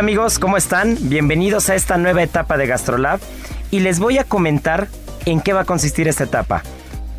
Hola 0.00 0.06
amigos, 0.06 0.38
¿cómo 0.38 0.56
están? 0.56 0.96
Bienvenidos 0.98 1.68
a 1.68 1.74
esta 1.74 1.98
nueva 1.98 2.22
etapa 2.22 2.56
de 2.56 2.66
GastroLab 2.66 3.20
y 3.70 3.80
les 3.80 3.98
voy 3.98 4.16
a 4.16 4.24
comentar 4.24 4.88
en 5.26 5.42
qué 5.42 5.52
va 5.52 5.60
a 5.60 5.64
consistir 5.66 6.08
esta 6.08 6.24
etapa. 6.24 6.62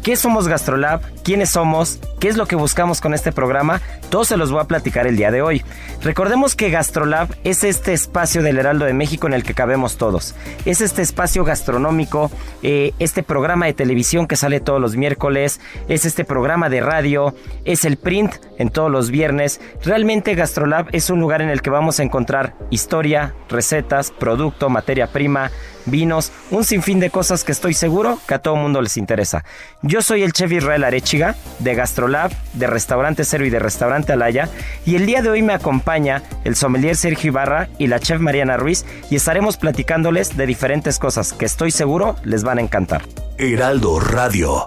¿Qué 0.02 0.16
somos 0.16 0.48
GastroLab? 0.48 1.00
¿Quiénes 1.24 1.52
somos? 1.52 2.00
¿Qué 2.20 2.28
es 2.28 2.38
lo 2.38 2.48
que 2.48 2.56
buscamos 2.56 3.00
con 3.00 3.14
este 3.14 3.32
programa? 3.32 3.82
Todo 4.10 4.26
se 4.26 4.36
los 4.36 4.52
voy 4.52 4.62
a 4.62 4.68
platicar 4.68 5.06
el 5.06 5.16
día 5.16 5.30
de 5.30 5.44
hoy. 5.44 5.64
Recordemos 6.04 6.56
que 6.56 6.72
GastroLab 6.72 7.30
es 7.44 7.64
este 7.64 7.94
espacio 7.94 8.42
del 8.42 8.58
Heraldo 8.58 8.86
de 8.86 8.94
México 8.94 9.28
en 9.28 9.34
el 9.34 9.44
que 9.44 9.54
cabemos 9.54 9.98
todos. 9.98 10.34
Es 10.66 10.82
este 10.82 11.04
espacio 11.04 11.44
gastronómico, 11.44 12.32
eh, 12.64 12.94
este 12.98 13.22
programa 13.22 13.68
de 13.68 13.74
televisión 13.74 14.26
que 14.26 14.36
sale 14.36 14.60
todos 14.62 14.82
los 14.82 14.96
miércoles, 14.96 15.62
es 15.90 16.06
este 16.06 16.26
programa 16.26 16.70
de 16.70 16.82
radio, 16.82 17.36
es 17.66 17.86
el 17.86 17.98
print 17.98 18.34
en 18.58 18.72
todos 18.72 18.90
los 18.90 19.12
viernes. 19.12 19.62
Realmente 19.84 20.34
GastroLab 20.34 20.88
es 20.92 21.12
un 21.12 21.20
lugar 21.20 21.44
en 21.44 21.50
el 21.50 21.62
que 21.62 21.70
vamos 21.70 22.00
a 22.00 22.04
encontrar 22.04 22.56
historia, 22.72 23.36
recetas, 23.48 24.10
producto, 24.10 24.70
materia 24.70 25.06
prima, 25.06 25.52
vinos, 25.86 26.32
un 26.50 26.64
sinfín 26.64 27.00
de 27.00 27.12
cosas 27.12 27.44
que 27.44 27.52
estoy 27.52 27.76
seguro 27.76 28.18
que 28.28 28.34
a 28.34 28.40
todo 28.40 28.56
mundo 28.56 28.82
les 28.82 28.98
interesa. 28.98 29.44
Yo 29.84 30.02
soy 30.02 30.24
el 30.24 30.34
chef 30.34 30.52
Israel 30.52 30.84
Arechiga 30.84 31.36
de 31.60 31.76
GastroLab, 31.76 32.32
de 32.54 32.68
Restaurante 32.68 33.24
Cero 33.24 33.46
y 33.46 33.52
de 33.52 33.60
Restaurante 33.60 34.14
Alaya 34.14 34.50
y 34.86 34.96
el 34.96 35.06
día 35.06 35.22
de 35.22 35.30
hoy 35.30 35.42
me 35.44 35.54
acompaña 35.54 35.91
el 35.92 36.56
sommelier 36.56 36.96
Sergio 36.96 37.32
Ibarra 37.32 37.68
y 37.78 37.88
la 37.88 38.00
chef 38.00 38.22
Mariana 38.22 38.56
Ruiz 38.56 38.86
y 39.10 39.18
estaremos 39.18 39.58
platicándoles 39.58 40.38
de 40.38 40.46
diferentes 40.46 41.00
cosas 41.00 41.34
que 41.34 41.46
estoy 41.46 41.72
seguro 41.72 42.16
les 42.24 42.44
van 42.44 42.60
a 42.60 42.62
encantar. 42.62 43.02
Heraldo 43.38 44.00
Radio, 44.00 44.64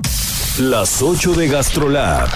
las 0.59 1.01
8 1.01 1.33
de 1.35 1.49
GastroLab. 1.49 2.29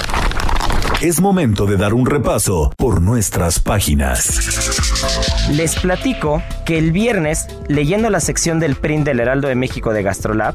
Es 1.02 1.20
momento 1.20 1.66
de 1.66 1.76
dar 1.76 1.94
un 1.94 2.06
repaso 2.06 2.72
por 2.76 3.02
nuestras 3.02 3.60
páginas. 3.60 5.48
Les 5.52 5.78
platico 5.78 6.42
que 6.64 6.78
el 6.78 6.90
viernes, 6.90 7.46
leyendo 7.68 8.10
la 8.10 8.20
sección 8.20 8.58
del 8.58 8.74
print 8.74 9.04
del 9.04 9.20
Heraldo 9.20 9.48
de 9.48 9.54
México 9.54 9.92
de 9.92 10.02
GastroLab, 10.02 10.54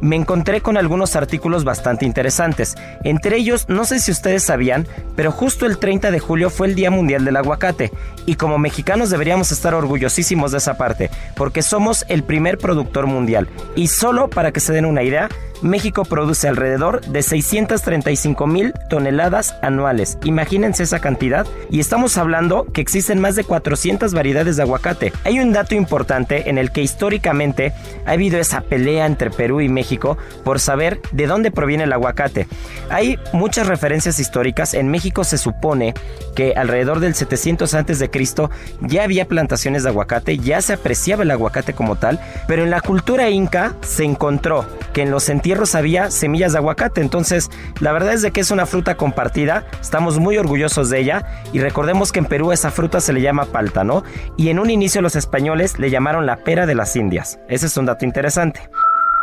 me 0.00 0.16
encontré 0.16 0.60
con 0.60 0.76
algunos 0.76 1.16
artículos 1.16 1.64
bastante 1.64 2.04
interesantes. 2.04 2.74
Entre 3.04 3.36
ellos, 3.36 3.68
no 3.68 3.84
sé 3.84 3.98
si 3.98 4.10
ustedes 4.10 4.44
sabían, 4.44 4.86
pero 5.14 5.32
justo 5.32 5.66
el 5.66 5.78
30 5.78 6.10
de 6.10 6.18
julio 6.18 6.50
fue 6.50 6.66
el 6.66 6.74
Día 6.74 6.90
Mundial 6.90 7.24
del 7.24 7.36
Aguacate. 7.36 7.92
Y 8.26 8.34
como 8.36 8.58
mexicanos 8.58 9.10
deberíamos 9.10 9.52
estar 9.52 9.74
orgullosísimos 9.74 10.52
de 10.52 10.58
esa 10.58 10.76
parte, 10.76 11.10
porque 11.34 11.62
somos 11.62 12.04
el 12.08 12.24
primer 12.24 12.58
productor 12.58 13.06
mundial. 13.06 13.48
Y 13.74 13.88
solo 13.88 14.28
para 14.28 14.52
que 14.52 14.60
se 14.60 14.72
den 14.72 14.84
una 14.84 15.02
idea, 15.02 15.28
México 15.62 16.04
produce 16.04 16.48
alrededor 16.48 17.00
de 17.02 17.22
635 17.22 18.46
mil 18.46 18.72
toneladas 18.88 19.56
anuales. 19.62 20.18
Imagínense 20.24 20.82
esa 20.82 21.00
cantidad. 21.00 21.46
Y 21.70 21.80
estamos 21.80 22.16
hablando 22.18 22.66
que 22.72 22.80
existen 22.80 23.20
más 23.20 23.36
de 23.36 23.44
400 23.44 24.12
variedades 24.12 24.56
de 24.56 24.62
aguacate. 24.62 25.12
Hay 25.24 25.40
un 25.40 25.52
dato 25.52 25.74
importante 25.74 26.48
en 26.50 26.58
el 26.58 26.70
que 26.70 26.82
históricamente 26.82 27.72
ha 28.06 28.12
habido 28.12 28.38
esa 28.38 28.60
pelea 28.60 29.06
entre 29.06 29.30
Perú 29.30 29.60
y 29.60 29.68
México 29.68 30.18
por 30.44 30.60
saber 30.60 31.00
de 31.12 31.26
dónde 31.26 31.50
proviene 31.50 31.84
el 31.84 31.92
aguacate. 31.92 32.46
Hay 32.90 33.18
muchas 33.32 33.66
referencias 33.66 34.18
históricas. 34.18 34.74
En 34.74 34.88
México 34.88 35.24
se 35.24 35.38
supone 35.38 35.94
que 36.34 36.54
alrededor 36.54 37.00
del 37.00 37.14
700 37.14 37.74
antes 37.74 37.98
de 37.98 38.10
Cristo 38.10 38.50
ya 38.80 39.04
había 39.04 39.26
plantaciones 39.26 39.82
de 39.82 39.88
aguacate, 39.88 40.38
ya 40.38 40.60
se 40.60 40.74
apreciaba 40.74 41.22
el 41.22 41.30
aguacate 41.30 41.72
como 41.72 41.96
tal, 41.96 42.20
pero 42.46 42.62
en 42.62 42.70
la 42.70 42.80
cultura 42.80 43.30
inca 43.30 43.74
se 43.80 44.04
encontró 44.04 44.66
que 44.96 45.02
en 45.02 45.10
los 45.10 45.28
entierros 45.28 45.74
había 45.74 46.10
semillas 46.10 46.52
de 46.52 46.58
aguacate. 46.58 47.02
Entonces, 47.02 47.50
la 47.80 47.92
verdad 47.92 48.14
es 48.14 48.22
de 48.22 48.30
que 48.30 48.40
es 48.40 48.50
una 48.50 48.64
fruta 48.64 48.96
compartida. 48.96 49.66
Estamos 49.78 50.18
muy 50.18 50.38
orgullosos 50.38 50.88
de 50.88 50.98
ella. 51.00 51.26
Y 51.52 51.60
recordemos 51.60 52.12
que 52.12 52.20
en 52.20 52.24
Perú 52.24 52.50
esa 52.50 52.70
fruta 52.70 53.02
se 53.02 53.12
le 53.12 53.20
llama 53.20 53.44
palta, 53.44 53.84
¿no? 53.84 54.04
Y 54.38 54.48
en 54.48 54.58
un 54.58 54.70
inicio 54.70 55.02
los 55.02 55.14
españoles 55.14 55.78
le 55.78 55.90
llamaron 55.90 56.24
la 56.24 56.38
pera 56.38 56.64
de 56.64 56.74
las 56.74 56.96
Indias. 56.96 57.38
Ese 57.46 57.66
es 57.66 57.76
un 57.76 57.84
dato 57.84 58.06
interesante. 58.06 58.70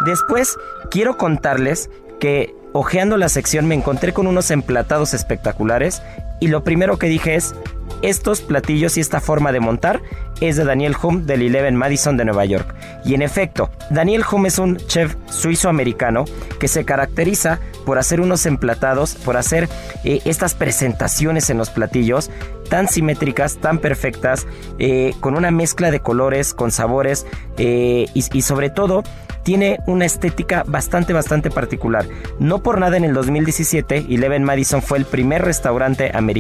Después, 0.06 0.58
quiero 0.92 1.18
contarles 1.18 1.90
que 2.20 2.54
hojeando 2.72 3.18
la 3.18 3.28
sección 3.28 3.66
me 3.66 3.74
encontré 3.74 4.14
con 4.14 4.28
unos 4.28 4.52
emplatados 4.52 5.16
espectaculares 5.16 6.04
y 6.44 6.50
lo 6.50 6.62
primero 6.62 7.00
que 7.00 7.08
dije 7.08 7.36
es, 7.36 7.56
estos 8.02 8.42
platillos 8.42 8.98
y 8.98 9.00
esta 9.00 9.22
forma 9.22 9.54
de 9.54 9.62
montar 9.62 10.02
es 10.42 10.58
de 10.58 10.66
Daniel 10.66 10.94
Hum 11.02 11.26
del 11.26 11.42
Eleven 11.42 11.78
Madison 11.78 12.18
de 12.18 12.26
Nueva 12.26 12.44
York. 12.44 12.76
Y 13.06 13.14
en 13.14 13.22
efecto, 13.22 13.70
Daniel 13.90 14.26
Hum 14.30 14.46
es 14.46 14.60
un 14.60 14.76
chef 14.76 15.16
suizo-americano 15.28 16.26
que 16.60 16.68
se 16.68 16.84
caracteriza 16.84 17.62
por 17.86 17.98
hacer 17.98 18.20
unos 18.20 18.46
emplatados, 18.46 19.16
por 19.16 19.38
hacer 19.38 19.70
eh, 20.04 20.20
estas 20.26 20.54
presentaciones 20.54 21.50
en 21.50 21.58
los 21.58 21.70
platillos 21.70 22.30
tan 22.70 22.90
simétricas, 22.90 23.56
tan 23.58 23.78
perfectas, 23.78 24.48
eh, 24.80 25.14
con 25.22 25.38
una 25.38 25.52
mezcla 25.52 25.92
de 25.92 26.02
colores, 26.02 26.54
con 26.54 26.72
sabores 26.72 27.26
eh, 27.58 28.08
y, 28.14 28.38
y 28.38 28.42
sobre 28.42 28.70
todo 28.70 29.04
tiene 29.44 29.80
una 29.86 30.06
estética 30.06 30.64
bastante, 30.66 31.14
bastante 31.14 31.50
particular. 31.50 32.06
No 32.40 32.64
por 32.64 32.80
nada 32.80 32.98
en 32.98 33.04
el 33.04 33.14
2017, 33.14 34.08
Eleven 34.10 34.44
Madison 34.44 34.82
fue 34.82 34.98
el 34.98 35.06
primer 35.06 35.44
restaurante 35.44 36.12
americano 36.14 36.33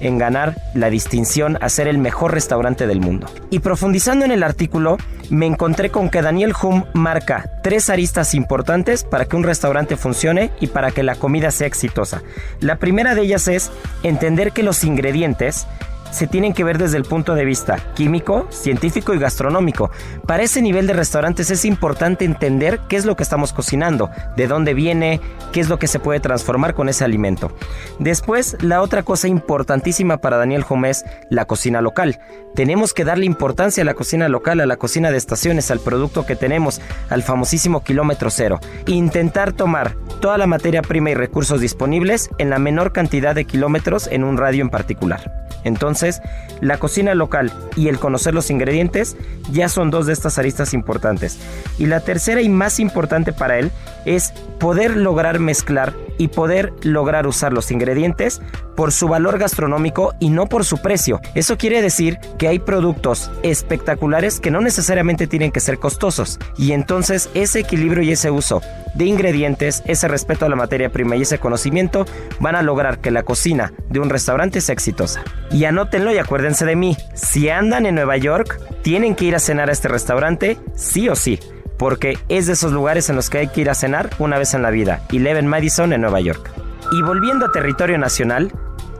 en 0.00 0.18
ganar 0.18 0.54
la 0.74 0.90
distinción 0.90 1.58
a 1.60 1.68
ser 1.68 1.88
el 1.88 1.98
mejor 1.98 2.32
restaurante 2.32 2.86
del 2.86 3.00
mundo. 3.00 3.26
Y 3.50 3.60
profundizando 3.60 4.24
en 4.24 4.32
el 4.32 4.42
artículo, 4.42 4.98
me 5.30 5.46
encontré 5.46 5.90
con 5.90 6.10
que 6.10 6.22
Daniel 6.22 6.52
Hum 6.62 6.84
marca 6.92 7.50
tres 7.62 7.88
aristas 7.88 8.34
importantes 8.34 9.04
para 9.04 9.24
que 9.24 9.36
un 9.36 9.42
restaurante 9.42 9.96
funcione 9.96 10.50
y 10.60 10.66
para 10.66 10.90
que 10.90 11.02
la 11.02 11.14
comida 11.14 11.50
sea 11.50 11.66
exitosa. 11.66 12.22
La 12.60 12.76
primera 12.76 13.14
de 13.14 13.22
ellas 13.22 13.48
es 13.48 13.70
entender 14.02 14.52
que 14.52 14.62
los 14.62 14.84
ingredientes 14.84 15.66
se 16.14 16.28
tienen 16.28 16.54
que 16.54 16.64
ver 16.64 16.78
desde 16.78 16.96
el 16.96 17.04
punto 17.04 17.34
de 17.34 17.44
vista 17.44 17.76
químico, 17.94 18.46
científico 18.50 19.14
y 19.14 19.18
gastronómico. 19.18 19.90
Para 20.26 20.44
ese 20.44 20.62
nivel 20.62 20.86
de 20.86 20.92
restaurantes 20.92 21.50
es 21.50 21.64
importante 21.64 22.24
entender 22.24 22.80
qué 22.88 22.96
es 22.96 23.04
lo 23.04 23.16
que 23.16 23.24
estamos 23.24 23.52
cocinando, 23.52 24.10
de 24.36 24.46
dónde 24.46 24.74
viene, 24.74 25.20
qué 25.52 25.60
es 25.60 25.68
lo 25.68 25.78
que 25.78 25.88
se 25.88 25.98
puede 25.98 26.20
transformar 26.20 26.74
con 26.74 26.88
ese 26.88 27.04
alimento. 27.04 27.50
Después, 27.98 28.56
la 28.62 28.80
otra 28.80 29.02
cosa 29.02 29.26
importantísima 29.26 30.18
para 30.18 30.36
Daniel 30.36 30.64
es 30.86 31.04
la 31.30 31.46
cocina 31.46 31.80
local. 31.80 32.20
Tenemos 32.54 32.94
que 32.94 33.04
darle 33.04 33.26
importancia 33.26 33.82
a 33.82 33.84
la 33.84 33.94
cocina 33.94 34.28
local, 34.28 34.60
a 34.60 34.66
la 34.66 34.76
cocina 34.76 35.10
de 35.10 35.16
estaciones, 35.16 35.70
al 35.70 35.80
producto 35.80 36.24
que 36.24 36.36
tenemos, 36.36 36.80
al 37.10 37.24
famosísimo 37.24 37.82
kilómetro 37.82 38.30
cero. 38.30 38.60
Intentar 38.86 39.52
tomar 39.52 39.96
toda 40.20 40.38
la 40.38 40.46
materia 40.46 40.82
prima 40.82 41.10
y 41.10 41.14
recursos 41.14 41.60
disponibles 41.60 42.30
en 42.38 42.50
la 42.50 42.58
menor 42.58 42.92
cantidad 42.92 43.34
de 43.34 43.44
kilómetros 43.44 44.06
en 44.06 44.22
un 44.22 44.36
radio 44.36 44.62
en 44.62 44.70
particular. 44.70 45.43
Entonces, 45.64 46.22
la 46.60 46.78
cocina 46.78 47.14
local 47.14 47.52
y 47.76 47.88
el 47.88 47.98
conocer 47.98 48.34
los 48.34 48.50
ingredientes 48.50 49.16
ya 49.50 49.68
son 49.68 49.90
dos 49.90 50.06
de 50.06 50.12
estas 50.12 50.38
aristas 50.38 50.74
importantes. 50.74 51.38
Y 51.78 51.86
la 51.86 52.00
tercera 52.00 52.42
y 52.42 52.48
más 52.48 52.78
importante 52.78 53.32
para 53.32 53.58
él 53.58 53.70
es 54.04 54.32
poder 54.60 54.96
lograr 54.96 55.40
mezclar 55.40 55.92
y 56.18 56.28
poder 56.28 56.72
lograr 56.82 57.26
usar 57.26 57.52
los 57.52 57.70
ingredientes 57.70 58.40
por 58.76 58.92
su 58.92 59.08
valor 59.08 59.38
gastronómico 59.38 60.14
y 60.20 60.30
no 60.30 60.46
por 60.46 60.64
su 60.64 60.78
precio. 60.78 61.20
Eso 61.34 61.56
quiere 61.56 61.82
decir 61.82 62.18
que 62.38 62.48
hay 62.48 62.58
productos 62.58 63.30
espectaculares 63.42 64.40
que 64.40 64.50
no 64.50 64.60
necesariamente 64.60 65.26
tienen 65.26 65.52
que 65.52 65.60
ser 65.60 65.78
costosos. 65.78 66.38
Y 66.56 66.72
entonces 66.72 67.30
ese 67.34 67.60
equilibrio 67.60 68.02
y 68.02 68.12
ese 68.12 68.30
uso 68.30 68.62
de 68.94 69.06
ingredientes, 69.06 69.82
ese 69.86 70.08
respeto 70.08 70.46
a 70.46 70.48
la 70.48 70.56
materia 70.56 70.90
prima 70.90 71.16
y 71.16 71.22
ese 71.22 71.38
conocimiento 71.38 72.06
van 72.40 72.56
a 72.56 72.62
lograr 72.62 72.98
que 72.98 73.10
la 73.10 73.24
cocina 73.24 73.72
de 73.88 74.00
un 74.00 74.10
restaurante 74.10 74.60
sea 74.60 74.72
exitosa. 74.72 75.22
Y 75.50 75.64
anótenlo 75.64 76.12
y 76.12 76.18
acuérdense 76.18 76.64
de 76.64 76.76
mí, 76.76 76.96
si 77.14 77.48
andan 77.48 77.86
en 77.86 77.96
Nueva 77.96 78.16
York, 78.16 78.60
tienen 78.82 79.14
que 79.14 79.26
ir 79.26 79.34
a 79.34 79.40
cenar 79.40 79.68
a 79.68 79.72
este 79.72 79.88
restaurante, 79.88 80.58
sí 80.74 81.08
o 81.08 81.16
sí 81.16 81.38
porque 81.78 82.18
es 82.28 82.46
de 82.46 82.52
esos 82.54 82.72
lugares 82.72 83.10
en 83.10 83.16
los 83.16 83.30
que 83.30 83.38
hay 83.38 83.48
que 83.48 83.60
ir 83.62 83.70
a 83.70 83.74
cenar 83.74 84.10
una 84.18 84.38
vez 84.38 84.54
en 84.54 84.62
la 84.62 84.70
vida, 84.70 85.02
Eleven 85.12 85.46
Madison 85.46 85.92
en 85.92 86.00
Nueva 86.00 86.20
York. 86.20 86.50
Y 86.92 87.02
volviendo 87.02 87.46
a 87.46 87.52
territorio 87.52 87.98
nacional, 87.98 88.52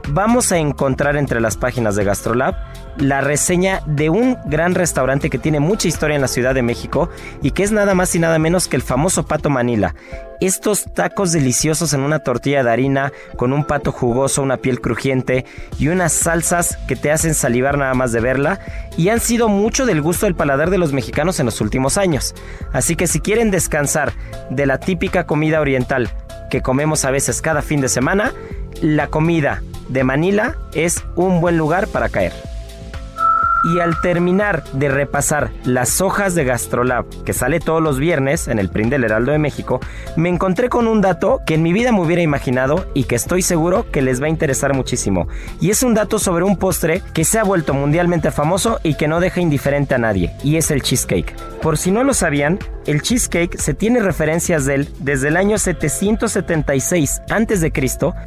vamos 0.09 0.51
a 0.51 0.57
encontrar 0.57 1.15
entre 1.17 1.39
las 1.39 1.57
páginas 1.57 1.95
de 1.95 2.03
GastroLab 2.03 2.55
la 2.97 3.21
reseña 3.21 3.81
de 3.85 4.09
un 4.09 4.37
gran 4.45 4.75
restaurante 4.75 5.29
que 5.29 5.37
tiene 5.37 5.59
mucha 5.59 5.87
historia 5.87 6.15
en 6.15 6.21
la 6.21 6.27
Ciudad 6.27 6.55
de 6.55 6.61
México 6.61 7.09
y 7.41 7.51
que 7.51 7.63
es 7.63 7.71
nada 7.71 7.93
más 7.93 8.15
y 8.15 8.19
nada 8.19 8.39
menos 8.39 8.67
que 8.67 8.75
el 8.75 8.81
famoso 8.81 9.25
Pato 9.25 9.49
Manila. 9.49 9.95
Estos 10.41 10.85
tacos 10.93 11.31
deliciosos 11.31 11.93
en 11.93 12.01
una 12.01 12.19
tortilla 12.19 12.63
de 12.63 12.69
harina 12.69 13.13
con 13.37 13.53
un 13.53 13.63
pato 13.63 13.91
jugoso, 13.91 14.41
una 14.41 14.57
piel 14.57 14.81
crujiente 14.81 15.45
y 15.79 15.87
unas 15.87 16.11
salsas 16.11 16.77
que 16.87 16.95
te 16.95 17.11
hacen 17.11 17.33
salivar 17.33 17.77
nada 17.77 17.93
más 17.93 18.11
de 18.11 18.19
verla 18.19 18.59
y 18.97 19.09
han 19.09 19.21
sido 19.21 19.47
mucho 19.47 19.85
del 19.85 20.01
gusto 20.01 20.25
del 20.25 20.35
paladar 20.35 20.69
de 20.69 20.77
los 20.77 20.91
mexicanos 20.91 21.39
en 21.39 21.45
los 21.45 21.61
últimos 21.61 21.97
años. 21.97 22.35
Así 22.73 22.95
que 22.95 23.07
si 23.07 23.21
quieren 23.21 23.49
descansar 23.49 24.13
de 24.49 24.65
la 24.65 24.79
típica 24.79 25.25
comida 25.25 25.61
oriental 25.61 26.09
que 26.49 26.61
comemos 26.61 27.05
a 27.05 27.11
veces 27.11 27.41
cada 27.41 27.61
fin 27.61 27.79
de 27.79 27.89
semana, 27.89 28.33
la 28.81 29.07
comida 29.07 29.63
de 29.87 30.03
Manila 30.03 30.57
es 30.73 31.03
un 31.15 31.39
buen 31.39 31.57
lugar 31.57 31.87
para 31.87 32.09
caer. 32.09 32.33
Y 33.65 33.79
al 33.79 33.99
terminar 33.99 34.63
de 34.73 34.89
repasar 34.89 35.51
las 35.63 35.99
hojas 35.99 36.35
de 36.35 36.45
GastroLab, 36.45 37.23
que 37.23 37.33
sale 37.33 37.59
todos 37.59 37.81
los 37.81 37.99
viernes 37.99 38.47
en 38.47 38.59
el 38.59 38.69
print 38.69 38.91
del 38.91 39.03
Heraldo 39.03 39.31
de 39.31 39.39
México, 39.39 39.79
me 40.15 40.29
encontré 40.29 40.69
con 40.69 40.87
un 40.87 41.01
dato 41.01 41.41
que 41.45 41.55
en 41.55 41.63
mi 41.63 41.73
vida 41.73 41.91
me 41.91 42.01
hubiera 42.01 42.21
imaginado 42.21 42.87
y 42.93 43.05
que 43.05 43.15
estoy 43.15 43.41
seguro 43.41 43.89
que 43.91 44.03
les 44.03 44.21
va 44.21 44.27
a 44.27 44.29
interesar 44.29 44.73
muchísimo. 44.73 45.27
Y 45.59 45.71
es 45.71 45.81
un 45.81 45.95
dato 45.95 46.19
sobre 46.19 46.45
un 46.45 46.57
postre 46.57 47.01
que 47.13 47.25
se 47.25 47.39
ha 47.39 47.43
vuelto 47.43 47.73
mundialmente 47.73 48.31
famoso 48.31 48.79
y 48.83 48.95
que 48.95 49.07
no 49.07 49.19
deja 49.19 49.41
indiferente 49.41 49.95
a 49.95 49.99
nadie, 49.99 50.35
y 50.43 50.57
es 50.57 50.69
el 50.69 50.83
cheesecake. 50.83 51.35
Por 51.61 51.77
si 51.77 51.91
no 51.91 52.03
lo 52.03 52.13
sabían, 52.13 52.59
el 52.85 53.01
cheesecake 53.01 53.57
se 53.57 53.73
tiene 53.73 53.99
referencias 53.99 54.65
de 54.65 54.75
él 54.75 54.89
desde 54.99 55.29
el 55.29 55.37
año 55.37 55.57
776 55.57 57.21
a.C. 57.29 57.73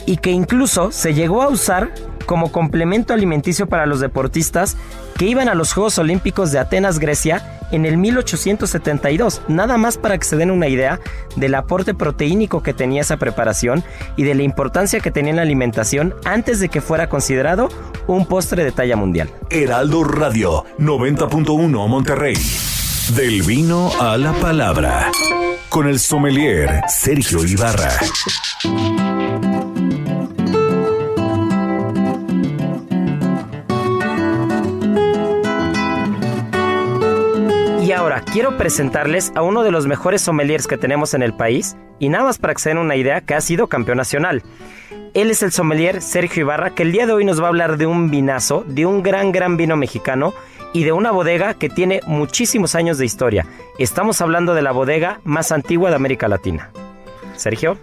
y 0.07 0.17
que 0.17 0.31
incluso 0.31 0.91
se 0.91 1.15
llegó 1.15 1.43
a 1.43 1.49
usar 1.49 1.91
como 2.27 2.53
complemento 2.53 3.15
alimenticio 3.15 3.69
para 3.69 3.87
los 3.87 4.01
deportistas 4.01 4.77
que 5.19 5.27
iban 5.27 5.49
a 5.49 5.55
los 5.55 5.73
Juegos 5.73 5.99
Olímpicos 5.99 6.53
de 6.53 6.61
Atenas, 6.61 7.01
Grecia, 7.01 7.61
en 7.73 7.85
el 7.85 7.99
1872, 7.99 9.43
nada 9.49 9.77
más 9.77 9.99
para 9.99 10.17
que 10.17 10.25
se 10.25 10.37
den 10.37 10.51
una 10.51 10.69
idea 10.69 11.01
del 11.37 11.57
aporte 11.57 11.93
proteínico 11.93 12.63
que 12.63 12.73
tenía 12.73 13.03
esa 13.03 13.17
preparación 13.17 13.85
y 14.17 14.23
de 14.23 14.37
la 14.37 14.45
importancia 14.45 15.01
que 15.01 15.11
tenía 15.11 15.31
en 15.31 15.37
la 15.37 15.43
alimentación 15.43 16.15
antes 16.25 16.61
de 16.61 16.69
que 16.69 16.81
fuera 16.81 17.09
considerado 17.09 17.69
un 18.07 18.27
postre 18.27 18.65
de 18.65 18.73
talla 18.73 18.97
mundial. 18.97 19.29
Heraldo 19.51 20.05
Radio 20.05 20.65
90.1 20.79 21.89
Monterrey. 21.89 22.37
Del 23.17 23.43
vino 23.43 23.91
a 24.01 24.17
la 24.17 24.33
palabra. 24.35 25.11
Con 25.69 25.89
el 25.89 25.99
sommelier 25.99 26.83
Sergio 26.89 27.45
Ibarra. 27.45 27.91
Quiero 38.33 38.57
presentarles 38.57 39.33
a 39.35 39.43
uno 39.43 39.63
de 39.63 39.71
los 39.71 39.87
mejores 39.87 40.21
sommeliers 40.21 40.67
que 40.67 40.77
tenemos 40.77 41.15
en 41.15 41.23
el 41.23 41.33
país 41.33 41.77
y 41.99 42.09
nada 42.09 42.25
más 42.25 42.39
para 42.39 42.55
que 42.55 42.61
se 42.61 42.69
den 42.71 42.79
una 42.79 42.97
idea 42.97 43.21
que 43.23 43.35
ha 43.35 43.41
sido 43.41 43.69
campeón 43.69 43.97
nacional. 43.97 44.43
Él 45.15 45.31
es 45.31 45.43
el 45.43 45.51
sommelier 45.51 46.03
Sergio 46.03 46.43
Ibarra 46.43 46.75
que 46.75 46.83
el 46.83 46.93
día 46.93 47.07
de 47.07 47.13
hoy 47.13 47.25
nos 47.25 47.41
va 47.41 47.47
a 47.47 47.49
hablar 47.49 47.79
de 47.79 47.87
un 47.87 48.11
vinazo, 48.11 48.65
de 48.69 48.87
un 48.87 49.03
gran 49.03 49.33
gran 49.33 49.57
vino 49.57 49.77
mexicano 49.77 50.35
y 50.75 50.85
de 50.85 50.93
una 50.93 51.11
bodega 51.11 51.55
que 51.55 51.71
tiene 51.71 52.01
muchísimos 52.07 52.75
años 52.75 52.99
de 52.99 53.07
historia. 53.07 53.47
Estamos 53.79 54.21
hablando 54.21 54.55
de 54.55 54.63
la 54.63 54.73
bodega 54.73 55.21
más 55.25 55.51
antigua 55.51 55.89
de 55.89 55.97
América 55.97 56.29
Latina. 56.29 56.71
Sergio. 57.37 57.79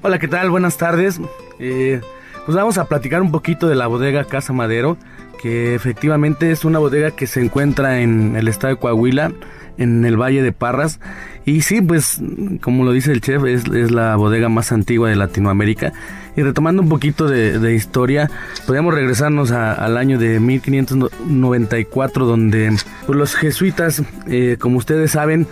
Hola, 0.00 0.18
¿qué 0.18 0.28
tal? 0.28 0.50
Buenas 0.50 0.78
tardes. 0.78 1.20
Eh, 1.58 2.00
pues 2.46 2.56
vamos 2.56 2.78
a 2.78 2.86
platicar 2.86 3.20
un 3.20 3.30
poquito 3.30 3.68
de 3.68 3.76
la 3.76 3.88
bodega 3.88 4.24
Casa 4.24 4.52
Madero 4.52 4.96
que 5.42 5.74
efectivamente 5.74 6.52
es 6.52 6.64
una 6.64 6.78
bodega 6.78 7.10
que 7.10 7.26
se 7.26 7.40
encuentra 7.40 8.00
en 8.00 8.36
el 8.36 8.46
estado 8.46 8.74
de 8.74 8.80
Coahuila, 8.80 9.32
en 9.78 10.04
el 10.04 10.16
Valle 10.16 10.42
de 10.42 10.52
Parras. 10.52 11.00
Y 11.44 11.62
sí, 11.62 11.80
pues 11.80 12.20
como 12.60 12.84
lo 12.84 12.92
dice 12.92 13.12
el 13.12 13.20
chef, 13.20 13.44
es, 13.44 13.64
es 13.66 13.90
la 13.90 14.16
bodega 14.16 14.48
más 14.48 14.72
antigua 14.72 15.08
de 15.08 15.16
Latinoamérica 15.16 15.92
y 16.36 16.42
retomando 16.42 16.82
un 16.82 16.88
poquito 16.88 17.28
de, 17.28 17.74
historia, 17.74 18.30
podríamos 18.66 18.94
regresarnos 18.94 19.50
al 19.50 19.96
año 19.96 20.18
de 20.18 20.40
1594, 20.40 22.26
donde 22.26 22.76
pues, 23.06 23.18
los 23.18 23.34
jesuitas, 23.34 24.02
eh, 24.26 24.56
como 24.58 24.78
ustedes 24.78 25.12
saben, 25.12 25.46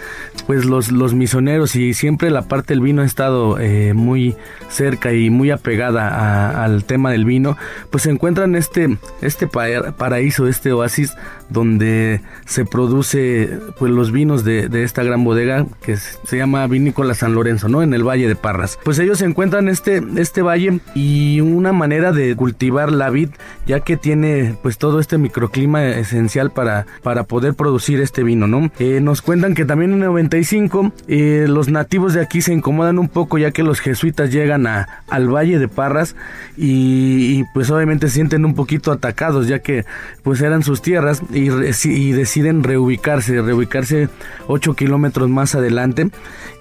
pues 0.46 0.64
los, 0.64 0.90
los 0.90 1.14
misioneros 1.14 1.76
y 1.76 1.94
siempre 1.94 2.30
la 2.30 2.42
parte 2.42 2.74
del 2.74 2.80
vino 2.80 3.02
ha 3.02 3.04
estado 3.06 3.58
eh, 3.58 3.92
muy 3.94 4.36
cerca 4.68 5.12
y 5.12 5.30
muy 5.30 5.50
apegada 5.50 6.64
al 6.64 6.84
tema 6.84 7.10
del 7.10 7.24
vino, 7.24 7.56
pues 7.90 8.04
se 8.04 8.10
encuentran 8.10 8.54
este, 8.54 8.98
este 9.20 9.46
paraíso, 9.46 10.48
este 10.48 10.72
oasis 10.72 11.14
donde 11.50 12.20
se 12.46 12.64
produce 12.64 13.58
pues 13.78 13.92
los 13.92 14.12
vinos 14.12 14.44
de, 14.44 14.68
de, 14.68 14.84
esta 14.84 15.02
gran 15.02 15.24
bodega 15.24 15.66
que 15.82 15.96
se 15.96 16.36
llama 16.36 16.66
Vinícola 16.68 17.14
San 17.14 17.34
Lorenzo, 17.34 17.68
¿no? 17.68 17.82
En 17.82 17.92
el 17.92 18.06
Valle 18.06 18.28
de 18.28 18.36
Parras. 18.36 18.78
Pues 18.84 18.98
ellos 19.00 19.18
se 19.18 19.24
encuentran 19.24 19.68
este, 19.68 20.00
este 20.16 20.42
valle 20.42 20.69
y 20.94 21.40
una 21.40 21.72
manera 21.72 22.12
de 22.12 22.34
cultivar 22.36 22.92
la 22.92 23.10
vid 23.10 23.30
ya 23.66 23.80
que 23.80 23.96
tiene 23.96 24.56
pues 24.62 24.78
todo 24.78 25.00
este 25.00 25.18
microclima 25.18 25.84
esencial 25.84 26.50
para, 26.50 26.86
para 27.02 27.24
poder 27.24 27.54
producir 27.54 28.00
este 28.00 28.22
vino, 28.24 28.46
¿no? 28.46 28.70
Eh, 28.78 29.00
nos 29.00 29.22
cuentan 29.22 29.54
que 29.54 29.64
también 29.64 29.92
en 29.92 30.02
el 30.02 30.06
95 30.06 30.92
eh, 31.08 31.46
los 31.48 31.68
nativos 31.68 32.14
de 32.14 32.20
aquí 32.20 32.40
se 32.42 32.52
incomodan 32.52 32.98
un 32.98 33.08
poco 33.08 33.38
ya 33.38 33.52
que 33.52 33.62
los 33.62 33.80
jesuitas 33.80 34.32
llegan 34.32 34.66
a, 34.66 35.04
al 35.08 35.28
Valle 35.28 35.58
de 35.58 35.68
Parras 35.68 36.16
y, 36.56 37.44
pues 37.54 37.70
obviamente 37.70 38.08
se 38.08 38.14
sienten 38.14 38.44
un 38.44 38.54
poquito 38.54 38.92
atacados 38.92 39.46
ya 39.46 39.60
que 39.60 39.84
pues 40.22 40.40
eran 40.40 40.62
sus 40.62 40.82
tierras 40.82 41.22
y, 41.32 41.48
y 41.88 42.12
deciden 42.12 42.62
reubicarse, 42.64 43.40
reubicarse 43.40 44.08
8 44.46 44.74
kilómetros 44.74 45.28
más 45.28 45.54
adelante 45.54 46.10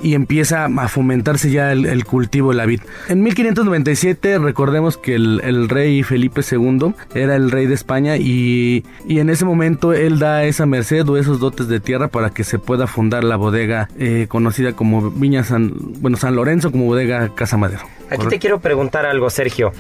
y 0.02 0.14
empieza 0.14 0.66
a 0.66 0.88
fomentarse 0.88 1.52
ya 1.52 1.72
el, 1.72 1.86
el 1.86 2.06
cultivo 2.06 2.52
de 2.52 2.58
la 2.58 2.66
vid. 2.66 2.82
En 3.08 3.22
1595 3.24 3.99
recordemos 4.40 4.98
que 4.98 5.16
el, 5.16 5.70
rey 5.70 6.04
Felipe 6.04 6.42
II 6.50 6.94
era 7.14 7.36
el 7.36 7.52
rey 7.52 7.66
de 7.66 7.74
España 7.74 8.18
y, 8.18 8.84
en 9.08 9.30
ese 9.30 9.46
momento 9.46 9.94
él 9.94 10.20
da 10.20 10.44
esa 10.44 10.66
merced 10.66 11.08
o 11.10 11.18
esos 11.18 11.40
dotes 11.40 11.68
de 11.68 11.80
tierra 11.80 12.08
para 12.08 12.30
que 12.30 12.44
se 12.44 12.60
pueda 12.60 12.88
fundar 12.88 13.24
la 13.24 13.36
bodega 13.36 13.90
eh, 13.98 14.26
conocida 14.30 14.74
como 14.74 15.12
Viña 15.12 15.44
San, 15.44 15.74
bueno, 16.02 16.18
San 16.18 16.36
Lorenzo 16.36 16.72
como 16.72 16.86
bodega 16.86 17.34
Casa 17.36 17.58
Madero. 17.58 17.84
Aquí 18.10 18.28
te 18.28 18.40
quiero 18.40 18.60
preguntar 18.60 19.06
algo, 19.06 19.30
Sergio. 19.30 19.72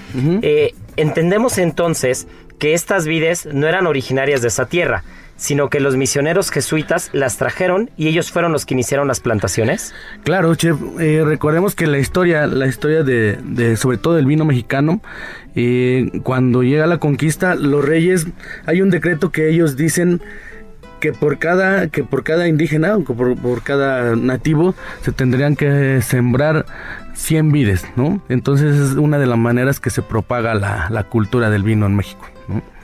Eh, 0.41 0.73
entendemos 0.97 1.57
entonces 1.57 2.27
que 2.59 2.73
estas 2.73 3.05
vides 3.05 3.47
no 3.51 3.67
eran 3.67 3.87
originarias 3.87 4.41
de 4.41 4.49
esa 4.49 4.65
tierra, 4.65 5.03
sino 5.39 5.69
que 5.69 5.79
los 5.79 5.95
misioneros 5.95 6.51
jesuitas 6.51 7.09
las 7.13 7.37
trajeron 7.37 7.89
y 7.97 8.09
ellos 8.09 8.31
fueron 8.31 8.51
los 8.51 8.65
que 8.65 8.73
iniciaron 8.73 9.07
las 9.07 9.21
plantaciones? 9.21 9.93
Claro, 10.23 10.53
chef. 10.55 10.77
Eh, 10.99 11.23
recordemos 11.25 11.75
que 11.75 11.87
la 11.87 11.97
historia, 11.97 12.45
la 12.45 12.67
historia 12.67 13.03
de, 13.03 13.75
sobre 13.77 13.97
todo 13.97 14.19
el 14.19 14.25
vino 14.25 14.45
mexicano, 14.45 15.01
eh, 15.55 16.11
cuando 16.23 16.61
llega 16.61 16.85
la 16.87 16.97
conquista, 16.97 17.55
los 17.55 17.83
reyes, 17.83 18.27
hay 18.65 18.81
un 18.81 18.89
decreto 18.89 19.31
que 19.31 19.49
ellos 19.49 19.77
dicen 19.77 20.21
que 20.99 21.13
por 21.13 21.39
cada 21.39 21.87
que 21.87 22.03
por 22.03 22.25
cada 22.25 22.49
indígena 22.49 22.97
o 22.97 23.03
por, 23.05 23.37
por 23.37 23.63
cada 23.63 24.17
nativo 24.17 24.75
se 25.01 25.13
tendrían 25.13 25.55
que 25.55 26.01
sembrar 26.01 26.65
100 27.13 27.51
vides, 27.53 27.85
¿no? 27.95 28.21
Entonces 28.27 28.77
es 28.77 28.97
una 28.97 29.17
de 29.17 29.25
las 29.25 29.37
maneras 29.37 29.79
que 29.79 29.89
se 29.89 30.01
propaga 30.01 30.53
la, 30.55 30.89
la 30.89 31.05
cultura 31.05 31.49
del 31.49 31.63
vino 31.63 31.85
en 31.85 31.95
México. 31.95 32.27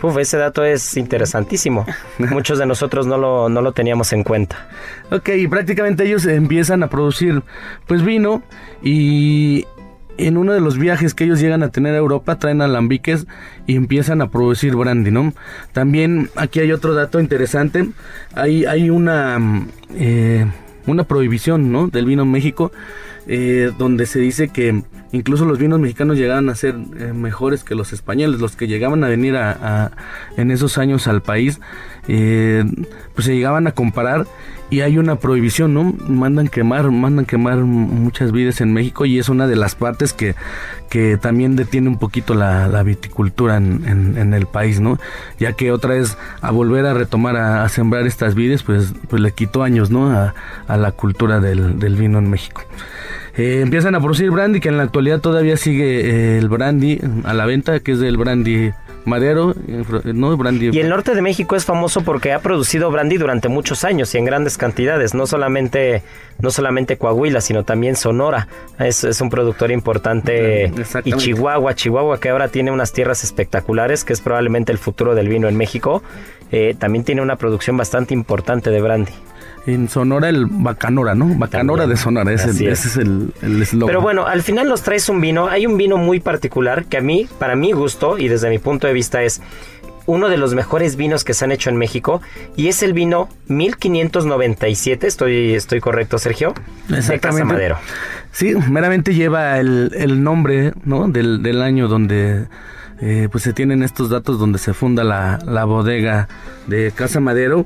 Uf, 0.02 0.18
ese 0.18 0.38
dato 0.38 0.64
es 0.64 0.98
interesantísimo. 0.98 1.86
Muchos 2.18 2.60
de 2.60 2.66
nosotros 2.66 3.08
no 3.08 3.18
lo, 3.18 3.50
no 3.50 3.62
lo 3.62 3.72
teníamos 3.72 4.14
en 4.14 4.24
cuenta. 4.24 4.68
Ok, 5.12 5.30
prácticamente 5.50 6.06
ellos 6.06 6.26
empiezan 6.26 6.84
a 6.84 6.90
producir 6.90 7.44
pues 7.88 8.04
vino 8.04 8.44
y 8.84 9.66
en 10.18 10.38
uno 10.38 10.54
de 10.54 10.62
los 10.62 10.78
viajes 10.78 11.14
que 11.14 11.26
ellos 11.26 11.40
llegan 11.40 11.64
a 11.64 11.70
tener 11.70 11.94
a 11.94 11.98
Europa 11.98 12.38
traen 12.40 12.62
alambiques 12.62 13.28
y 13.68 13.76
empiezan 13.76 14.22
a 14.22 14.30
producir 14.30 14.76
brandy, 14.76 15.12
¿no? 15.12 15.34
También 15.74 16.30
aquí 16.36 16.60
hay 16.60 16.72
otro 16.72 16.94
dato 16.94 17.20
interesante, 17.20 17.90
hay, 18.34 18.66
hay 18.66 18.90
una, 18.90 19.66
eh, 19.96 20.46
una 20.88 21.04
prohibición, 21.04 21.72
¿no? 21.72 21.88
Del 21.88 22.06
vino 22.06 22.24
en 22.24 22.32
México, 22.32 22.72
eh, 23.28 23.72
donde 23.78 24.06
se 24.06 24.20
dice 24.20 24.50
que 24.50 24.84
incluso 25.12 25.46
los 25.46 25.58
vinos 25.58 25.80
mexicanos 25.80 26.18
llegaban 26.18 26.50
a 26.50 26.56
ser 26.56 26.76
eh, 26.98 27.14
mejores 27.14 27.64
que 27.64 27.76
los 27.76 27.94
españoles, 27.94 28.40
los 28.40 28.56
que 28.56 28.68
llegaban 28.68 29.04
a 29.04 29.08
venir 29.08 29.36
a, 29.36 29.92
en 30.38 30.52
esos 30.52 30.78
años 30.78 31.08
al 31.08 31.22
país, 31.22 31.60
pues 32.06 33.26
se 33.26 33.36
llegaban 33.36 33.68
a 33.68 33.72
comparar 33.72 34.28
y 34.70 34.82
hay 34.82 34.98
una 34.98 35.18
prohibición, 35.18 35.74
¿no? 35.74 35.84
Mandan 36.08 36.48
quemar, 36.48 36.90
mandan 36.90 37.26
quemar 37.26 37.58
muchas 37.60 38.32
vides 38.32 38.62
en 38.62 38.74
México 38.74 39.06
y 39.06 39.20
es 39.20 39.30
una 39.30 39.48
de 39.48 39.56
las 39.56 39.76
partes 39.76 40.12
que, 40.12 40.36
que 40.90 41.18
también 41.18 41.56
detiene 41.56 41.88
un 41.88 42.00
poquito 42.00 42.34
la, 42.34 42.84
viticultura 42.84 43.58
en, 43.58 44.16
en, 44.18 44.34
el 44.34 44.48
país, 44.48 44.80
¿no? 44.80 45.00
Ya 45.40 45.54
que 45.54 45.72
otra 45.72 45.94
vez 45.94 46.18
a 46.42 46.52
volver 46.52 46.86
a 46.86 46.94
retomar 46.94 47.36
a, 47.38 47.68
sembrar 47.70 48.08
estas 48.08 48.34
vides, 48.36 48.64
pues, 48.64 48.94
pues 49.08 49.22
le 49.22 49.32
quitó 49.32 49.64
años, 49.64 49.92
¿no? 49.92 50.10
A, 50.12 50.34
a 50.68 50.78
la 50.78 50.92
cultura 50.92 51.40
del, 51.40 51.80
del, 51.80 51.96
vino 51.96 52.18
en 52.18 52.30
México. 52.30 52.64
Eh, 53.38 53.62
empiezan 53.62 53.96
a 53.96 54.00
producir 54.00 54.32
brandy, 54.32 54.60
que 54.60 54.70
en 54.70 54.78
la 54.78 54.84
actualidad 54.84 55.20
todavía 55.20 55.58
sigue 55.58 56.10
eh, 56.10 56.38
el 56.38 56.50
brandy 56.50 57.00
a 57.24 57.34
la 57.34 57.46
venta, 57.46 57.80
que 57.80 57.92
es 57.92 58.00
del 58.00 58.18
brandy 58.18 58.72
Madero, 59.06 59.54
no 60.04 60.36
brandy. 60.36 60.70
Y 60.74 60.80
el 60.80 60.90
norte 60.90 61.16
de 61.16 61.22
México 61.22 61.56
es 61.56 61.66
famoso 61.66 62.02
porque 62.02 62.34
ha 62.34 62.40
producido 62.40 62.92
brandy 62.92 63.18
durante 63.18 63.50
muchos 63.50 63.84
años 63.84 64.14
y 64.16 64.18
en 64.18 64.26
grandes 64.26 64.58
cantidades, 64.58 65.14
no 65.14 65.28
solamente 65.28 66.04
no 66.40 66.52
solamente 66.52 66.98
Coahuila, 66.98 67.42
sino 67.42 67.64
también 67.64 67.96
Sonora. 67.96 68.48
Es, 68.80 69.04
es 69.04 69.22
un 69.22 69.30
productor 69.30 69.72
importante 69.72 70.72
y 71.04 71.14
Chihuahua, 71.14 71.76
Chihuahua 71.76 72.20
que 72.20 72.30
ahora 72.30 72.50
tiene 72.50 72.72
unas 72.72 72.92
tierras 72.92 73.24
espectaculares, 73.24 74.04
que 74.04 74.14
es 74.14 74.22
probablemente 74.22 74.72
el 74.72 74.78
futuro 74.78 75.16
del 75.16 75.30
vino 75.30 75.48
en 75.48 75.56
México, 75.56 76.04
eh, 76.52 76.76
también 76.78 77.06
tiene 77.06 77.22
una 77.22 77.38
producción 77.38 77.78
bastante 77.78 78.14
importante 78.14 78.70
de 78.70 78.82
brandy 78.82 79.14
en 79.66 79.90
Sonora 79.90 80.30
el 80.30 80.46
Bacanora, 80.46 81.16
¿no? 81.16 81.34
Bacanora 81.36 81.88
de 81.88 81.98
Sonora, 81.98 82.32
ese, 82.32 82.70
es. 82.70 82.98
el 82.98 83.34
eslogan. 83.62 83.88
Pero 83.88 84.02
bueno, 84.02 84.26
al 84.28 84.42
final 84.44 84.68
nos 84.68 84.84
traes 84.84 85.10
un 85.10 85.22
vino. 85.22 85.48
Hay 85.48 85.66
un 85.66 85.78
vino 85.78 85.98
muy 85.98 86.20
particular 86.20 86.86
que 86.86 86.98
a 86.98 87.02
mí, 87.02 87.28
para 87.40 87.56
mi 87.56 87.72
gusto 87.72 88.18
y 88.18 88.28
desde 88.28 88.50
mi 88.50 88.60
punto 88.60 88.88
de 88.88 88.94
vista 88.94 89.24
es 89.24 89.42
uno 90.06 90.30
de 90.30 90.38
los 90.38 90.54
mejores 90.54 90.96
vinos 90.96 91.24
que 91.24 91.34
se 91.34 91.46
han 91.46 91.52
hecho 91.52 91.70
en 91.70 91.78
México 91.78 92.22
y 92.56 92.68
es 92.68 92.84
el 92.84 92.94
vino 92.94 93.30
1597, 93.48 95.08
estoy, 95.08 95.54
estoy 95.56 95.80
correcto 95.80 96.20
Sergio, 96.20 96.54
de 96.88 97.20
Casa 97.20 97.44
Madero. 97.44 97.78
Sí, 98.32 98.54
meramente 98.70 99.14
lleva 99.14 99.60
el, 99.60 100.24
nombre 100.24 100.74
¿no? 100.84 101.08
del, 101.08 101.42
del 101.42 101.62
año 101.62 101.88
donde 101.88 102.46
eh, 103.02 103.30
pues 103.32 103.44
se 103.44 103.54
tienen 103.54 103.84
estos 103.84 104.10
datos 104.10 104.40
donde 104.40 104.60
se 104.60 104.74
funda 104.74 105.04
la, 105.04 105.40
la 105.46 105.66
bodega 105.66 106.28
de 106.68 106.92
Casa 106.96 107.20
Madero 107.20 107.66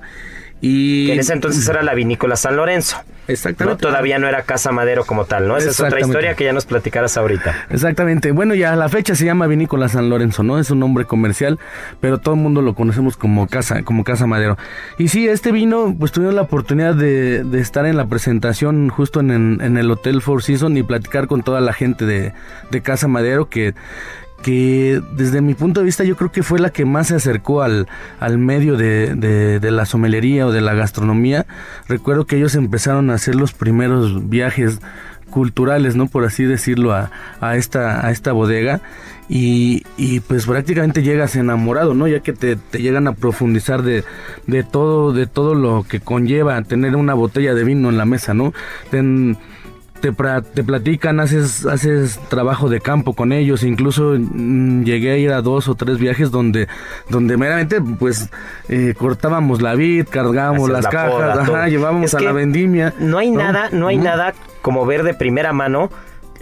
y 0.62 1.12
en 1.12 1.20
ese 1.20 1.34
entonces 1.34 1.68
era 1.68 1.84
la 1.84 1.94
vinícola 1.94 2.36
San 2.36 2.56
Lorenzo. 2.56 2.98
Exactamente. 3.30 3.82
Todavía 3.82 4.18
no 4.18 4.28
era 4.28 4.42
Casa 4.42 4.72
Madero 4.72 5.06
como 5.06 5.26
tal, 5.26 5.48
¿no? 5.48 5.56
Esa 5.56 5.70
es 5.70 5.80
otra 5.80 6.00
historia 6.00 6.34
que 6.34 6.44
ya 6.44 6.54
nos 6.54 6.66
platicarás 6.66 7.16
ahorita. 7.16 7.68
Exactamente. 7.70 8.32
Bueno, 8.32 8.56
ya 8.56 8.76
la 8.76 8.90
fecha 8.90 9.16
se 9.16 9.24
llama 9.24 9.46
Vinícola 9.48 9.88
San 9.88 10.10
Lorenzo, 10.10 10.42
¿no? 10.42 10.60
Es 10.60 10.72
un 10.72 10.80
nombre 10.80 11.06
comercial, 11.06 11.60
pero 12.02 12.18
todo 12.18 12.36
el 12.36 12.42
mundo 12.42 12.62
lo 12.62 12.74
conocemos 12.74 13.18
como 13.18 13.48
Casa, 13.48 13.84
como 13.84 14.04
Casa 14.04 14.26
Madero. 14.26 14.58
Y 14.98 15.10
sí, 15.10 15.28
este 15.28 15.52
vino, 15.52 15.96
pues 15.98 16.12
tuvimos 16.12 16.34
la 16.34 16.42
oportunidad 16.42 16.96
de, 16.96 17.46
estar 17.60 17.86
en 17.86 17.98
la 17.98 18.08
presentación 18.08 18.90
justo 18.90 19.20
en, 19.20 19.60
en, 19.62 19.78
el 19.78 19.92
Hotel 19.92 20.22
Four 20.22 20.42
Seasons 20.42 20.78
y 20.78 20.84
platicar 20.84 21.28
con 21.28 21.44
toda 21.44 21.62
la 21.62 21.74
gente 21.74 22.06
de, 22.06 22.34
de 22.72 22.82
Casa 22.82 23.08
Madero 23.08 23.48
que 23.50 23.76
que 24.42 25.02
desde 25.16 25.42
mi 25.42 25.54
punto 25.54 25.80
de 25.80 25.86
vista 25.86 26.04
yo 26.04 26.16
creo 26.16 26.32
que 26.32 26.44
fue 26.44 26.60
la 26.60 26.70
que 26.70 26.86
más 26.86 27.08
se 27.08 27.16
acercó 27.16 27.62
al, 27.62 27.88
al 28.20 28.38
medio 28.38 28.78
de, 28.78 29.16
de, 29.16 29.72
la 29.72 29.86
somelería 29.86 30.48
o 30.48 30.52
de 30.52 30.62
la 30.62 30.74
gastronomía. 30.74 31.46
Recuerdo 31.88 32.26
que 32.26 32.38
ellos 32.38 32.56
empezaron 32.56 33.10
a 33.10 33.16
hacer 33.16 33.36
los 33.36 33.54
primeros 33.54 34.30
viajes 34.30 34.80
culturales, 35.30 35.96
¿no? 35.96 36.08
Por 36.08 36.26
así 36.26 36.44
decirlo, 36.44 36.94
a, 36.94 37.12
a, 37.40 37.56
esta, 37.56 38.06
a 38.06 38.12
esta 38.12 38.32
bodega. 38.32 38.82
Y, 39.32 39.84
y, 39.96 40.22
pues 40.22 40.48
prácticamente 40.48 41.04
llegas 41.04 41.36
enamorado, 41.36 41.94
¿no? 41.94 42.08
Ya 42.08 42.22
que 42.22 42.34
te, 42.34 42.56
te 42.56 42.82
llegan 42.82 43.08
a 43.08 43.14
profundizar 43.14 43.84
de, 43.84 44.04
de, 44.48 44.64
todo, 44.64 45.14
de 45.14 45.28
todo 45.28 45.54
lo 45.54 45.86
que 45.88 46.00
conlleva 46.00 46.60
tener 46.64 46.96
una 46.96 47.14
botella 47.14 47.54
de 47.54 47.64
vino 47.64 47.90
en 47.90 47.98
la 47.98 48.06
mesa, 48.06 48.34
¿no? 48.34 48.54
Te, 50.00 50.12
te 50.12 50.64
platican, 50.64 51.20
haces, 51.20 51.66
haces 51.66 52.20
trabajo 52.30 52.70
de 52.70 52.82
campo 52.82 53.14
con 53.14 53.32
ellos, 53.32 53.64
incluso 53.64 54.16
mm, 54.18 54.84
llegué 54.84 55.12
a 55.12 55.18
ir 55.18 55.32
a 55.32 55.42
dos 55.42 55.68
o 55.68 55.76
tres 55.76 55.98
viajes 55.98 56.32
donde, 56.32 56.68
donde 57.10 57.38
meramente 57.38 57.82
pues 57.82 58.30
eh, 58.68 58.94
cortábamos 58.98 59.62
la 59.62 59.76
vid, 59.76 60.08
cargábamos 60.10 60.70
las 60.70 60.88
cajas, 60.88 61.70
llevábamos 61.70 62.14
a 62.14 62.20
la 62.20 62.32
vendimia. 62.32 62.94
No 63.00 63.18
hay 63.18 63.32
nada, 63.32 63.70
no 63.72 63.88
hay 63.88 63.98
nada 63.98 64.34
como 64.62 64.86
ver 64.86 65.04
de 65.04 65.14
primera 65.14 65.54
mano 65.54 65.90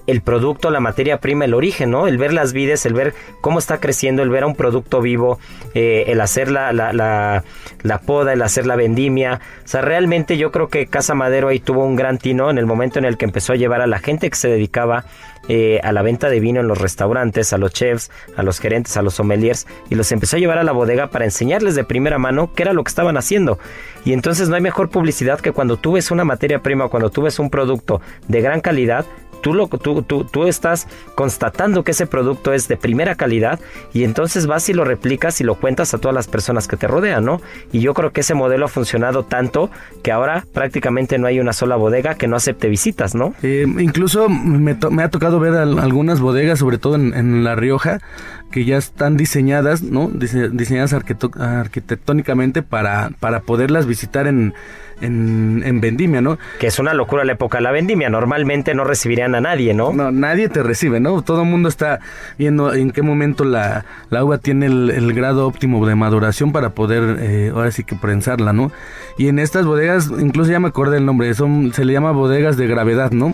el 0.08 0.22
producto, 0.22 0.72
la 0.72 0.80
materia 0.80 1.20
prima, 1.20 1.46
el 1.46 1.54
origen, 1.54 1.92
¿no? 1.92 2.08
El 2.08 2.18
ver 2.18 2.34
las 2.34 2.54
vides, 2.54 2.86
el 2.86 2.94
ver 2.94 3.14
cómo 3.42 3.60
está 3.60 3.80
creciendo, 3.80 4.24
el 4.24 4.30
ver 4.30 4.44
a 4.44 4.48
un 4.48 4.56
producto 4.56 5.02
vivo, 5.02 5.38
eh, 5.74 6.06
el 6.08 6.22
hacer 6.22 6.50
la, 6.50 6.72
la, 6.72 6.94
la, 6.94 8.00
poda, 8.00 8.34
el 8.34 8.42
hacer 8.42 8.66
la 8.66 8.78
vendimia. 8.78 9.42
O 9.66 9.68
sea, 9.68 9.82
realmente 9.82 10.38
yo 10.38 10.52
creo 10.52 10.70
que 10.70 10.88
Casa 10.88 11.14
Madero 11.14 11.50
ahí 11.50 11.60
tuvo 11.60 11.84
un 11.84 11.98
gran 11.98 12.18
tino 12.18 12.50
en 12.50 12.58
el 12.58 12.66
momento 12.66 13.00
en 13.00 13.06
el 13.06 13.18
que 13.18 13.26
empezó 13.26 13.54
a 13.54 13.58
llevar 13.58 13.82
a 13.82 13.88
la 13.88 14.00
gente 14.00 14.30
que 14.30 14.38
se 14.38 14.48
dedicaba 14.48 15.06
eh, 15.50 15.80
a 15.84 15.92
la 15.92 16.02
venta 16.02 16.30
de 16.30 16.40
vino 16.40 16.60
en 16.60 16.68
los 16.68 16.78
restaurantes, 16.78 17.54
a 17.54 17.58
los 17.58 17.74
chefs, 17.74 18.10
a 18.36 18.44
los 18.44 18.60
gerentes, 18.60 18.98
a 18.98 19.02
los 19.02 19.14
sommeliers, 19.14 19.68
y 19.90 19.96
los 19.96 20.12
empezó 20.12 20.36
a 20.36 20.40
llevar 20.40 20.58
a 20.58 20.64
la 20.64 20.74
bodega 20.74 21.08
para 21.08 21.26
enseñarles 21.26 21.76
de 21.76 21.86
primera 21.86 22.18
mano 22.18 22.52
qué 22.54 22.64
era 22.64 22.74
lo 22.74 22.84
que 22.84 22.90
estaban 22.90 23.18
haciendo. 23.18 23.60
Y 24.04 24.14
entonces 24.14 24.50
no 24.50 24.56
hay 24.56 24.62
mejor 24.62 24.90
publicidad 24.90 25.40
que 25.40 25.52
cuando 25.52 25.78
tú 25.78 25.94
ves 25.94 26.12
una 26.12 26.26
materia 26.26 26.60
prima, 26.60 26.90
cuando 26.90 27.10
tú 27.10 27.22
ves 27.22 27.40
un 27.40 27.50
producto 27.50 28.02
de 28.28 28.42
gran 28.42 28.62
calidad, 28.62 29.06
Tú, 29.42 29.54
lo, 29.54 29.68
tú, 29.68 30.02
tú, 30.02 30.24
tú, 30.24 30.48
estás 30.48 30.88
constatando 31.16 31.84
que 31.84 31.92
ese 31.92 32.08
producto 32.08 32.54
es 32.54 32.68
de 32.68 32.78
primera 32.78 33.16
calidad 33.16 33.60
y 33.94 34.04
entonces 34.04 34.48
vas 34.48 34.68
y 34.70 34.74
lo 34.74 34.84
replicas 34.84 35.40
y 35.42 35.44
lo 35.44 35.56
cuentas 35.56 35.94
a 35.94 35.98
todas 35.98 36.16
las 36.16 36.28
personas 36.28 36.68
que 36.68 36.78
te 36.78 36.88
rodean, 36.88 37.26
¿no? 37.26 37.42
Y 37.72 37.80
yo 37.80 37.94
creo 37.94 38.12
que 38.12 38.22
ese 38.22 38.34
modelo 38.34 38.66
ha 38.66 38.70
funcionado 38.70 39.24
tanto 39.24 39.70
que 40.04 40.12
ahora 40.12 40.46
prácticamente 40.54 41.18
no 41.18 41.28
hay 41.28 41.40
una 41.40 41.54
sola 41.54 41.76
bodega 41.76 42.16
que 42.16 42.28
no 42.28 42.36
acepte 42.36 42.70
visitas, 42.70 43.16
¿no? 43.16 43.34
Eh, 43.44 43.66
incluso 43.80 44.30
me, 44.30 44.72
ha 45.04 45.10
tocado 45.10 45.40
ver 45.40 45.54
algunas 45.54 46.20
bodegas, 46.20 46.60
sobre 46.60 46.78
todo 46.78 46.96
en, 46.96 47.44
La 47.44 47.56
Rioja, 47.56 48.00
que 48.52 48.66
ya 48.66 48.78
están 48.78 49.18
diseñadas, 49.18 49.84
¿no? 49.84 50.10
diseñadas 50.10 50.94
arquitectónicamente 50.94 52.64
para, 52.64 53.12
para 53.20 53.42
poderlas 53.42 53.86
visitar 53.86 54.28
en 54.28 54.54
en, 55.02 55.82
vendimia, 55.82 56.22
¿no? 56.22 56.38
Que 56.60 56.68
es 56.68 56.80
una 56.80 56.94
locura 56.94 57.24
la 57.24 57.34
época 57.34 57.60
de 57.60 57.64
la 57.64 57.72
vendimia. 57.72 58.10
Normalmente 58.10 58.74
no 58.74 58.84
recibirían 58.84 59.36
a 59.36 59.42
nadie, 59.42 59.74
¿no? 59.74 59.94
No, 59.94 60.12
nadie 60.12 60.50
te 60.50 60.64
recibe, 60.64 61.00
¿no? 61.00 61.22
Todo 61.22 61.44
el 61.44 61.48
mundo 61.48 61.70
está 61.70 62.00
viendo 62.38 62.74
en 62.74 62.92
qué 62.92 63.02
momento 63.02 63.44
la, 63.44 63.86
la 64.10 64.24
uva 64.24 64.38
tiene 64.40 64.66
el, 64.68 65.14
grado 65.14 65.48
óptimo 65.48 65.86
de 65.88 65.96
maduración 65.96 66.52
para 66.52 66.72
poder, 66.72 67.18
eh, 67.20 67.52
ahora 67.54 67.72
sí 67.72 67.84
que 67.84 67.96
prensarla, 67.96 68.54
¿no? 68.54 68.72
Y 69.18 69.28
en 69.28 69.40
estas 69.40 69.66
bodegas, 69.66 70.12
incluso 70.20 70.52
ya 70.52 70.60
me 70.60 70.68
acordé 70.68 70.98
el 70.98 71.06
nombre, 71.06 71.34
son, 71.34 71.74
se 71.74 71.86
le 71.86 71.94
llama 71.94 72.12
bodegas 72.12 72.58
de 72.58 72.68
gravedad, 72.68 73.12
¿no? 73.12 73.34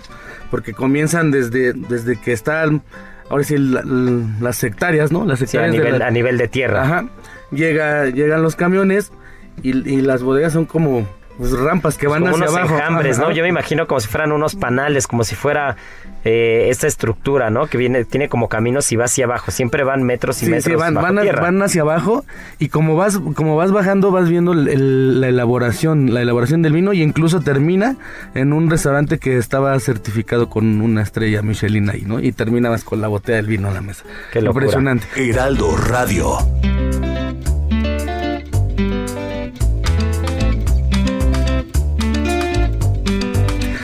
Porque 0.51 0.73
comienzan 0.73 1.31
desde, 1.31 1.73
desde 1.73 2.15
que 2.15 2.31
están, 2.31 2.83
ahora 3.29 3.43
sí, 3.43 3.55
las 3.57 4.63
hectáreas, 4.63 5.11
¿no? 5.11 5.25
Las 5.25 5.41
hectáreas 5.41 5.69
a, 5.69 5.77
nivel, 5.77 5.99
de 5.99 6.03
a 6.05 6.11
nivel 6.11 6.37
de 6.37 6.47
tierra. 6.47 6.83
Ajá. 6.83 7.05
Llega, 7.51 8.05
llegan 8.05 8.41
los 8.41 8.55
camiones 8.55 9.11
y, 9.61 9.71
y 9.87 10.01
las 10.01 10.23
bodegas 10.23 10.53
son 10.53 10.65
como 10.65 11.05
pues, 11.37 11.51
rampas 11.51 11.97
que 11.97 12.07
van 12.07 12.25
hacia 12.27 12.45
abajo. 12.45 12.75
Enjambres, 12.75 13.19
¿no? 13.19 13.31
Yo 13.31 13.43
me 13.43 13.49
imagino 13.49 13.87
como 13.87 13.99
si 13.99 14.07
fueran 14.07 14.31
unos 14.31 14.55
panales, 14.55 15.07
como 15.07 15.23
si 15.23 15.35
fuera 15.35 15.75
eh, 16.23 16.67
esta 16.69 16.87
estructura, 16.87 17.49
¿no? 17.49 17.67
Que 17.67 17.77
viene, 17.77 18.05
tiene 18.05 18.29
como 18.29 18.49
caminos 18.49 18.91
y 18.91 18.95
va 18.95 19.05
hacia 19.05 19.25
abajo. 19.25 19.51
Siempre 19.51 19.83
van 19.83 20.03
metros 20.03 20.41
y 20.43 20.47
metros. 20.47 20.65
Sí, 20.65 20.75
van, 20.75 20.93
van, 20.93 21.61
hacia 21.61 21.81
abajo 21.81 22.25
y 22.59 22.69
como 22.69 22.95
vas, 22.95 23.19
como 23.35 23.55
vas 23.55 23.71
bajando, 23.71 24.11
vas 24.11 24.29
viendo 24.29 24.53
la 24.53 25.27
elaboración, 25.27 26.13
la 26.13 26.21
elaboración 26.21 26.61
del 26.61 26.73
vino 26.73 26.93
y 26.93 27.01
incluso 27.01 27.41
termina 27.41 27.97
en 28.35 28.53
un 28.53 28.69
restaurante 28.69 29.17
que 29.17 29.37
estaba 29.37 29.79
certificado 29.79 30.49
con 30.49 30.81
una 30.81 31.01
estrella 31.01 31.41
Michelin 31.41 31.89
ahí, 31.89 32.03
¿no? 32.05 32.19
Y 32.19 32.31
terminabas 32.31 32.83
con 32.83 33.01
la 33.01 33.07
botella 33.07 33.37
del 33.37 33.47
vino 33.47 33.69
a 33.69 33.73
la 33.73 33.81
mesa. 33.81 34.03
Qué 34.31 34.39
Impresionante. 34.39 35.07
Heraldo 35.15 35.75
Radio. 35.77 36.37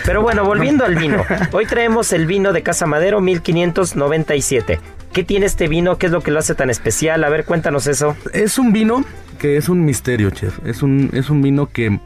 Pero 0.09 0.23
bueno, 0.23 0.43
volviendo 0.43 0.85
al 0.85 0.95
vino. 0.95 1.23
Hoy 1.51 1.67
traemos 1.67 2.13
el 2.13 2.25
vino 2.25 2.51
de 2.51 2.63
Casa 2.63 2.87
Madero 2.87 3.21
1597. 3.21 4.79
¿Qué 5.13 5.23
tiene 5.23 5.45
este 5.45 5.67
vino? 5.67 5.99
¿Qué 5.99 6.07
es 6.07 6.11
lo 6.11 6.21
que 6.21 6.31
lo 6.31 6.39
hace 6.39 6.55
tan 6.55 6.71
especial? 6.71 7.23
A 7.23 7.29
ver, 7.29 7.45
cuéntanos 7.45 7.85
eso. 7.85 8.17
Es 8.33 8.57
un 8.57 8.73
vino 8.73 9.05
que 9.37 9.55
es 9.55 9.69
un 9.69 9.85
misterio, 9.85 10.31
chef. 10.31 10.57
Es 10.65 10.81
un, 10.81 11.11
es 11.13 11.29
un 11.29 11.43
vino 11.43 11.69
que, 11.71 11.99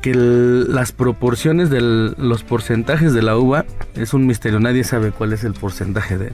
que 0.00 0.14
las 0.14 0.92
proporciones 0.92 1.68
de 1.68 1.82
los 1.82 2.44
porcentajes 2.44 3.12
de 3.12 3.20
la 3.20 3.36
uva 3.36 3.66
es 3.94 4.14
un 4.14 4.26
misterio, 4.26 4.58
nadie 4.58 4.82
sabe 4.82 5.10
cuál 5.10 5.34
es 5.34 5.44
el 5.44 5.52
porcentaje 5.52 6.16
de, 6.16 6.32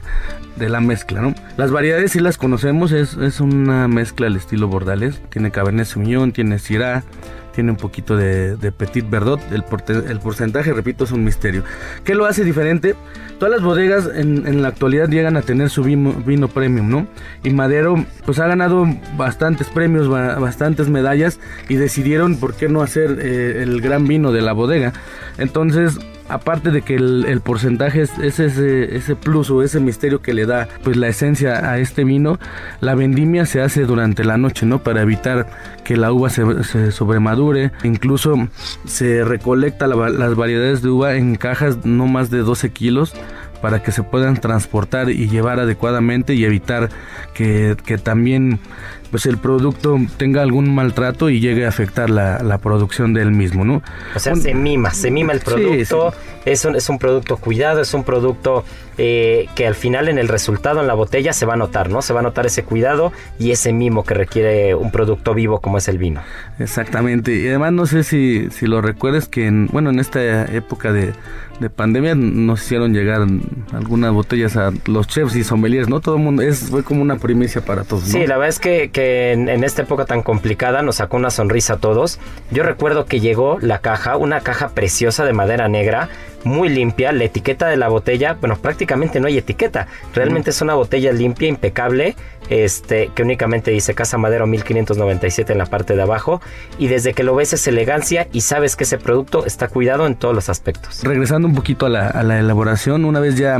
de 0.55 0.69
la 0.69 0.79
mezcla, 0.79 1.21
¿no? 1.21 1.35
Las 1.57 1.71
variedades 1.71 2.13
sí 2.13 2.21
las 2.21 2.37
conocemos, 2.37 2.93
es, 2.93 3.17
es 3.17 3.41
una 3.41 3.89
mezcla 3.89 4.27
al 4.27 4.37
estilo 4.37 4.69
Bordales, 4.69 5.21
tiene 5.29 5.51
Cabernet 5.51 5.87
Sauvignon, 5.87 6.31
tiene 6.31 6.57
Syrah, 6.57 7.03
tiene 7.59 7.71
un 7.71 7.77
poquito 7.77 8.15
de, 8.15 8.71
Petit 8.71 9.09
Verdot. 9.09 9.41
El, 9.51 9.65
el, 10.09 10.19
porcentaje, 10.21 10.71
repito, 10.71 11.03
es 11.03 11.11
un 11.11 11.25
misterio. 11.25 11.65
¿Qué 12.05 12.15
lo 12.15 12.25
hace 12.25 12.45
diferente? 12.45 12.95
Todas 13.37 13.51
las 13.51 13.61
bodegas 13.61 14.09
en, 14.15 14.61
la 14.61 14.69
actualidad 14.69 15.09
llegan 15.09 15.35
a 15.35 15.41
tener 15.41 15.69
su 15.69 15.83
vino, 15.83 16.47
premium, 16.47 16.89
¿no? 16.89 17.05
Y 17.43 17.49
Madero, 17.49 18.05
pues 18.25 18.39
ha 18.39 18.47
ganado 18.47 18.85
bastantes 19.17 19.67
premios, 19.67 20.07
bastantes 20.07 20.87
medallas 20.87 21.41
y 21.67 21.75
decidieron, 21.75 22.37
¿por 22.37 22.53
qué 22.53 22.69
no 22.69 22.81
hacer 22.81 23.19
eh, 23.21 23.61
el 23.61 23.81
gran 23.81 24.07
vino 24.07 24.31
de 24.31 24.41
la 24.41 24.53
bodega? 24.53 24.93
Entonces, 25.37 25.99
aparte 26.29 26.71
de 26.71 26.81
que 26.81 26.95
el, 26.95 27.41
porcentaje 27.43 28.01
es, 28.01 28.17
ese, 28.19 28.95
ese 28.95 29.15
plus 29.15 29.49
o 29.49 29.63
ese 29.63 29.79
misterio 29.79 30.21
que 30.21 30.33
le 30.33 30.45
da 30.45 30.67
pues 30.83 30.95
la 30.95 31.07
esencia 31.07 31.71
a 31.71 31.79
este 31.79 32.03
vino, 32.03 32.39
la 32.79 32.95
vendimia 32.95 33.45
se 33.45 33.61
hace 33.61 33.85
durante 33.85 34.23
la 34.23 34.37
noche, 34.37 34.65
¿no? 34.65 34.79
Para 34.83 35.01
evitar 35.01 35.47
que 35.83 35.97
la 35.97 36.11
uva 36.11 36.29
se, 36.29 36.91
sobremadure. 36.91 37.71
Incluso 37.83 38.35
se 38.85 39.23
recolecta 39.23 39.87
las 39.87 40.35
variedades 40.35 40.81
de 40.81 40.89
uva 40.89 41.15
en 41.15 41.35
cajas 41.35 41.85
no 41.85 42.07
más 42.07 42.29
de 42.29 42.39
12 42.39 42.69
kilos 42.71 43.13
para 43.61 43.83
que 43.83 43.91
se 43.91 44.03
puedan 44.03 44.37
transportar 44.37 45.09
y 45.09 45.27
llevar 45.27 45.59
adecuadamente 45.59 46.33
y 46.33 46.45
evitar 46.45 46.89
que, 47.33 47.75
que 47.85 47.97
también 47.97 48.59
pues 49.11 49.25
el 49.25 49.37
producto 49.37 49.97
tenga 50.17 50.41
algún 50.41 50.73
maltrato 50.73 51.29
y 51.29 51.39
llegue 51.39 51.65
a 51.65 51.69
afectar 51.69 52.09
la, 52.09 52.39
la 52.43 52.57
producción 52.59 53.13
del 53.13 53.31
mismo, 53.31 53.65
¿no? 53.65 53.81
O 54.15 54.19
sea, 54.19 54.35
se 54.35 54.53
mima, 54.53 54.91
se 54.91 55.11
mima 55.11 55.33
el 55.33 55.39
producto, 55.39 56.13
Es, 56.45 56.65
un, 56.65 56.75
es 56.75 56.89
un 56.89 56.99
producto 56.99 57.37
cuidado, 57.37 57.81
es 57.81 57.93
un 57.93 58.03
producto 58.03 58.63
eh, 59.01 59.47
que 59.55 59.65
al 59.65 59.75
final 59.75 60.09
en 60.09 60.17
el 60.17 60.27
resultado 60.27 60.81
en 60.81 60.87
la 60.87 60.93
botella 60.93 61.31
se 61.31 61.45
va 61.45 61.53
a 61.53 61.55
notar, 61.55 61.89
¿no? 61.89 62.01
Se 62.01 62.11
va 62.11 62.19
a 62.19 62.23
notar 62.23 62.45
ese 62.45 62.63
cuidado 62.63 63.13
y 63.39 63.51
ese 63.51 63.71
mimo 63.71 64.03
que 64.03 64.13
requiere 64.13 64.75
un 64.75 64.91
producto 64.91 65.33
vivo 65.33 65.61
como 65.61 65.77
es 65.77 65.87
el 65.87 65.97
vino. 65.97 66.21
Exactamente, 66.59 67.33
y 67.33 67.47
además 67.47 67.71
no 67.71 67.85
sé 67.85 68.03
si, 68.03 68.49
si 68.51 68.67
lo 68.67 68.81
recuerdas 68.81 69.29
que 69.29 69.47
en, 69.47 69.67
bueno, 69.67 69.89
en 69.89 69.99
esta 69.99 70.43
época 70.53 70.91
de, 70.91 71.13
de 71.59 71.69
pandemia 71.69 72.15
nos 72.15 72.63
hicieron 72.63 72.93
llegar 72.93 73.25
algunas 73.73 74.13
botellas 74.13 74.55
a 74.55 74.71
los 74.85 75.07
chefs 75.07 75.35
y 75.35 75.43
sommeliers, 75.43 75.89
¿no? 75.89 75.99
Todo 75.99 76.15
el 76.15 76.21
mundo, 76.21 76.41
es, 76.41 76.69
fue 76.69 76.83
como 76.83 77.01
una 77.01 77.17
primicia 77.17 77.61
para 77.61 77.83
todos. 77.83 78.03
Sí, 78.03 78.25
la 78.27 78.37
verdad 78.37 78.49
es 78.49 78.59
que, 78.59 78.91
que 78.91 79.33
en, 79.33 79.63
esta 79.63 79.81
época 79.81 80.05
tan 80.05 80.23
complicada 80.23 80.81
nos 80.81 80.97
sacó 80.97 81.17
una 81.17 81.29
sonrisa 81.29 81.73
a 81.73 81.77
todos. 81.77 82.19
Yo 82.51 82.63
recuerdo 82.63 83.05
que 83.05 83.19
llegó 83.19 83.59
la 83.61 83.79
caja, 83.79 84.17
una 84.17 84.41
caja 84.41 84.69
preciosa 84.69 85.25
de 85.25 85.33
madera 85.33 85.67
negra, 85.67 86.09
muy 86.43 86.69
limpia, 86.69 87.11
la 87.11 87.25
etiqueta 87.25 87.67
de 87.67 87.77
la 87.77 87.87
botella, 87.87 88.37
bueno, 88.39 88.57
prácticamente 88.57 89.19
no 89.19 89.27
hay 89.27 89.37
etiqueta, 89.37 89.87
realmente 90.13 90.51
es 90.51 90.61
una 90.61 90.73
botella 90.73 91.11
limpia, 91.11 91.47
impecable, 91.47 92.15
este, 92.49 93.11
que 93.13 93.23
únicamente 93.23 93.71
dice 93.71 93.93
Casa 93.93 94.17
Madero 94.17 94.47
1597 94.47 95.51
en 95.51 95.59
la 95.59 95.65
parte 95.65 95.95
de 95.95 96.01
abajo, 96.01 96.41
y 96.77 96.87
desde 96.87 97.13
que 97.13 97.23
lo 97.23 97.35
ves 97.35 97.53
es 97.53 97.67
elegancia 97.67 98.27
y 98.31 98.41
sabes 98.41 98.75
que 98.75 98.85
ese 98.85 98.97
producto 98.97 99.45
está 99.45 99.67
cuidado 99.67 100.07
en 100.07 100.15
todos 100.15 100.33
los 100.33 100.49
aspectos. 100.49 101.03
Regresando 101.03 101.47
un 101.47 101.55
poquito 101.55 101.85
a 101.85 101.89
la, 101.89 102.39
elaboración, 102.39 103.05
una 103.05 103.19
vez 103.19 103.35
ya 103.35 103.57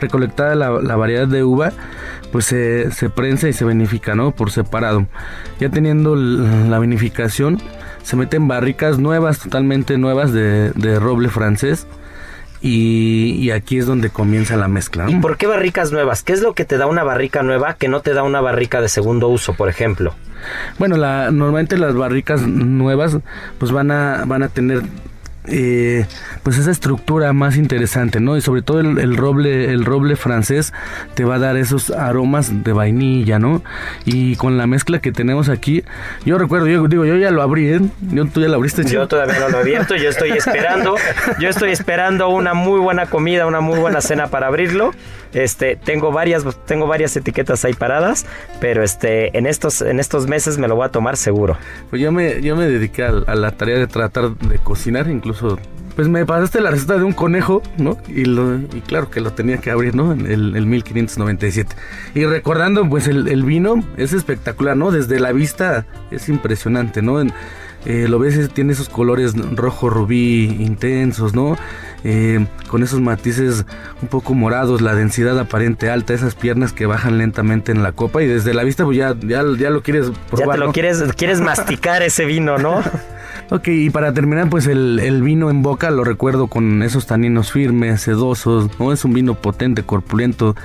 recolectada 0.00 0.54
la, 0.54 0.96
variedad 0.96 1.28
de 1.28 1.44
uva, 1.44 1.72
pues 2.32 2.46
se, 2.46 3.10
prensa 3.14 3.48
y 3.48 3.52
se 3.52 3.64
vinifica, 3.64 4.14
¿no? 4.14 4.32
Por 4.32 4.50
separado. 4.50 5.06
Ya 5.60 5.70
teniendo 5.70 6.16
la 6.16 6.78
vinificación, 6.78 7.60
se 8.02 8.16
meten 8.16 8.48
barricas 8.48 8.98
nuevas, 8.98 9.38
totalmente 9.38 9.96
nuevas 9.96 10.32
de, 10.32 10.70
de 10.72 10.98
roble 10.98 11.28
francés 11.28 11.86
y, 12.60 13.50
aquí 13.50 13.78
es 13.78 13.86
donde 13.86 14.10
comienza 14.10 14.56
la 14.56 14.68
mezcla. 14.68 15.08
¿Y 15.08 15.16
por 15.16 15.36
qué 15.36 15.46
barricas 15.46 15.92
nuevas? 15.92 16.22
¿Qué 16.22 16.32
es 16.32 16.42
lo 16.42 16.54
que 16.54 16.64
te 16.64 16.78
da 16.78 16.86
una 16.86 17.04
barrica 17.04 17.42
nueva 17.42 17.74
que 17.74 17.88
no 17.88 18.00
te 18.00 18.14
da 18.14 18.22
una 18.22 18.40
barrica 18.40 18.80
de 18.80 18.88
segundo 18.88 19.28
uso, 19.28 19.54
por 19.54 19.68
ejemplo? 19.68 20.14
Bueno, 20.78 20.96
la, 20.96 21.30
normalmente 21.30 21.78
las 21.78 21.94
barricas 21.94 22.42
nuevas 22.42 23.18
pues 23.58 23.72
van 23.72 23.90
a, 23.90 24.24
van 24.26 24.42
a 24.42 24.48
tener 24.48 24.82
eh, 25.48 26.06
pues 26.42 26.58
esa 26.58 26.70
estructura 26.70 27.32
más 27.32 27.56
interesante, 27.56 28.20
¿no? 28.20 28.36
Y 28.36 28.40
sobre 28.40 28.62
todo 28.62 28.80
el, 28.80 29.16
roble, 29.16 29.72
el 29.72 29.84
roble 29.84 30.16
francés 30.16 30.72
te 31.14 31.24
va 31.24 31.36
a 31.36 31.38
dar 31.38 31.56
esos 31.56 31.90
aromas 31.90 32.64
de 32.64 32.72
vainilla, 32.72 33.38
¿no? 33.38 33.62
Y 34.04 34.36
con 34.36 34.58
la 34.58 34.66
mezcla 34.66 35.00
que 35.00 35.12
tenemos 35.12 35.48
aquí, 35.48 35.84
yo 36.24 36.38
recuerdo, 36.38 36.66
yo 36.66 36.86
digo, 36.88 37.04
yo 37.04 37.16
ya 37.16 37.30
lo 37.30 37.42
abrí, 37.42 37.68
¿eh? 37.68 37.80
Yo, 38.12 38.26
¿Tú 38.26 38.40
ya 38.40 38.48
lo 38.48 38.56
abriste? 38.56 38.84
Yo 38.84 39.06
todavía 39.06 39.38
no 39.40 39.48
lo 39.48 39.58
he 39.58 39.60
abierto, 39.60 39.96
yo 39.96 40.08
estoy 40.08 40.30
esperando, 40.32 40.96
yo 41.38 41.48
estoy 41.48 41.70
esperando 41.70 42.28
una 42.28 42.54
muy 42.54 42.80
buena 42.80 43.06
comida, 43.06 43.46
una 43.46 43.60
muy 43.60 43.78
buena 43.78 44.00
cena 44.00 44.28
para 44.28 44.48
abrirlo. 44.48 44.92
Este, 45.32 45.76
tengo 45.76 46.12
varias, 46.12 46.44
tengo 46.66 46.86
varias 46.86 47.16
etiquetas 47.16 47.64
ahí 47.64 47.74
paradas, 47.74 48.26
pero 48.60 48.82
este, 48.82 49.36
en 49.36 49.46
estos, 49.46 49.82
en 49.82 50.00
estos 50.00 50.26
meses 50.26 50.58
me 50.58 50.68
lo 50.68 50.76
voy 50.76 50.86
a 50.86 50.90
tomar 50.90 51.16
seguro. 51.16 51.56
Pues 51.90 52.00
yo 52.02 52.12
me, 52.12 52.40
yo 52.42 52.56
me 52.56 52.66
dediqué 52.66 53.04
a, 53.04 53.12
la 53.12 53.50
tarea 53.52 53.78
de 53.78 53.86
tratar 53.86 54.36
de 54.36 54.58
cocinar, 54.58 55.08
incluso 55.08 55.58
pues 55.94 56.08
me 56.08 56.26
pasaste 56.26 56.60
la 56.60 56.70
receta 56.70 56.98
de 56.98 57.04
un 57.04 57.14
conejo, 57.14 57.62
¿no? 57.78 57.96
Y, 58.06 58.26
lo, 58.26 58.56
y 58.58 58.82
claro 58.86 59.10
que 59.10 59.22
lo 59.22 59.32
tenía 59.32 59.58
que 59.58 59.70
abrir, 59.70 59.94
¿no? 59.94 60.12
En 60.12 60.26
el, 60.26 60.54
el 60.54 60.66
1597. 60.66 61.74
Y 62.14 62.26
recordando, 62.26 62.86
pues 62.86 63.08
el, 63.08 63.28
el, 63.28 63.44
vino 63.44 63.82
es 63.96 64.12
espectacular, 64.12 64.76
¿no? 64.76 64.90
Desde 64.90 65.18
la 65.18 65.32
vista 65.32 65.86
es 66.10 66.28
impresionante, 66.28 67.00
¿no? 67.00 67.22
Eh, 67.86 68.08
lo 68.08 68.18
ves, 68.18 68.50
tiene 68.50 68.72
esos 68.72 68.88
colores 68.88 69.34
rojo 69.54 69.88
rubí 69.88 70.56
intensos, 70.60 71.34
¿no? 71.34 71.56
Eh, 72.08 72.46
con 72.68 72.84
esos 72.84 73.00
matices 73.00 73.66
un 74.00 74.06
poco 74.06 74.32
morados, 74.32 74.80
la 74.80 74.94
densidad 74.94 75.36
aparente 75.40 75.90
alta, 75.90 76.14
esas 76.14 76.36
piernas 76.36 76.72
que 76.72 76.86
bajan 76.86 77.18
lentamente 77.18 77.72
en 77.72 77.82
la 77.82 77.90
copa 77.90 78.22
y 78.22 78.28
desde 78.28 78.54
la 78.54 78.62
vista 78.62 78.84
pues 78.84 78.96
ya, 78.96 79.16
ya, 79.18 79.42
ya 79.58 79.70
lo 79.70 79.82
quieres 79.82 80.12
probar. 80.30 80.46
Ya 80.46 80.52
te 80.52 80.58
lo 80.58 80.72
quieres, 80.72 81.02
quieres 81.16 81.40
masticar 81.40 82.04
ese 82.04 82.24
vino, 82.24 82.58
¿no? 82.58 82.80
Ok, 83.50 83.68
y 83.68 83.90
para 83.90 84.12
terminar, 84.12 84.50
pues 84.50 84.66
el, 84.66 84.98
el, 84.98 85.22
vino 85.22 85.50
en 85.50 85.62
boca 85.62 85.92
lo 85.92 86.02
recuerdo 86.02 86.48
con 86.48 86.82
esos 86.82 87.06
taninos 87.06 87.52
firmes, 87.52 88.00
sedosos, 88.00 88.70
¿no? 88.80 88.92
Es 88.92 89.04
un 89.04 89.12
vino 89.12 89.34
potente, 89.34 89.84
corpulento, 89.84 90.56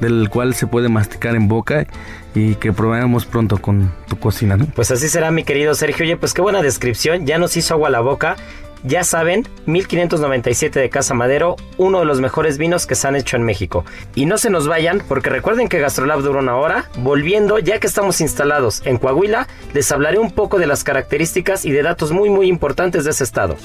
del 0.00 0.30
cual 0.30 0.54
se 0.54 0.66
puede 0.66 0.88
masticar 0.88 1.34
en 1.34 1.48
boca 1.48 1.86
y 2.34 2.54
que 2.54 2.72
probemos 2.72 3.26
pronto 3.26 3.58
con 3.58 3.92
tu 4.08 4.18
cocina, 4.18 4.56
¿no? 4.56 4.66
Pues 4.74 4.90
así 4.90 5.08
será, 5.08 5.30
mi 5.30 5.44
querido 5.44 5.74
Sergio. 5.74 6.04
Oye, 6.06 6.16
pues 6.16 6.32
qué 6.32 6.40
buena 6.40 6.62
descripción, 6.62 7.26
ya 7.26 7.36
nos 7.38 7.56
hizo 7.58 7.74
agua 7.74 7.90
la 7.90 8.00
boca. 8.00 8.36
Ya 8.82 9.04
saben, 9.04 9.46
1597 9.66 10.80
de 10.80 10.90
Casa 10.90 11.14
Madero, 11.14 11.56
uno 11.76 12.00
de 12.00 12.06
los 12.06 12.20
mejores 12.20 12.56
vinos 12.56 12.86
que 12.86 12.94
se 12.94 13.06
han 13.06 13.16
hecho 13.16 13.36
en 13.36 13.42
México. 13.42 13.84
Y 14.14 14.26
no 14.26 14.38
se 14.38 14.50
nos 14.50 14.66
vayan, 14.66 15.02
porque 15.06 15.30
recuerden 15.30 15.68
que 15.68 15.78
Gastrolab 15.78 16.22
dura 16.22 16.40
una 16.40 16.56
hora. 16.56 16.90
Volviendo, 16.98 17.58
ya 17.58 17.78
que 17.78 17.86
estamos 17.86 18.20
instalados 18.20 18.82
en 18.86 18.98
Coahuila, 18.98 19.48
les 19.74 19.90
hablaré 19.92 20.18
un 20.18 20.30
poco 20.30 20.58
de 20.58 20.66
las 20.66 20.84
características 20.84 21.64
y 21.64 21.72
de 21.72 21.82
datos 21.82 22.12
muy 22.12 22.30
muy 22.30 22.48
importantes 22.48 23.04
de 23.04 23.10
ese 23.10 23.24
estado. 23.24 23.56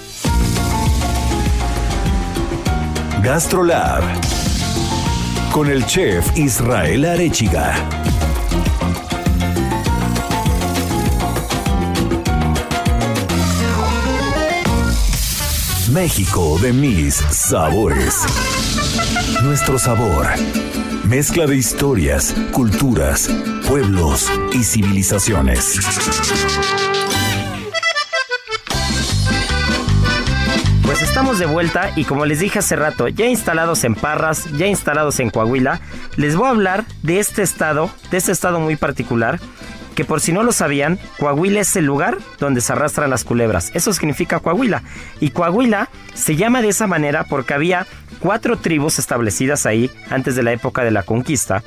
Gastrolab 3.23 4.04
con 5.51 5.69
el 5.69 5.86
chef 5.86 6.38
Israel 6.38 7.06
Arechiga. 7.06 8.05
México 15.95 16.60
de 16.62 16.73
mis 16.73 17.15
sabores. 17.15 18.25
Nuestro 19.41 19.79
sabor. 19.79 20.27
Mezcla 21.05 21.47
de 21.47 21.55
historias, 21.55 22.36
culturas, 22.51 23.29
pueblos 23.65 24.29
y 24.51 24.65
civilizaciones. 24.65 25.79
Pues 30.84 31.01
estamos 31.01 31.39
de 31.39 31.45
vuelta 31.45 31.89
y 31.95 32.03
como 32.03 32.25
les 32.25 32.41
dije 32.41 32.60
hace 32.60 32.75
rato, 32.75 33.08
ya 33.08 33.27
instalados 33.27 33.86
en 33.86 33.95
Parras, 33.95 34.51
ya 34.58 34.67
instalados 34.67 35.21
en 35.21 35.29
Coahuila, 35.29 35.79
les 36.17 36.36
voy 36.36 36.47
a 36.47 36.49
hablar 36.49 36.84
de 37.03 37.19
este 37.19 37.41
estado, 37.41 37.89
de 38.12 38.17
este 38.17 38.34
estado 38.34 38.60
muy 38.60 38.75
particular 38.75 39.39
que 39.95 40.05
por 40.05 40.21
si 40.21 40.31
no 40.31 40.43
lo 40.43 40.51
sabían, 40.51 40.99
Coahuila 41.17 41.62
es 41.62 41.75
el 41.75 41.86
lugar 41.86 42.17
donde 42.38 42.62
se 42.62 42.73
arrastran 42.73 43.10
las 43.10 43.23
culebras. 43.23 43.71
Eso 43.73 43.93
significa 43.93 44.39
Coahuila. 44.39 44.84
Y 45.19 45.29
Coahuila 45.29 45.89
se 46.13 46.36
llama 46.36 46.62
de 46.62 46.69
esa 46.69 46.86
manera 46.86 47.23
porque 47.23 47.53
había 47.53 47.88
cuatro 48.19 48.58
tribus 48.58 48.99
establecidas 48.99 49.65
ahí 49.65 49.89
antes 50.10 50.36
de 50.36 50.43
la 50.43 50.51
época 50.51 50.84
de 50.84 50.91
la 50.91 51.03
conquista. 51.03 51.63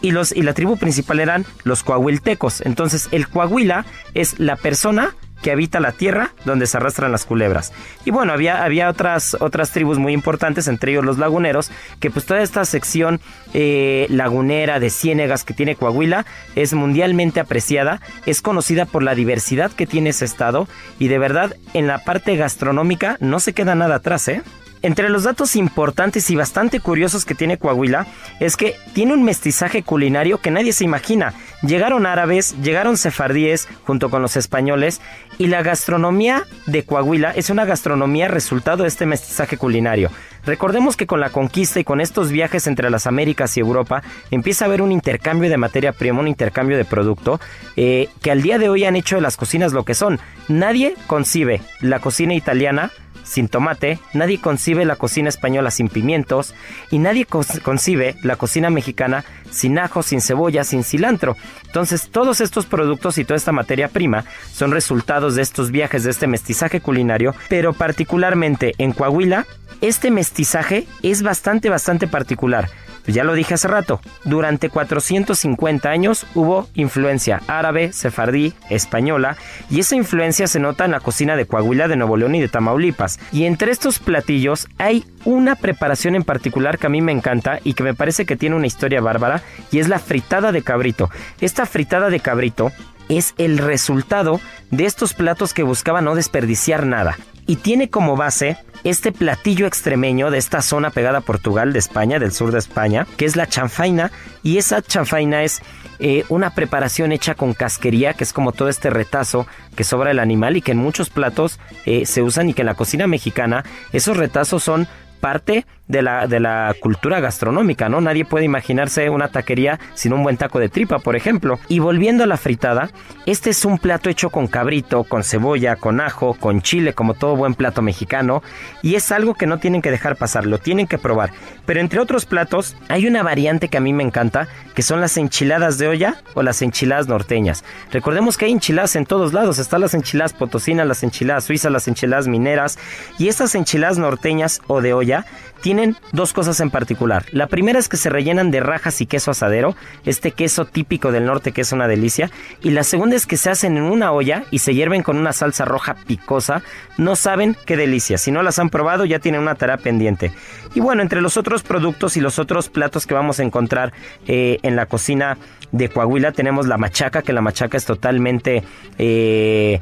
Y, 0.00 0.10
los, 0.10 0.32
y 0.32 0.42
la 0.42 0.54
tribu 0.54 0.76
principal 0.76 1.20
eran 1.20 1.46
los 1.64 1.82
coahuiltecos. 1.82 2.60
Entonces 2.62 3.08
el 3.12 3.28
Coahuila 3.28 3.86
es 4.14 4.38
la 4.38 4.56
persona 4.56 5.14
que 5.46 5.52
habita 5.52 5.78
la 5.78 5.92
tierra 5.92 6.32
donde 6.44 6.66
se 6.66 6.76
arrastran 6.76 7.12
las 7.12 7.24
culebras. 7.24 7.72
Y 8.04 8.10
bueno, 8.10 8.32
había, 8.32 8.64
había 8.64 8.88
otras, 8.88 9.36
otras 9.38 9.70
tribus 9.70 9.96
muy 9.96 10.12
importantes, 10.12 10.66
entre 10.66 10.90
ellos 10.90 11.04
los 11.04 11.18
laguneros, 11.18 11.70
que 12.00 12.10
pues 12.10 12.26
toda 12.26 12.42
esta 12.42 12.64
sección 12.64 13.20
eh, 13.54 14.08
lagunera 14.10 14.80
de 14.80 14.90
ciénegas 14.90 15.44
que 15.44 15.54
tiene 15.54 15.76
Coahuila 15.76 16.26
es 16.56 16.74
mundialmente 16.74 17.38
apreciada, 17.38 18.00
es 18.26 18.42
conocida 18.42 18.86
por 18.86 19.04
la 19.04 19.14
diversidad 19.14 19.70
que 19.70 19.86
tiene 19.86 20.10
ese 20.10 20.24
estado 20.24 20.66
y 20.98 21.06
de 21.06 21.18
verdad 21.20 21.54
en 21.74 21.86
la 21.86 21.98
parte 21.98 22.34
gastronómica 22.34 23.16
no 23.20 23.38
se 23.38 23.52
queda 23.52 23.76
nada 23.76 23.94
atrás, 23.94 24.26
¿eh? 24.26 24.42
Entre 24.82 25.08
los 25.08 25.24
datos 25.24 25.56
importantes 25.56 26.30
y 26.30 26.36
bastante 26.36 26.80
curiosos 26.80 27.24
que 27.24 27.34
tiene 27.34 27.58
Coahuila 27.58 28.06
es 28.40 28.56
que 28.56 28.74
tiene 28.92 29.14
un 29.14 29.24
mestizaje 29.24 29.82
culinario 29.82 30.38
que 30.38 30.50
nadie 30.50 30.72
se 30.72 30.84
imagina. 30.84 31.34
Llegaron 31.62 32.06
árabes, 32.06 32.54
llegaron 32.62 32.96
sefardíes 32.96 33.68
junto 33.84 34.10
con 34.10 34.22
los 34.22 34.36
españoles 34.36 35.00
y 35.38 35.48
la 35.48 35.62
gastronomía 35.62 36.44
de 36.66 36.84
Coahuila 36.84 37.30
es 37.30 37.50
una 37.50 37.64
gastronomía 37.64 38.28
resultado 38.28 38.82
de 38.82 38.88
este 38.88 39.06
mestizaje 39.06 39.56
culinario. 39.56 40.10
Recordemos 40.44 40.96
que 40.96 41.06
con 41.06 41.20
la 41.20 41.30
conquista 41.30 41.80
y 41.80 41.84
con 41.84 42.00
estos 42.00 42.30
viajes 42.30 42.68
entre 42.68 42.88
las 42.88 43.06
Américas 43.06 43.56
y 43.56 43.60
Europa 43.60 44.02
empieza 44.30 44.64
a 44.64 44.68
haber 44.68 44.80
un 44.80 44.92
intercambio 44.92 45.50
de 45.50 45.56
materia 45.56 45.92
prima, 45.92 46.20
un 46.20 46.28
intercambio 46.28 46.76
de 46.76 46.84
producto 46.84 47.40
eh, 47.76 48.08
que 48.22 48.30
al 48.30 48.42
día 48.42 48.58
de 48.58 48.68
hoy 48.68 48.84
han 48.84 48.94
hecho 48.94 49.16
de 49.16 49.22
las 49.22 49.36
cocinas 49.36 49.72
lo 49.72 49.84
que 49.84 49.94
son. 49.94 50.20
Nadie 50.48 50.94
concibe 51.08 51.60
la 51.80 51.98
cocina 51.98 52.34
italiana 52.34 52.92
sin 53.26 53.48
tomate, 53.48 53.98
nadie 54.14 54.40
concibe 54.40 54.84
la 54.84 54.96
cocina 54.96 55.28
española 55.28 55.70
sin 55.70 55.88
pimientos 55.88 56.54
y 56.90 56.98
nadie 56.98 57.26
concibe 57.26 58.14
la 58.22 58.36
cocina 58.36 58.70
mexicana 58.70 59.24
sin 59.50 59.78
ajo, 59.78 60.02
sin 60.02 60.20
cebolla, 60.20 60.64
sin 60.64 60.84
cilantro. 60.84 61.36
Entonces 61.66 62.08
todos 62.10 62.40
estos 62.40 62.66
productos 62.66 63.18
y 63.18 63.24
toda 63.24 63.36
esta 63.36 63.52
materia 63.52 63.88
prima 63.88 64.24
son 64.52 64.70
resultados 64.70 65.34
de 65.34 65.42
estos 65.42 65.70
viajes, 65.70 66.04
de 66.04 66.10
este 66.10 66.26
mestizaje 66.26 66.80
culinario, 66.80 67.34
pero 67.48 67.72
particularmente 67.72 68.74
en 68.78 68.92
Coahuila, 68.92 69.46
este 69.80 70.10
mestizaje 70.10 70.86
es 71.02 71.22
bastante, 71.22 71.68
bastante 71.68 72.06
particular. 72.06 72.68
Pues 73.06 73.14
ya 73.14 73.22
lo 73.22 73.34
dije 73.34 73.54
hace 73.54 73.68
rato, 73.68 74.00
durante 74.24 74.68
450 74.68 75.88
años 75.88 76.26
hubo 76.34 76.68
influencia 76.74 77.40
árabe, 77.46 77.92
sefardí, 77.92 78.52
española, 78.68 79.36
y 79.70 79.78
esa 79.78 79.94
influencia 79.94 80.48
se 80.48 80.58
nota 80.58 80.84
en 80.84 80.90
la 80.90 80.98
cocina 80.98 81.36
de 81.36 81.46
Coahuila, 81.46 81.86
de 81.86 81.94
Nuevo 81.94 82.16
León 82.16 82.34
y 82.34 82.40
de 82.40 82.48
Tamaulipas. 82.48 83.20
Y 83.30 83.44
entre 83.44 83.70
estos 83.70 84.00
platillos 84.00 84.66
hay 84.78 85.04
una 85.24 85.54
preparación 85.54 86.16
en 86.16 86.24
particular 86.24 86.78
que 86.78 86.88
a 86.88 86.90
mí 86.90 87.00
me 87.00 87.12
encanta 87.12 87.60
y 87.62 87.74
que 87.74 87.84
me 87.84 87.94
parece 87.94 88.26
que 88.26 88.34
tiene 88.34 88.56
una 88.56 88.66
historia 88.66 89.00
bárbara, 89.00 89.40
y 89.70 89.78
es 89.78 89.86
la 89.86 90.00
fritada 90.00 90.50
de 90.50 90.62
cabrito. 90.62 91.08
Esta 91.40 91.64
fritada 91.64 92.10
de 92.10 92.18
cabrito 92.18 92.72
es 93.08 93.34
el 93.38 93.58
resultado 93.58 94.40
de 94.72 94.84
estos 94.84 95.14
platos 95.14 95.54
que 95.54 95.62
buscaban 95.62 96.06
no 96.06 96.16
desperdiciar 96.16 96.86
nada 96.86 97.16
y 97.46 97.56
tiene 97.56 97.90
como 97.90 98.16
base 98.16 98.56
este 98.84 99.12
platillo 99.12 99.66
extremeño 99.66 100.30
de 100.30 100.38
esta 100.38 100.62
zona 100.62 100.90
pegada 100.90 101.18
a 101.18 101.22
Portugal, 101.22 101.72
de 101.72 101.78
España, 101.78 102.18
del 102.18 102.32
sur 102.32 102.52
de 102.52 102.58
España, 102.58 103.06
que 103.16 103.24
es 103.24 103.36
la 103.36 103.46
chanfaina. 103.46 104.10
Y 104.42 104.58
esa 104.58 104.82
chanfaina 104.82 105.42
es 105.42 105.62
eh, 105.98 106.24
una 106.28 106.50
preparación 106.50 107.12
hecha 107.12 107.34
con 107.34 107.54
casquería, 107.54 108.14
que 108.14 108.24
es 108.24 108.32
como 108.32 108.52
todo 108.52 108.68
este 108.68 108.90
retazo 108.90 109.46
que 109.74 109.84
sobra 109.84 110.10
el 110.10 110.18
animal 110.18 110.56
y 110.56 110.62
que 110.62 110.72
en 110.72 110.78
muchos 110.78 111.10
platos 111.10 111.58
eh, 111.84 112.06
se 112.06 112.22
usan 112.22 112.48
y 112.48 112.54
que 112.54 112.62
en 112.62 112.66
la 112.66 112.74
cocina 112.74 113.06
mexicana 113.06 113.64
esos 113.92 114.16
retazos 114.16 114.62
son 114.62 114.86
parte 115.20 115.66
de 115.88 116.02
la, 116.02 116.26
de 116.26 116.40
la 116.40 116.74
cultura 116.80 117.20
gastronómica, 117.20 117.88
¿no? 117.88 118.00
Nadie 118.00 118.24
puede 118.24 118.44
imaginarse 118.44 119.08
una 119.10 119.28
taquería 119.28 119.78
sin 119.94 120.12
un 120.12 120.22
buen 120.22 120.36
taco 120.36 120.58
de 120.58 120.68
tripa, 120.68 120.98
por 120.98 121.16
ejemplo. 121.16 121.58
Y 121.68 121.78
volviendo 121.78 122.24
a 122.24 122.26
la 122.26 122.36
fritada, 122.36 122.90
este 123.24 123.50
es 123.50 123.64
un 123.64 123.78
plato 123.78 124.10
hecho 124.10 124.30
con 124.30 124.46
cabrito, 124.46 125.04
con 125.04 125.22
cebolla, 125.22 125.76
con 125.76 126.00
ajo, 126.00 126.34
con 126.34 126.62
chile, 126.62 126.92
como 126.92 127.14
todo 127.14 127.36
buen 127.36 127.54
plato 127.54 127.82
mexicano, 127.82 128.42
y 128.82 128.94
es 128.94 129.12
algo 129.12 129.34
que 129.34 129.46
no 129.46 129.58
tienen 129.58 129.82
que 129.82 129.90
dejar 129.90 130.16
pasar, 130.16 130.46
lo 130.46 130.58
tienen 130.58 130.86
que 130.86 130.98
probar. 130.98 131.30
Pero 131.64 131.80
entre 131.80 132.00
otros 132.00 132.26
platos, 132.26 132.76
hay 132.88 133.06
una 133.06 133.22
variante 133.22 133.68
que 133.68 133.76
a 133.76 133.80
mí 133.80 133.92
me 133.92 134.02
encanta, 134.02 134.48
que 134.74 134.82
son 134.82 135.00
las 135.00 135.16
enchiladas 135.16 135.78
de 135.78 135.88
olla 135.88 136.16
o 136.34 136.42
las 136.42 136.62
enchiladas 136.62 137.08
norteñas. 137.08 137.64
Recordemos 137.90 138.36
que 138.36 138.46
hay 138.46 138.52
enchiladas 138.52 138.96
en 138.96 139.06
todos 139.06 139.32
lados, 139.32 139.58
están 139.58 139.80
las 139.80 139.94
enchiladas 139.94 140.32
potosinas, 140.32 140.86
las 140.86 141.02
enchiladas 141.02 141.44
suizas, 141.44 141.72
las 141.72 141.88
enchiladas 141.88 142.28
mineras, 142.28 142.78
y 143.18 143.28
estas 143.28 143.54
enchiladas 143.54 143.98
norteñas 143.98 144.60
o 144.66 144.80
de 144.80 144.92
olla 144.92 145.24
tienen 145.60 145.96
dos 146.12 146.32
cosas 146.32 146.60
en 146.60 146.70
particular. 146.70 147.24
La 147.32 147.46
primera 147.46 147.78
es 147.78 147.88
que 147.88 147.96
se 147.96 148.10
rellenan 148.10 148.50
de 148.50 148.60
rajas 148.60 149.00
y 149.00 149.06
queso 149.06 149.30
asadero, 149.30 149.76
este 150.04 150.32
queso 150.32 150.64
típico 150.64 151.12
del 151.12 151.26
norte 151.26 151.52
que 151.52 151.62
es 151.62 151.72
una 151.72 151.88
delicia. 151.88 152.30
Y 152.62 152.70
la 152.70 152.84
segunda 152.84 153.16
es 153.16 153.26
que 153.26 153.36
se 153.36 153.50
hacen 153.50 153.76
en 153.76 153.84
una 153.84 154.12
olla 154.12 154.44
y 154.50 154.60
se 154.60 154.74
hierven 154.74 155.02
con 155.02 155.16
una 155.16 155.32
salsa 155.32 155.64
roja 155.64 155.96
picosa. 156.06 156.62
No 156.98 157.16
saben 157.16 157.56
qué 157.66 157.76
delicia. 157.76 158.18
Si 158.18 158.30
no 158.30 158.42
las 158.42 158.58
han 158.58 158.70
probado 158.70 159.04
ya 159.04 159.18
tienen 159.18 159.40
una 159.40 159.54
tarea 159.54 159.76
pendiente. 159.76 160.32
Y 160.74 160.80
bueno, 160.80 161.02
entre 161.02 161.20
los 161.20 161.36
otros 161.36 161.62
productos 161.62 162.16
y 162.16 162.20
los 162.20 162.38
otros 162.38 162.68
platos 162.68 163.06
que 163.06 163.14
vamos 163.14 163.40
a 163.40 163.42
encontrar 163.42 163.92
eh, 164.26 164.58
en 164.62 164.76
la 164.76 164.86
cocina 164.86 165.38
de 165.72 165.88
Coahuila 165.88 166.32
tenemos 166.32 166.66
la 166.66 166.78
machaca, 166.78 167.22
que 167.22 167.32
la 167.32 167.40
machaca 167.40 167.76
es 167.76 167.84
totalmente... 167.84 168.62
Eh, 168.98 169.80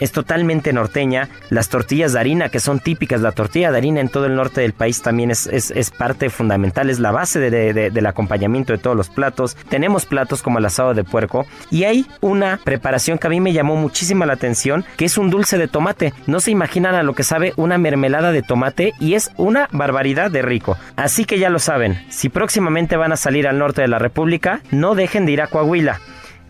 es 0.00 0.12
totalmente 0.12 0.72
norteña. 0.72 1.28
Las 1.50 1.68
tortillas 1.68 2.12
de 2.12 2.20
harina, 2.20 2.48
que 2.48 2.60
son 2.60 2.80
típicas, 2.80 3.20
la 3.20 3.32
tortilla 3.32 3.70
de 3.70 3.78
harina 3.78 4.00
en 4.00 4.08
todo 4.08 4.26
el 4.26 4.34
norte 4.34 4.62
del 4.62 4.72
país 4.72 5.02
también 5.02 5.30
es, 5.30 5.46
es, 5.46 5.90
parte 5.90 6.30
fundamental, 6.30 6.90
es 6.90 6.98
la 6.98 7.10
base 7.10 7.38
del 7.50 8.06
acompañamiento 8.06 8.72
de 8.72 8.78
todos 8.78 8.96
los 8.96 9.08
platos. 9.08 9.56
Tenemos 9.68 10.06
platos 10.06 10.42
como 10.42 10.58
el 10.58 10.64
asado 10.64 10.94
de 10.94 11.04
puerco 11.04 11.46
y 11.70 11.84
hay 11.84 12.06
una 12.20 12.58
preparación 12.62 13.18
que 13.18 13.26
a 13.26 13.30
mí 13.30 13.40
me 13.40 13.52
llamó 13.52 13.76
muchísima 13.76 14.26
la 14.26 14.34
atención, 14.34 14.84
que 14.96 15.04
es 15.04 15.18
un 15.18 15.30
dulce 15.30 15.58
de 15.58 15.68
tomate. 15.68 16.14
No 16.26 16.40
se 16.40 16.50
imaginan 16.50 16.94
a 16.94 17.02
lo 17.02 17.14
que 17.14 17.22
sabe 17.22 17.52
una 17.56 17.78
mermelada 17.78 18.32
de 18.32 18.42
tomate 18.42 18.94
y 18.98 19.14
es 19.14 19.30
una 19.36 19.68
barbaridad 19.72 20.30
de 20.30 20.42
rico. 20.42 20.76
Así 20.96 21.24
que 21.24 21.38
ya 21.38 21.50
lo 21.50 21.58
saben, 21.58 21.98
si 22.08 22.28
próximamente 22.28 22.96
van 22.96 23.12
a 23.12 23.16
salir 23.16 23.46
al 23.46 23.58
norte 23.58 23.82
de 23.82 23.88
la 23.88 23.98
República, 23.98 24.60
no 24.70 24.94
dejen 24.94 25.26
de 25.26 25.32
ir 25.32 25.42
a 25.42 25.48
Coahuila. 25.48 26.00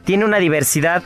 Tiene 0.05 0.25
una 0.25 0.39
diversidad 0.39 1.03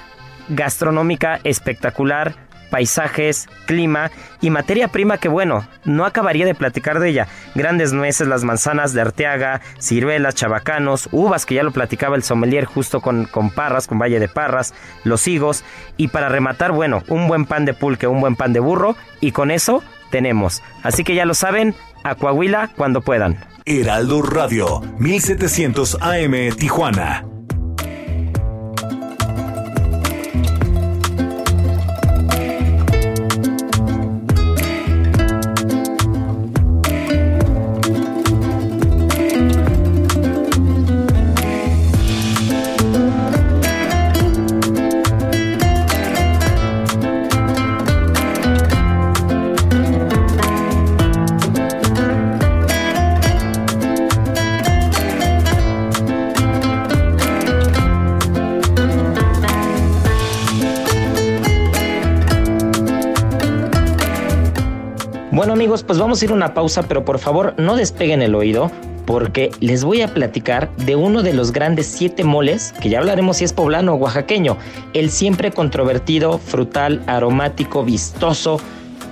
gastronómica 0.49 1.41
espectacular, 1.45 2.35
paisajes, 2.71 3.49
clima 3.67 4.11
y 4.41 4.51
materia 4.51 4.89
prima 4.89 5.19
que 5.19 5.29
bueno, 5.29 5.65
no 5.85 6.05
acabaría 6.05 6.45
de 6.45 6.57
platicar 6.57 6.99
de 6.99 7.11
ella. 7.11 7.29
Grandes 7.55 7.93
nueces, 7.93 8.27
las 8.27 8.43
manzanas 8.43 8.93
de 8.93 9.01
Arteaga, 9.01 9.61
ciruelas, 9.79 10.35
chabacanos, 10.35 11.09
uvas 11.13 11.47
que 11.47 11.55
ya 11.55 11.63
lo 11.63 11.71
platicaba 11.71 12.17
el 12.17 12.25
sommelier 12.25 12.65
justo 12.65 13.01
con, 13.01 13.27
con 13.27 13.51
Parras, 13.51 13.87
con 13.87 14.01
Valle 14.01 14.19
de 14.19 14.29
Parras, 14.29 14.75
los 15.05 15.29
higos 15.29 15.65
y 15.97 16.09
para 16.09 16.29
rematar, 16.29 16.73
bueno, 16.73 17.05
un 17.09 17.29
buen 17.29 17.47
pan 17.47 17.65
de 17.65 17.75
pulque, 17.75 18.09
un 18.09 18.21
buen 18.21 18.35
pan 18.35 18.53
de 18.53 18.61
burro 18.61 18.97
y 19.21 19.31
con 19.31 19.53
eso 19.53 19.83
tenemos. 20.11 20.63
Así 20.83 21.05
que 21.05 21.15
ya 21.15 21.27
lo 21.27 21.35
saben, 21.35 21.77
a 22.03 22.17
Coahuila 22.17 22.71
cuando 22.77 23.01
puedan. 23.03 23.39
Heraldo 23.67 24.21
Radio, 24.21 24.81
1700 24.99 25.99
AM 26.01 26.55
Tijuana. 26.57 27.34
Amigos, 65.65 65.83
pues 65.83 65.99
vamos 65.99 66.21
a 66.21 66.25
ir 66.27 66.31
a 66.31 66.35
una 66.35 66.53
pausa, 66.53 66.83
pero 66.83 67.07
por 67.07 67.19
favor 67.19 67.55
no 67.57 67.75
despeguen 67.75 68.21
el 68.21 68.35
oído 68.35 68.71
porque 69.07 69.51
les 69.61 69.83
voy 69.83 70.03
a 70.03 70.13
platicar 70.13 70.71
de 70.77 70.95
uno 70.95 71.23
de 71.23 71.33
los 71.33 71.53
grandes 71.53 71.87
siete 71.87 72.23
moles, 72.23 72.75
que 72.83 72.91
ya 72.91 72.99
hablaremos 72.99 73.39
si 73.39 73.45
es 73.45 73.55
poblano 73.55 73.95
o 73.95 73.97
oaxaqueño, 73.97 74.59
el 74.93 75.11
siempre 75.11 75.53
controvertido, 75.53 76.37
frutal, 76.37 77.03
aromático, 77.07 77.83
vistoso, 77.83 78.61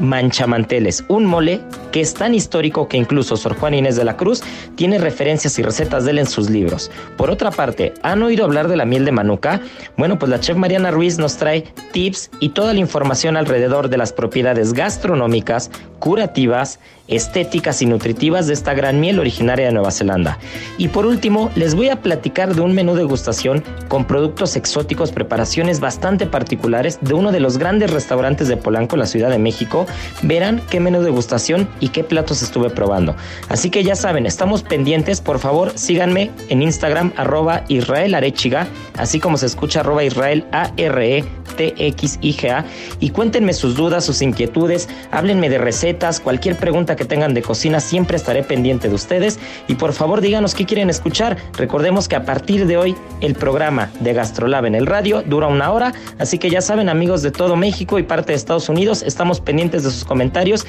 manchamanteles, 0.01 1.05
un 1.09 1.27
mole 1.27 1.61
que 1.91 2.01
es 2.01 2.15
tan 2.15 2.35
histórico 2.35 2.89
que 2.89 2.97
incluso 2.97 3.37
Sor 3.37 3.57
Juan 3.57 3.75
Inés 3.75 3.97
de 3.97 4.05
la 4.05 4.17
Cruz 4.17 4.43
tiene 4.77 4.99
referencias 4.99 5.59
y 5.59 5.63
recetas 5.63 6.05
de 6.05 6.13
él 6.13 6.19
en 6.19 6.27
sus 6.27 6.51
libros. 6.51 6.91
Por 7.17 7.31
otra 7.31 7.51
parte, 7.51 7.93
¿han 8.03 8.23
oído 8.23 8.45
hablar 8.45 8.69
de 8.69 8.77
la 8.77 8.85
miel 8.85 9.05
de 9.05 9.13
manuka? 9.13 9.61
Bueno, 9.97 10.19
pues 10.19 10.31
la 10.31 10.41
chef 10.41 10.57
Mariana 10.57 10.91
Ruiz 10.91 11.19
nos 11.19 11.37
trae 11.37 11.65
tips 11.93 12.31
y 12.41 12.51
toda 12.51 12.73
la 12.73 12.81
información 12.81 13.37
alrededor 13.37 13.89
de 13.89 13.99
las 13.99 14.13
propiedades 14.13 14.73
gastronómicas, 14.73 15.71
curativas, 15.99 16.81
estéticas 17.09 17.83
y 17.83 17.87
nutritivas 17.87 18.47
de 18.47 18.55
esta 18.55 18.75
gran 18.75 19.01
miel 19.01 19.19
originaria 19.19 19.67
de 19.67 19.73
Nueva 19.73 19.91
Zelanda. 19.91 20.39
Y 20.79 20.89
por 20.89 21.07
último, 21.07 21.51
les 21.55 21.75
voy 21.75 21.89
a 21.89 22.01
platicar 22.01 22.55
de 22.55 22.61
un 22.61 22.75
menú 22.75 22.95
degustación 22.95 23.63
con 23.89 24.05
productos 24.07 24.57
exóticos, 24.57 25.13
preparaciones 25.13 25.81
bastante 25.81 26.27
particulares 26.27 26.99
de 27.01 27.15
uno 27.15 27.33
de 27.33 27.41
los 27.41 27.59
grandes 27.59 27.91
restaurantes 27.91 28.49
de 28.49 28.57
Polanco, 28.57 28.97
la 28.97 29.07
Ciudad 29.07 29.31
de 29.31 29.39
México. 29.39 29.87
Verán 30.23 30.63
qué 30.71 30.81
menú 30.81 31.03
degustación 31.03 31.69
y 31.81 31.89
qué 31.89 32.05
platos 32.05 32.43
estuve 32.43 32.71
probando. 32.71 33.15
Así 33.49 33.71
que 33.71 33.85
ya 33.85 33.97
saben, 33.97 34.27
estamos 34.27 34.63
pendientes. 34.63 35.21
Por 35.21 35.39
favor, 35.39 35.73
síganme 35.75 36.31
en 36.49 36.63
Instagram 36.63 37.13
arroba 37.17 37.65
Israel 37.69 38.15
Arechiga, 38.15 38.67
así 38.97 39.21
como 39.21 39.37
se 39.37 39.47
escucha 39.47 39.81
arroba 39.81 40.05
Israel 40.05 40.47
A-R-E 40.53 41.25
T-X-I-G-A 41.53 42.65
y 43.01 43.11
cuéntenme 43.11 43.53
sus 43.53 43.77
dudas, 43.77 44.05
sus 44.05 44.23
inquietudes, 44.23 44.89
háblenme 45.11 45.49
de 45.49 45.59
recetas, 45.59 46.21
cualquier 46.21 46.57
pregunta 46.57 46.97
que 47.03 47.09
tengan 47.09 47.35
de 47.35 47.43
cocina, 47.43 47.81
siempre 47.81 48.17
estaré 48.17 48.45
pendiente 48.45 48.89
de 48.89 48.95
ustedes. 48.95 49.41
Y 49.67 49.75
por 49.75 49.93
favor 49.93 50.21
díganos 50.21 50.55
qué 50.55 50.65
quieren 50.65 50.89
escuchar. 50.89 51.37
Recordemos 51.57 52.07
que 52.07 52.15
a 52.15 52.25
partir 52.25 52.67
de 52.67 52.77
hoy 52.77 52.95
el 53.21 53.35
programa 53.35 53.91
de 54.01 54.13
Gastrolab 54.13 54.67
en 54.67 54.77
el 54.77 54.87
radio 54.87 55.23
dura 55.23 55.49
una 55.49 55.73
hora, 55.73 55.93
así 56.19 56.39
que 56.39 56.49
ya 56.49 56.61
saben 56.61 56.89
amigos 56.89 57.23
de 57.23 57.33
todo 57.33 57.57
México 57.57 57.99
y 57.99 58.05
parte 58.05 58.33
de 58.33 58.37
Estados 58.37 58.69
Unidos, 58.69 59.03
estamos 59.03 59.41
pendientes 59.41 59.83
de 59.83 59.91
sus 59.91 60.05
comentarios. 60.05 60.65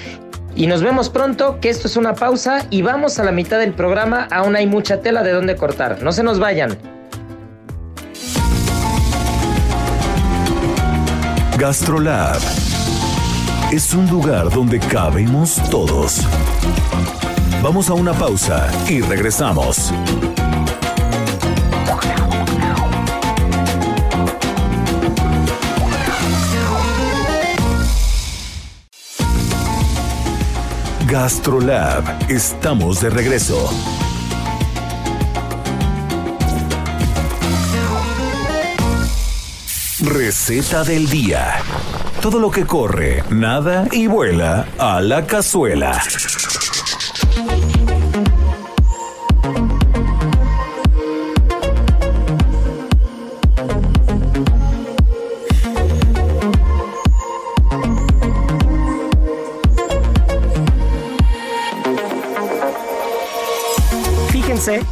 Y 0.56 0.68
nos 0.68 0.82
vemos 0.82 1.10
pronto, 1.10 1.60
que 1.60 1.70
esto 1.70 1.88
es 1.88 1.98
una 1.98 2.16
pausa 2.16 2.66
y 2.70 2.82
vamos 2.82 3.20
a 3.20 3.24
la 3.24 3.32
mitad 3.32 3.60
del 3.60 3.74
programa, 3.74 4.28
aún 4.32 4.56
hay 4.56 4.66
mucha 4.66 5.02
tela 5.02 5.24
de 5.24 5.32
donde 5.32 5.56
cortar, 5.56 6.02
no 6.02 6.12
se 6.12 6.24
nos 6.24 6.40
vayan. 6.40 6.78
Gastrolab 11.58 12.73
es 13.74 13.92
un 13.96 14.08
lugar 14.08 14.52
donde 14.52 14.80
cabemos 14.80 15.56
todos. 15.72 16.22
Vamos 17.64 17.90
a 17.90 17.96
una 17.96 18.14
pausa 18.14 18.70
y 18.88 19.02
regresamos. 19.02 19.92
Gastrolab, 31.08 32.30
estamos 32.30 33.02
de 33.02 33.10
regreso. 33.10 33.72
Receta 40.00 40.84
del 40.84 41.10
día. 41.10 41.56
Todo 42.24 42.40
lo 42.40 42.50
que 42.50 42.66
corre, 42.66 43.22
nada 43.30 43.86
y 43.92 44.08
vuela 44.08 44.66
a 44.80 45.02
la 45.02 45.28
cazuela. 45.28 46.02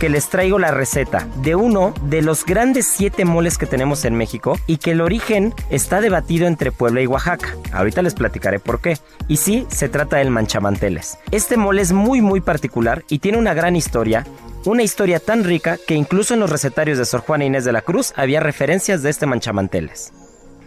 Que 0.01 0.09
les 0.09 0.29
traigo 0.29 0.57
la 0.57 0.71
receta 0.71 1.27
de 1.43 1.53
uno 1.53 1.93
de 2.01 2.23
los 2.23 2.43
grandes 2.43 2.87
siete 2.87 3.23
moles 3.23 3.59
que 3.59 3.67
tenemos 3.67 4.03
en 4.03 4.15
México 4.15 4.57
y 4.65 4.77
que 4.77 4.93
el 4.93 5.01
origen 5.01 5.53
está 5.69 6.01
debatido 6.01 6.47
entre 6.47 6.71
Puebla 6.71 7.03
y 7.03 7.05
Oaxaca. 7.05 7.55
Ahorita 7.71 8.01
les 8.01 8.15
platicaré 8.15 8.57
por 8.57 8.81
qué. 8.81 8.97
Y 9.27 9.37
sí, 9.37 9.67
se 9.69 9.89
trata 9.89 10.17
del 10.17 10.31
manchamanteles. 10.31 11.19
Este 11.29 11.55
mole 11.55 11.83
es 11.83 11.91
muy 11.91 12.19
muy 12.19 12.41
particular 12.41 13.03
y 13.09 13.19
tiene 13.19 13.37
una 13.37 13.53
gran 13.53 13.75
historia 13.75 14.25
una 14.65 14.81
historia 14.81 15.19
tan 15.19 15.43
rica 15.43 15.77
que 15.87 15.93
incluso 15.93 16.33
en 16.33 16.39
los 16.39 16.49
recetarios 16.49 16.97
de 16.97 17.05
Sor 17.05 17.21
Juana 17.21 17.45
Inés 17.45 17.63
de 17.63 17.71
la 17.71 17.83
Cruz 17.83 18.11
había 18.15 18.39
referencias 18.39 19.03
de 19.03 19.11
este 19.11 19.27
manchamanteles. 19.27 20.13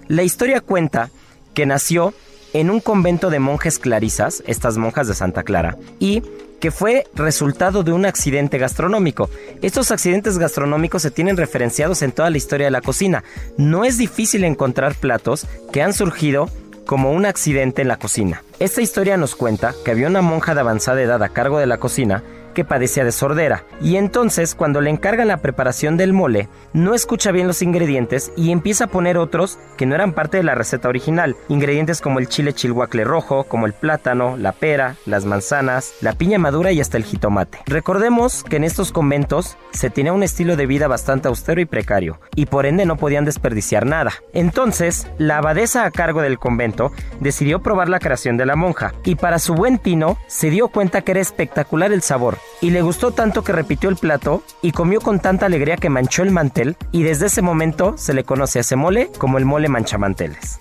La 0.06 0.22
historia 0.22 0.60
cuenta 0.60 1.10
que 1.54 1.66
nació 1.66 2.14
en 2.52 2.70
un 2.70 2.78
convento 2.78 3.30
de 3.30 3.40
monjes 3.40 3.80
clarisas, 3.80 4.44
estas 4.46 4.78
monjas 4.78 5.08
de 5.08 5.14
Santa 5.14 5.42
Clara, 5.42 5.76
y 5.98 6.22
que 6.64 6.70
fue 6.70 7.06
resultado 7.14 7.82
de 7.82 7.92
un 7.92 8.06
accidente 8.06 8.56
gastronómico. 8.56 9.28
Estos 9.60 9.90
accidentes 9.90 10.38
gastronómicos 10.38 11.02
se 11.02 11.10
tienen 11.10 11.36
referenciados 11.36 12.00
en 12.00 12.10
toda 12.10 12.30
la 12.30 12.38
historia 12.38 12.68
de 12.68 12.70
la 12.70 12.80
cocina. 12.80 13.22
No 13.58 13.84
es 13.84 13.98
difícil 13.98 14.44
encontrar 14.44 14.94
platos 14.94 15.46
que 15.74 15.82
han 15.82 15.92
surgido 15.92 16.48
como 16.86 17.12
un 17.12 17.26
accidente 17.26 17.82
en 17.82 17.88
la 17.88 17.98
cocina. 17.98 18.44
Esta 18.60 18.80
historia 18.80 19.18
nos 19.18 19.34
cuenta 19.34 19.74
que 19.84 19.90
había 19.90 20.06
una 20.08 20.22
monja 20.22 20.54
de 20.54 20.60
avanzada 20.60 21.02
edad 21.02 21.22
a 21.22 21.28
cargo 21.28 21.58
de 21.58 21.66
la 21.66 21.76
cocina 21.76 22.22
que 22.54 22.64
padecía 22.64 23.04
de 23.04 23.12
sordera. 23.12 23.64
Y 23.80 23.96
entonces, 23.96 24.54
cuando 24.54 24.80
le 24.80 24.90
encargan 24.90 25.28
la 25.28 25.42
preparación 25.42 25.96
del 25.96 26.12
mole, 26.12 26.48
no 26.72 26.94
escucha 26.94 27.32
bien 27.32 27.46
los 27.46 27.60
ingredientes 27.60 28.32
y 28.36 28.50
empieza 28.50 28.84
a 28.84 28.88
poner 28.88 29.18
otros 29.18 29.58
que 29.76 29.86
no 29.86 29.94
eran 29.94 30.12
parte 30.12 30.38
de 30.38 30.44
la 30.44 30.54
receta 30.54 30.88
original. 30.88 31.36
Ingredientes 31.48 32.00
como 32.00 32.18
el 32.18 32.28
chile 32.28 32.52
chilhuacle 32.52 33.04
rojo, 33.04 33.44
como 33.44 33.66
el 33.66 33.74
plátano, 33.74 34.36
la 34.36 34.52
pera, 34.52 34.96
las 35.04 35.24
manzanas, 35.24 35.92
la 36.00 36.14
piña 36.14 36.38
madura 36.38 36.72
y 36.72 36.80
hasta 36.80 36.96
el 36.96 37.04
jitomate. 37.04 37.58
Recordemos 37.66 38.44
que 38.44 38.56
en 38.56 38.64
estos 38.64 38.92
conventos 38.92 39.58
se 39.72 39.90
tenía 39.90 40.12
un 40.12 40.22
estilo 40.22 40.56
de 40.56 40.66
vida 40.66 40.88
bastante 40.88 41.28
austero 41.28 41.60
y 41.60 41.64
precario, 41.64 42.20
y 42.34 42.46
por 42.46 42.66
ende 42.66 42.86
no 42.86 42.96
podían 42.96 43.24
desperdiciar 43.24 43.86
nada. 43.86 44.12
Entonces, 44.32 45.08
la 45.18 45.38
abadesa 45.38 45.84
a 45.84 45.90
cargo 45.90 46.22
del 46.22 46.38
convento 46.38 46.92
decidió 47.20 47.60
probar 47.60 47.88
la 47.88 47.98
creación 47.98 48.36
de 48.36 48.46
la 48.46 48.56
monja, 48.56 48.94
y 49.04 49.16
para 49.16 49.38
su 49.38 49.54
buen 49.54 49.78
tino 49.78 50.16
se 50.28 50.50
dio 50.50 50.68
cuenta 50.68 51.02
que 51.02 51.12
era 51.12 51.20
espectacular 51.20 51.92
el 51.92 52.02
sabor, 52.02 52.38
y 52.60 52.70
le 52.70 52.82
gustó 52.82 53.12
tanto 53.12 53.44
que 53.44 53.52
repitió 53.52 53.90
el 53.90 53.96
plato 53.96 54.42
y 54.62 54.72
comió 54.72 55.00
con 55.00 55.20
tanta 55.20 55.46
alegría 55.46 55.76
que 55.76 55.90
manchó 55.90 56.22
el 56.22 56.30
mantel 56.30 56.76
y 56.92 57.02
desde 57.02 57.26
ese 57.26 57.42
momento 57.42 57.96
se 57.98 58.14
le 58.14 58.24
conoce 58.24 58.58
a 58.58 58.62
ese 58.62 58.76
mole 58.76 59.10
como 59.18 59.38
el 59.38 59.44
mole 59.44 59.68
manchamanteles. 59.68 60.60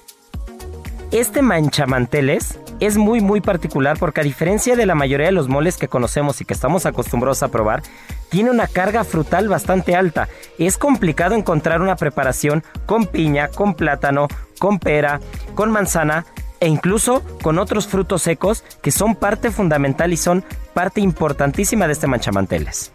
Este 1.11 1.41
manchamanteles 1.41 2.59
es 2.79 2.97
muy 2.97 3.21
muy 3.21 3.39
particular 3.39 3.97
porque 3.99 4.21
a 4.21 4.23
diferencia 4.23 4.75
de 4.75 4.85
la 4.85 4.95
mayoría 4.95 5.27
de 5.27 5.31
los 5.31 5.47
moles 5.47 5.77
que 5.77 5.87
conocemos 5.87 6.41
y 6.41 6.45
que 6.45 6.53
estamos 6.53 6.85
acostumbrados 6.85 7.43
a 7.43 7.49
probar, 7.49 7.83
tiene 8.29 8.49
una 8.49 8.67
carga 8.67 9.03
frutal 9.03 9.47
bastante 9.47 9.95
alta. 9.95 10.27
Es 10.57 10.77
complicado 10.77 11.35
encontrar 11.35 11.81
una 11.81 11.95
preparación 11.95 12.63
con 12.87 13.05
piña, 13.05 13.49
con 13.49 13.75
plátano, 13.75 14.27
con 14.57 14.79
pera, 14.79 15.19
con 15.53 15.71
manzana 15.71 16.25
e 16.63 16.67
incluso 16.67 17.21
con 17.41 17.59
otros 17.59 17.87
frutos 17.87 18.21
secos 18.21 18.63
que 18.81 18.91
son 18.91 19.15
parte 19.15 19.51
fundamental 19.51 20.13
y 20.13 20.17
son 20.17 20.45
parte 20.73 21.01
importantísima 21.01 21.87
de 21.87 21.93
este 21.93 22.07
manchamanteles. 22.07 22.93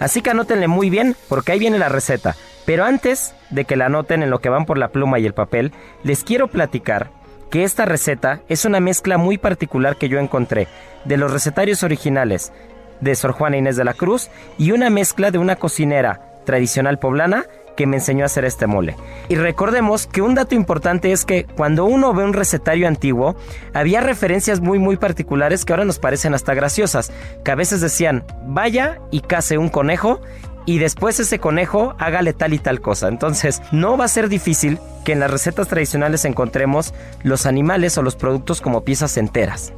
Así 0.00 0.22
que 0.22 0.30
anótenle 0.30 0.68
muy 0.68 0.88
bien 0.88 1.14
porque 1.28 1.52
ahí 1.52 1.58
viene 1.58 1.78
la 1.78 1.90
receta. 1.90 2.34
Pero 2.64 2.86
antes 2.86 3.34
de 3.50 3.66
que 3.66 3.76
la 3.76 3.86
anoten 3.86 4.22
en 4.22 4.30
lo 4.30 4.38
que 4.38 4.48
van 4.48 4.64
por 4.64 4.78
la 4.78 4.88
pluma 4.88 5.18
y 5.18 5.26
el 5.26 5.34
papel, 5.34 5.72
les 6.02 6.24
quiero 6.24 6.48
platicar 6.48 7.10
que 7.50 7.62
esta 7.62 7.84
receta 7.84 8.40
es 8.48 8.64
una 8.64 8.80
mezcla 8.80 9.18
muy 9.18 9.36
particular 9.36 9.96
que 9.96 10.08
yo 10.08 10.18
encontré 10.18 10.66
de 11.04 11.18
los 11.18 11.30
recetarios 11.30 11.82
originales 11.82 12.54
de 13.02 13.14
Sor 13.16 13.32
Juana 13.32 13.58
Inés 13.58 13.76
de 13.76 13.84
la 13.84 13.92
Cruz 13.92 14.30
y 14.56 14.72
una 14.72 14.88
mezcla 14.88 15.30
de 15.30 15.36
una 15.36 15.56
cocinera 15.56 16.40
tradicional 16.46 16.98
poblana 16.98 17.44
que 17.76 17.86
me 17.86 17.96
enseñó 17.96 18.24
a 18.24 18.26
hacer 18.26 18.44
este 18.44 18.66
mole. 18.66 18.96
Y 19.28 19.36
recordemos 19.36 20.06
que 20.06 20.22
un 20.22 20.34
dato 20.34 20.54
importante 20.54 21.12
es 21.12 21.24
que 21.24 21.44
cuando 21.44 21.84
uno 21.84 22.12
ve 22.14 22.24
un 22.24 22.32
recetario 22.32 22.88
antiguo, 22.88 23.36
había 23.72 24.00
referencias 24.00 24.60
muy 24.60 24.78
muy 24.78 24.96
particulares 24.96 25.64
que 25.64 25.72
ahora 25.72 25.84
nos 25.84 25.98
parecen 25.98 26.34
hasta 26.34 26.54
graciosas, 26.54 27.12
que 27.44 27.50
a 27.50 27.56
veces 27.56 27.80
decían, 27.80 28.24
vaya 28.46 29.00
y 29.10 29.20
case 29.20 29.58
un 29.58 29.68
conejo 29.68 30.20
y 30.66 30.78
después 30.78 31.20
ese 31.20 31.38
conejo 31.38 31.94
hágale 31.98 32.32
tal 32.32 32.54
y 32.54 32.58
tal 32.58 32.80
cosa. 32.80 33.08
Entonces, 33.08 33.62
no 33.72 33.96
va 33.96 34.06
a 34.06 34.08
ser 34.08 34.28
difícil 34.28 34.78
que 35.04 35.12
en 35.12 35.20
las 35.20 35.30
recetas 35.30 35.68
tradicionales 35.68 36.24
encontremos 36.24 36.94
los 37.22 37.46
animales 37.46 37.98
o 37.98 38.02
los 38.02 38.16
productos 38.16 38.60
como 38.60 38.84
piezas 38.84 39.16
enteras. 39.16 39.72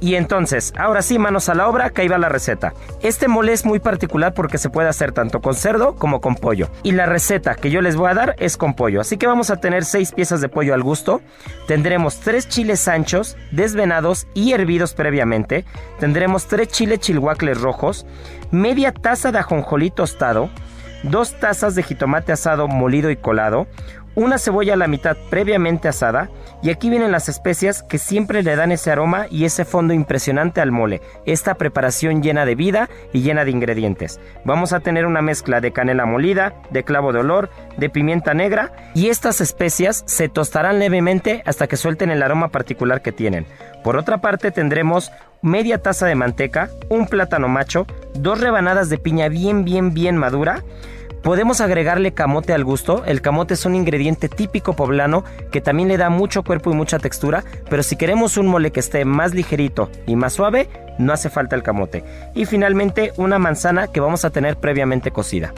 Y 0.00 0.14
entonces, 0.14 0.72
ahora 0.78 1.02
sí, 1.02 1.18
manos 1.18 1.50
a 1.50 1.54
la 1.54 1.68
obra, 1.68 1.90
que 1.90 2.02
ahí 2.02 2.08
va 2.08 2.16
la 2.16 2.30
receta. 2.30 2.72
Este 3.02 3.28
mole 3.28 3.52
es 3.52 3.66
muy 3.66 3.80
particular 3.80 4.32
porque 4.32 4.56
se 4.56 4.70
puede 4.70 4.88
hacer 4.88 5.12
tanto 5.12 5.40
con 5.40 5.54
cerdo 5.54 5.94
como 5.94 6.20
con 6.22 6.36
pollo. 6.36 6.68
Y 6.82 6.92
la 6.92 7.04
receta 7.04 7.54
que 7.54 7.70
yo 7.70 7.82
les 7.82 7.96
voy 7.96 8.10
a 8.10 8.14
dar 8.14 8.34
es 8.38 8.56
con 8.56 8.74
pollo. 8.74 9.00
Así 9.02 9.18
que 9.18 9.26
vamos 9.26 9.50
a 9.50 9.58
tener 9.58 9.84
6 9.84 10.12
piezas 10.12 10.40
de 10.40 10.48
pollo 10.48 10.72
al 10.72 10.82
gusto. 10.82 11.20
Tendremos 11.66 12.20
3 12.20 12.48
chiles 12.48 12.88
anchos, 12.88 13.36
desvenados 13.50 14.26
y 14.32 14.52
hervidos 14.52 14.94
previamente. 14.94 15.66
Tendremos 15.98 16.46
3 16.46 16.66
chiles 16.68 17.00
chilhuacles 17.00 17.60
rojos, 17.60 18.06
media 18.50 18.92
taza 18.92 19.32
de 19.32 19.38
ajonjolí 19.38 19.90
tostado, 19.90 20.48
2 21.02 21.40
tazas 21.40 21.74
de 21.74 21.82
jitomate 21.82 22.32
asado 22.32 22.68
molido 22.68 23.10
y 23.10 23.16
colado, 23.16 23.66
una 24.14 24.38
cebolla 24.38 24.74
a 24.74 24.76
la 24.76 24.88
mitad 24.88 25.16
previamente 25.30 25.88
asada 25.88 26.30
Y 26.62 26.70
aquí 26.70 26.90
vienen 26.90 27.12
las 27.12 27.28
especias 27.28 27.82
que 27.82 27.96
siempre 27.96 28.42
le 28.42 28.54
dan 28.54 28.70
ese 28.70 28.90
aroma 28.90 29.26
y 29.30 29.44
ese 29.46 29.64
fondo 29.64 29.94
impresionante 29.94 30.60
al 30.60 30.72
mole. 30.72 31.00
Esta 31.24 31.54
preparación 31.54 32.22
llena 32.22 32.44
de 32.44 32.54
vida 32.54 32.90
y 33.12 33.22
llena 33.22 33.44
de 33.44 33.50
ingredientes. 33.50 34.20
Vamos 34.44 34.72
a 34.72 34.80
tener 34.80 35.06
una 35.06 35.22
mezcla 35.22 35.60
de 35.60 35.72
canela 35.72 36.04
molida, 36.04 36.54
de 36.70 36.84
clavo 36.84 37.12
de 37.12 37.20
olor, 37.20 37.50
de 37.78 37.88
pimienta 37.88 38.34
negra 38.34 38.72
y 38.94 39.08
estas 39.08 39.40
especias 39.40 40.02
se 40.06 40.28
tostarán 40.28 40.78
levemente 40.78 41.42
hasta 41.46 41.66
que 41.66 41.78
suelten 41.78 42.10
el 42.10 42.22
aroma 42.22 42.48
particular 42.48 43.00
que 43.00 43.12
tienen. 43.12 43.46
Por 43.82 43.96
otra 43.96 44.20
parte 44.20 44.50
tendremos 44.50 45.10
media 45.40 45.80
taza 45.80 46.06
de 46.06 46.14
manteca, 46.14 46.68
un 46.90 47.06
plátano 47.06 47.48
macho, 47.48 47.86
dos 48.14 48.40
rebanadas 48.40 48.90
de 48.90 48.98
piña 48.98 49.28
bien 49.28 49.64
bien 49.64 49.94
bien 49.94 50.18
madura, 50.18 50.62
Podemos 51.22 51.60
agregarle 51.60 52.12
camote 52.12 52.54
al 52.54 52.64
gusto. 52.64 53.04
El 53.04 53.20
camote 53.20 53.54
es 53.54 53.66
un 53.66 53.74
ingrediente 53.74 54.28
típico 54.28 54.74
poblano 54.74 55.22
que 55.52 55.60
también 55.60 55.88
le 55.88 55.98
da 55.98 56.08
mucho 56.08 56.42
cuerpo 56.42 56.70
y 56.70 56.74
mucha 56.74 56.98
textura, 56.98 57.44
pero 57.68 57.82
si 57.82 57.96
queremos 57.96 58.38
un 58.38 58.46
mole 58.46 58.70
que 58.70 58.80
esté 58.80 59.04
más 59.04 59.34
ligerito 59.34 59.90
y 60.06 60.16
más 60.16 60.32
suave, 60.32 60.68
no 60.98 61.12
hace 61.12 61.28
falta 61.28 61.56
el 61.56 61.62
camote. 61.62 62.04
Y 62.34 62.46
finalmente 62.46 63.12
una 63.16 63.38
manzana 63.38 63.88
que 63.88 64.00
vamos 64.00 64.24
a 64.24 64.30
tener 64.30 64.56
previamente 64.56 65.10
cocida. 65.10 65.52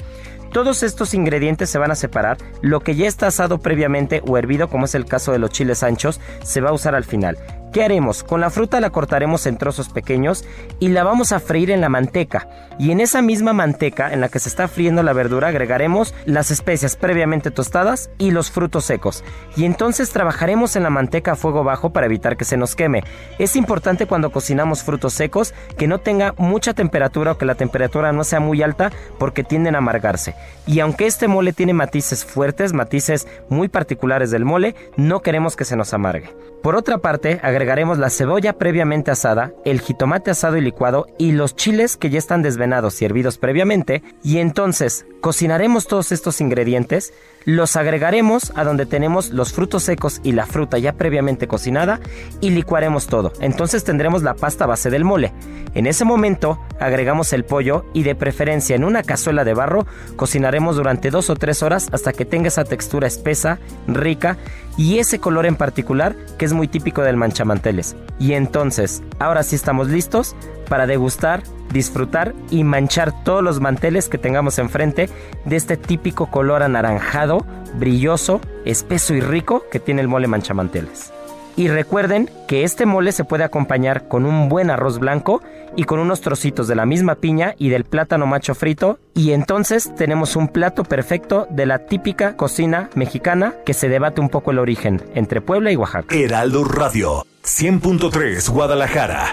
Todos 0.52 0.82
estos 0.82 1.14
ingredientes 1.14 1.70
se 1.70 1.78
van 1.78 1.92
a 1.92 1.96
separar. 1.96 2.36
Lo 2.60 2.80
que 2.80 2.94
ya 2.94 3.06
está 3.06 3.28
asado 3.28 3.58
previamente 3.58 4.20
o 4.26 4.36
hervido, 4.36 4.68
como 4.68 4.84
es 4.84 4.94
el 4.94 5.06
caso 5.06 5.32
de 5.32 5.38
los 5.38 5.50
chiles 5.50 5.82
anchos, 5.82 6.20
se 6.42 6.60
va 6.60 6.70
a 6.70 6.74
usar 6.74 6.94
al 6.94 7.04
final. 7.04 7.38
¿Qué 7.72 7.82
haremos? 7.82 8.22
Con 8.22 8.42
la 8.42 8.50
fruta 8.50 8.80
la 8.80 8.90
cortaremos 8.90 9.46
en 9.46 9.56
trozos 9.56 9.88
pequeños 9.88 10.44
y 10.78 10.88
la 10.88 11.04
vamos 11.04 11.32
a 11.32 11.40
freír 11.40 11.70
en 11.70 11.80
la 11.80 11.88
manteca. 11.88 12.46
Y 12.78 12.90
en 12.90 13.00
esa 13.00 13.22
misma 13.22 13.54
manteca 13.54 14.12
en 14.12 14.20
la 14.20 14.28
que 14.28 14.40
se 14.40 14.50
está 14.50 14.68
friendo 14.68 15.02
la 15.02 15.14
verdura 15.14 15.48
agregaremos 15.48 16.14
las 16.26 16.50
especias 16.50 16.96
previamente 16.96 17.50
tostadas 17.50 18.10
y 18.18 18.30
los 18.30 18.50
frutos 18.50 18.84
secos. 18.84 19.24
Y 19.56 19.64
entonces 19.64 20.10
trabajaremos 20.10 20.76
en 20.76 20.82
la 20.82 20.90
manteca 20.90 21.32
a 21.32 21.36
fuego 21.36 21.64
bajo 21.64 21.94
para 21.94 22.04
evitar 22.04 22.36
que 22.36 22.44
se 22.44 22.58
nos 22.58 22.76
queme. 22.76 23.04
Es 23.38 23.56
importante 23.56 24.04
cuando 24.04 24.32
cocinamos 24.32 24.82
frutos 24.82 25.14
secos 25.14 25.54
que 25.78 25.86
no 25.86 25.98
tenga 25.98 26.34
mucha 26.36 26.74
temperatura 26.74 27.32
o 27.32 27.38
que 27.38 27.46
la 27.46 27.54
temperatura 27.54 28.12
no 28.12 28.22
sea 28.22 28.40
muy 28.40 28.62
alta 28.62 28.92
porque 29.18 29.44
tienden 29.44 29.76
a 29.76 29.78
amargarse. 29.78 30.34
Y 30.66 30.80
aunque 30.80 31.06
este 31.06 31.28
mole 31.28 31.52
tiene 31.52 31.74
matices 31.74 32.24
fuertes, 32.24 32.72
matices 32.72 33.26
muy 33.48 33.68
particulares 33.68 34.30
del 34.30 34.44
mole, 34.44 34.74
no 34.96 35.20
queremos 35.20 35.56
que 35.56 35.64
se 35.64 35.76
nos 35.76 35.92
amargue. 35.92 36.30
Por 36.62 36.76
otra 36.76 36.98
parte, 36.98 37.40
agregaremos 37.42 37.98
la 37.98 38.08
cebolla 38.08 38.52
previamente 38.52 39.10
asada, 39.10 39.52
el 39.64 39.80
jitomate 39.80 40.30
asado 40.30 40.56
y 40.56 40.60
licuado 40.60 41.08
y 41.18 41.32
los 41.32 41.56
chiles 41.56 41.96
que 41.96 42.08
ya 42.08 42.18
están 42.18 42.42
desvenados 42.42 43.02
y 43.02 43.04
hervidos 43.04 43.36
previamente, 43.36 44.04
y 44.22 44.38
entonces 44.38 45.04
cocinaremos 45.20 45.88
todos 45.88 46.12
estos 46.12 46.40
ingredientes, 46.40 47.12
los 47.44 47.76
agregaremos 47.76 48.52
a 48.56 48.64
donde 48.64 48.86
tenemos 48.86 49.30
los 49.30 49.52
frutos 49.52 49.84
secos 49.84 50.20
y 50.22 50.32
la 50.32 50.46
fruta 50.46 50.78
ya 50.78 50.92
previamente 50.92 51.48
cocinada 51.48 52.00
y 52.40 52.50
licuaremos 52.50 53.06
todo. 53.06 53.32
Entonces 53.40 53.84
tendremos 53.84 54.22
la 54.22 54.34
pasta 54.34 54.66
base 54.66 54.90
del 54.90 55.04
mole. 55.04 55.32
En 55.74 55.86
ese 55.86 56.04
momento 56.04 56.60
agregamos 56.78 57.32
el 57.32 57.44
pollo 57.44 57.84
y 57.94 58.02
de 58.02 58.14
preferencia 58.14 58.76
en 58.76 58.84
una 58.84 59.02
cazuela 59.02 59.44
de 59.44 59.54
barro 59.54 59.86
cocinaremos 60.16 60.76
durante 60.76 61.10
dos 61.10 61.30
o 61.30 61.36
tres 61.36 61.62
horas 61.62 61.88
hasta 61.92 62.12
que 62.12 62.24
tenga 62.24 62.48
esa 62.48 62.64
textura 62.64 63.06
espesa, 63.06 63.58
rica 63.86 64.36
y 64.76 64.98
ese 64.98 65.18
color 65.18 65.46
en 65.46 65.56
particular 65.56 66.16
que 66.38 66.44
es 66.44 66.52
muy 66.52 66.68
típico 66.68 67.02
del 67.02 67.16
manchamanteles. 67.16 67.96
Y 68.18 68.34
entonces, 68.34 69.02
ahora 69.18 69.42
sí 69.42 69.56
estamos 69.56 69.88
listos 69.88 70.36
para 70.68 70.86
degustar, 70.86 71.42
disfrutar 71.72 72.34
y 72.50 72.64
manchar 72.64 73.24
todos 73.24 73.42
los 73.42 73.60
manteles 73.60 74.08
que 74.08 74.18
tengamos 74.18 74.58
enfrente 74.58 75.08
de 75.44 75.56
este 75.56 75.76
típico 75.76 76.26
color 76.26 76.62
anaranjado, 76.62 77.44
brilloso, 77.74 78.40
espeso 78.64 79.14
y 79.14 79.20
rico 79.20 79.64
que 79.70 79.80
tiene 79.80 80.00
el 80.00 80.08
mole 80.08 80.28
manchamanteles. 80.28 81.12
Y 81.56 81.68
recuerden 81.68 82.30
que 82.48 82.64
este 82.64 82.86
mole 82.86 83.12
se 83.12 83.24
puede 83.24 83.44
acompañar 83.44 84.08
con 84.08 84.24
un 84.24 84.48
buen 84.48 84.70
arroz 84.70 84.98
blanco 84.98 85.42
y 85.76 85.84
con 85.84 85.98
unos 85.98 86.20
trocitos 86.20 86.66
de 86.66 86.74
la 86.74 86.86
misma 86.86 87.16
piña 87.16 87.54
y 87.58 87.68
del 87.68 87.84
plátano 87.84 88.26
macho 88.26 88.54
frito. 88.54 88.98
Y 89.14 89.32
entonces 89.32 89.94
tenemos 89.94 90.36
un 90.36 90.48
plato 90.48 90.84
perfecto 90.84 91.46
de 91.50 91.66
la 91.66 91.80
típica 91.80 92.36
cocina 92.36 92.88
mexicana 92.94 93.54
que 93.66 93.74
se 93.74 93.88
debate 93.88 94.20
un 94.20 94.30
poco 94.30 94.50
el 94.50 94.58
origen 94.58 95.02
entre 95.14 95.40
Puebla 95.40 95.72
y 95.72 95.76
Oaxaca. 95.76 96.14
Heraldo 96.14 96.64
Radio 96.64 97.26
100.3 97.44 98.48
Guadalajara. 98.48 99.30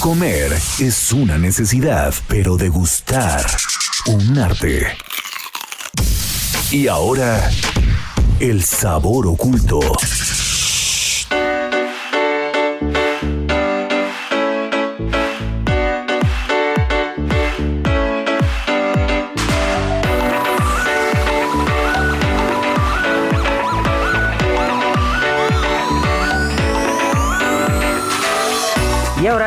Comer 0.00 0.52
es 0.78 1.12
una 1.12 1.38
necesidad, 1.38 2.14
pero 2.28 2.56
degustar 2.56 3.44
un 4.06 4.38
arte. 4.38 4.86
Y 6.70 6.86
ahora, 6.86 7.50
el 8.38 8.62
sabor 8.64 9.26
oculto. 9.26 9.80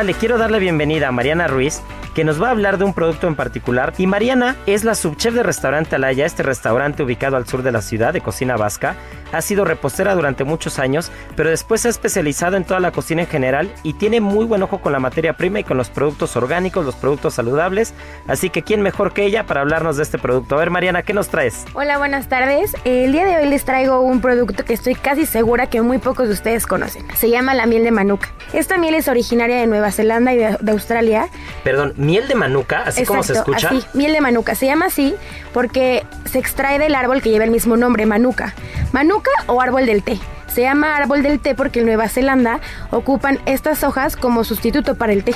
Le 0.02 0.14
quiero 0.14 0.38
dar 0.38 0.50
la 0.50 0.58
bienvenida 0.58 1.08
a 1.08 1.12
Mariana 1.12 1.46
Ruiz, 1.46 1.82
que 2.14 2.24
nos 2.24 2.40
va 2.40 2.48
a 2.48 2.50
hablar 2.52 2.78
de 2.78 2.84
un 2.84 2.94
producto 2.94 3.26
en 3.26 3.34
particular. 3.34 3.92
Y 3.98 4.06
Mariana 4.06 4.56
es 4.66 4.82
la 4.82 4.94
subchef 4.94 5.34
de 5.34 5.42
restaurante 5.42 5.96
Alaya, 5.96 6.24
este 6.24 6.42
restaurante 6.42 7.02
ubicado 7.02 7.36
al 7.36 7.46
sur 7.46 7.62
de 7.62 7.72
la 7.72 7.82
ciudad 7.82 8.14
de 8.14 8.22
cocina 8.22 8.56
vasca. 8.56 8.96
Ha 9.32 9.42
sido 9.42 9.64
repostera 9.64 10.14
durante 10.14 10.44
muchos 10.44 10.78
años, 10.78 11.10
pero 11.36 11.50
después 11.50 11.80
se 11.82 11.88
ha 11.88 11.90
especializado 11.90 12.56
en 12.56 12.64
toda 12.64 12.80
la 12.80 12.92
cocina 12.92 13.22
en 13.22 13.28
general 13.28 13.72
y 13.82 13.94
tiene 13.94 14.20
muy 14.20 14.44
buen 14.44 14.62
ojo 14.62 14.80
con 14.80 14.92
la 14.92 14.98
materia 14.98 15.36
prima 15.36 15.60
y 15.60 15.64
con 15.64 15.76
los 15.76 15.90
productos 15.90 16.36
orgánicos, 16.36 16.84
los 16.84 16.94
productos 16.96 17.34
saludables. 17.34 17.94
Así 18.26 18.50
que, 18.50 18.62
¿quién 18.62 18.82
mejor 18.82 19.12
que 19.12 19.24
ella 19.24 19.46
para 19.46 19.60
hablarnos 19.60 19.96
de 19.96 20.02
este 20.02 20.18
producto? 20.18 20.56
A 20.56 20.58
ver, 20.58 20.70
Mariana, 20.70 21.02
¿qué 21.02 21.12
nos 21.12 21.28
traes? 21.28 21.64
Hola, 21.74 21.98
buenas 21.98 22.28
tardes. 22.28 22.74
El 22.84 23.12
día 23.12 23.24
de 23.24 23.36
hoy 23.36 23.48
les 23.48 23.64
traigo 23.64 24.00
un 24.00 24.20
producto 24.20 24.64
que 24.64 24.72
estoy 24.72 24.94
casi 24.94 25.26
segura 25.26 25.68
que 25.68 25.80
muy 25.82 25.98
pocos 25.98 26.28
de 26.28 26.34
ustedes 26.34 26.66
conocen. 26.66 27.06
Se 27.14 27.30
llama 27.30 27.54
la 27.54 27.66
miel 27.66 27.84
de 27.84 27.90
manuka. 27.90 28.28
Esta 28.52 28.78
miel 28.78 28.94
es 28.94 29.08
originaria 29.08 29.56
de 29.56 29.66
Nueva 29.66 29.92
Zelanda 29.92 30.32
y 30.32 30.38
de, 30.38 30.56
de 30.60 30.72
Australia. 30.72 31.28
Perdón, 31.62 31.94
miel 31.96 32.26
de 32.28 32.34
manuka, 32.34 32.82
así 32.86 33.04
como 33.04 33.22
se 33.22 33.32
Exacto, 33.32 33.52
escucha. 33.52 33.68
Así, 33.68 33.86
miel 33.96 34.12
de 34.12 34.20
manuka. 34.20 34.54
Se 34.54 34.66
llama 34.66 34.86
así 34.86 35.14
porque 35.52 36.04
se 36.24 36.38
extrae 36.38 36.78
del 36.78 36.94
árbol 36.94 37.22
que 37.22 37.30
lleva 37.30 37.44
el 37.44 37.50
mismo 37.50 37.76
nombre, 37.76 38.06
manuka. 38.06 38.54
Manuka 38.92 39.19
o 39.46 39.60
árbol 39.60 39.86
del 39.86 40.02
té. 40.02 40.18
Se 40.46 40.62
llama 40.62 40.96
árbol 40.96 41.22
del 41.22 41.40
té 41.40 41.54
porque 41.54 41.80
en 41.80 41.86
Nueva 41.86 42.08
Zelanda 42.08 42.60
ocupan 42.90 43.38
estas 43.46 43.84
hojas 43.84 44.16
como 44.16 44.42
sustituto 44.44 44.94
para 44.96 45.12
el 45.12 45.22
té. 45.24 45.34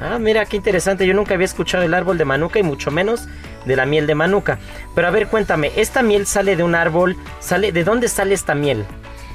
Ah, 0.00 0.18
mira, 0.18 0.44
qué 0.44 0.56
interesante. 0.58 1.06
Yo 1.06 1.14
nunca 1.14 1.34
había 1.34 1.46
escuchado 1.46 1.82
el 1.84 1.94
árbol 1.94 2.18
de 2.18 2.24
manuka 2.26 2.58
y 2.58 2.62
mucho 2.62 2.90
menos 2.90 3.26
de 3.64 3.76
la 3.76 3.86
miel 3.86 4.06
de 4.06 4.14
manuka. 4.14 4.58
Pero 4.94 5.08
a 5.08 5.10
ver, 5.10 5.26
cuéntame, 5.28 5.72
¿esta 5.76 6.02
miel 6.02 6.26
sale 6.26 6.54
de 6.54 6.62
un 6.62 6.74
árbol? 6.74 7.16
¿Sale 7.40 7.72
¿De 7.72 7.82
dónde 7.82 8.08
sale 8.08 8.34
esta 8.34 8.54
miel? 8.54 8.84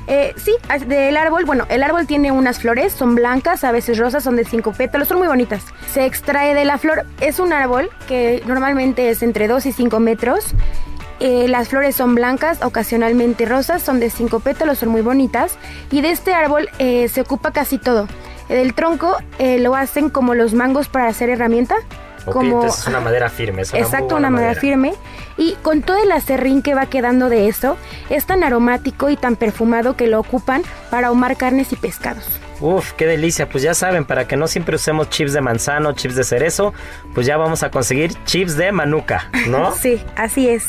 Eh, 0.08 0.34
sí, 0.38 0.54
as- 0.68 0.88
del 0.88 1.16
árbol, 1.18 1.46
bueno, 1.46 1.66
el 1.70 1.84
árbol 1.84 2.06
tiene 2.08 2.32
unas 2.32 2.60
flores, 2.60 2.92
son 2.94 3.16
blancas, 3.16 3.64
a 3.64 3.72
veces 3.72 3.98
rosas, 3.98 4.24
son 4.24 4.36
de 4.36 4.46
cinco 4.46 4.72
pétalos, 4.72 5.08
son 5.08 5.20
muy 5.20 5.28
bonitas. 5.28 5.64
Se 5.94 6.06
extrae 6.06 6.54
de 6.56 6.66
la 6.66 6.78
flor, 6.78 7.06
es 7.22 7.40
un 7.40 7.54
árbol 7.54 7.90
que 8.08 8.42
normalmente 8.48 9.10
es 9.10 9.22
entre 9.24 9.48
2 9.48 9.66
y 9.68 9.72
5 9.72 10.00
metros. 10.00 10.54
Eh, 11.22 11.48
las 11.48 11.70
flores 11.70 11.96
son 11.96 12.16
blancas, 12.16 12.64
ocasionalmente 12.64 13.46
rosas, 13.46 13.84
son 13.84 14.00
de 14.00 14.10
cinco 14.10 14.40
pétalos, 14.40 14.80
son 14.80 14.90
muy 14.90 15.02
bonitas. 15.02 15.56
Y 15.92 16.02
de 16.02 16.10
este 16.10 16.34
árbol 16.34 16.68
eh, 16.80 17.08
se 17.10 17.22
ocupa 17.22 17.52
casi 17.52 17.78
todo. 17.78 18.08
Del 18.50 18.74
tronco 18.74 19.16
eh, 19.38 19.60
lo 19.60 19.76
hacen 19.76 20.10
como 20.10 20.34
los 20.34 20.54
mangos 20.54 20.90
para 20.90 21.08
hacer 21.08 21.30
herramienta. 21.30 21.76
Ok, 22.26 22.34
como 22.34 22.56
entonces 22.56 22.82
es 22.82 22.88
una 22.88 23.00
madera 23.00 23.30
firme. 23.30 23.62
es 23.62 23.72
una 23.72 23.82
muy 23.82 23.86
Exacto, 23.86 24.16
una 24.16 24.30
madera 24.32 24.56
firme. 24.56 24.94
Y 25.38 25.54
con 25.62 25.82
todo 25.82 26.02
el 26.02 26.12
acerrín 26.12 26.62
que 26.62 26.76
va 26.76 26.86
quedando 26.86 27.30
de 27.30 27.48
esto, 27.48 27.78
es 28.10 28.26
tan 28.26 28.44
aromático 28.44 29.10
y 29.10 29.18
tan 29.18 29.36
perfumado 29.36 29.96
que 29.96 30.08
lo 30.08 30.20
ocupan 30.20 30.64
para 30.90 31.08
ahumar 31.08 31.38
carnes 31.38 31.72
y 31.74 31.76
pescados. 31.76 32.26
Uf, 32.62 32.94
qué 32.94 33.08
delicia. 33.08 33.50
Pues 33.50 33.64
ya 33.64 33.74
saben, 33.74 34.06
para 34.06 34.28
que 34.28 34.38
no 34.38 34.48
siempre 34.48 34.76
usemos 34.76 35.10
chips 35.10 35.34
de 35.34 35.42
manzano, 35.42 35.94
chips 35.94 36.16
de 36.16 36.24
cerezo, 36.24 36.74
pues 37.16 37.26
ya 37.26 37.36
vamos 37.36 37.64
a 37.64 37.72
conseguir 37.72 38.14
chips 38.26 38.56
de 38.56 38.72
manuka, 38.72 39.30
¿no? 39.48 39.76
Sí, 39.82 40.02
así 40.16 40.48
es. 40.48 40.66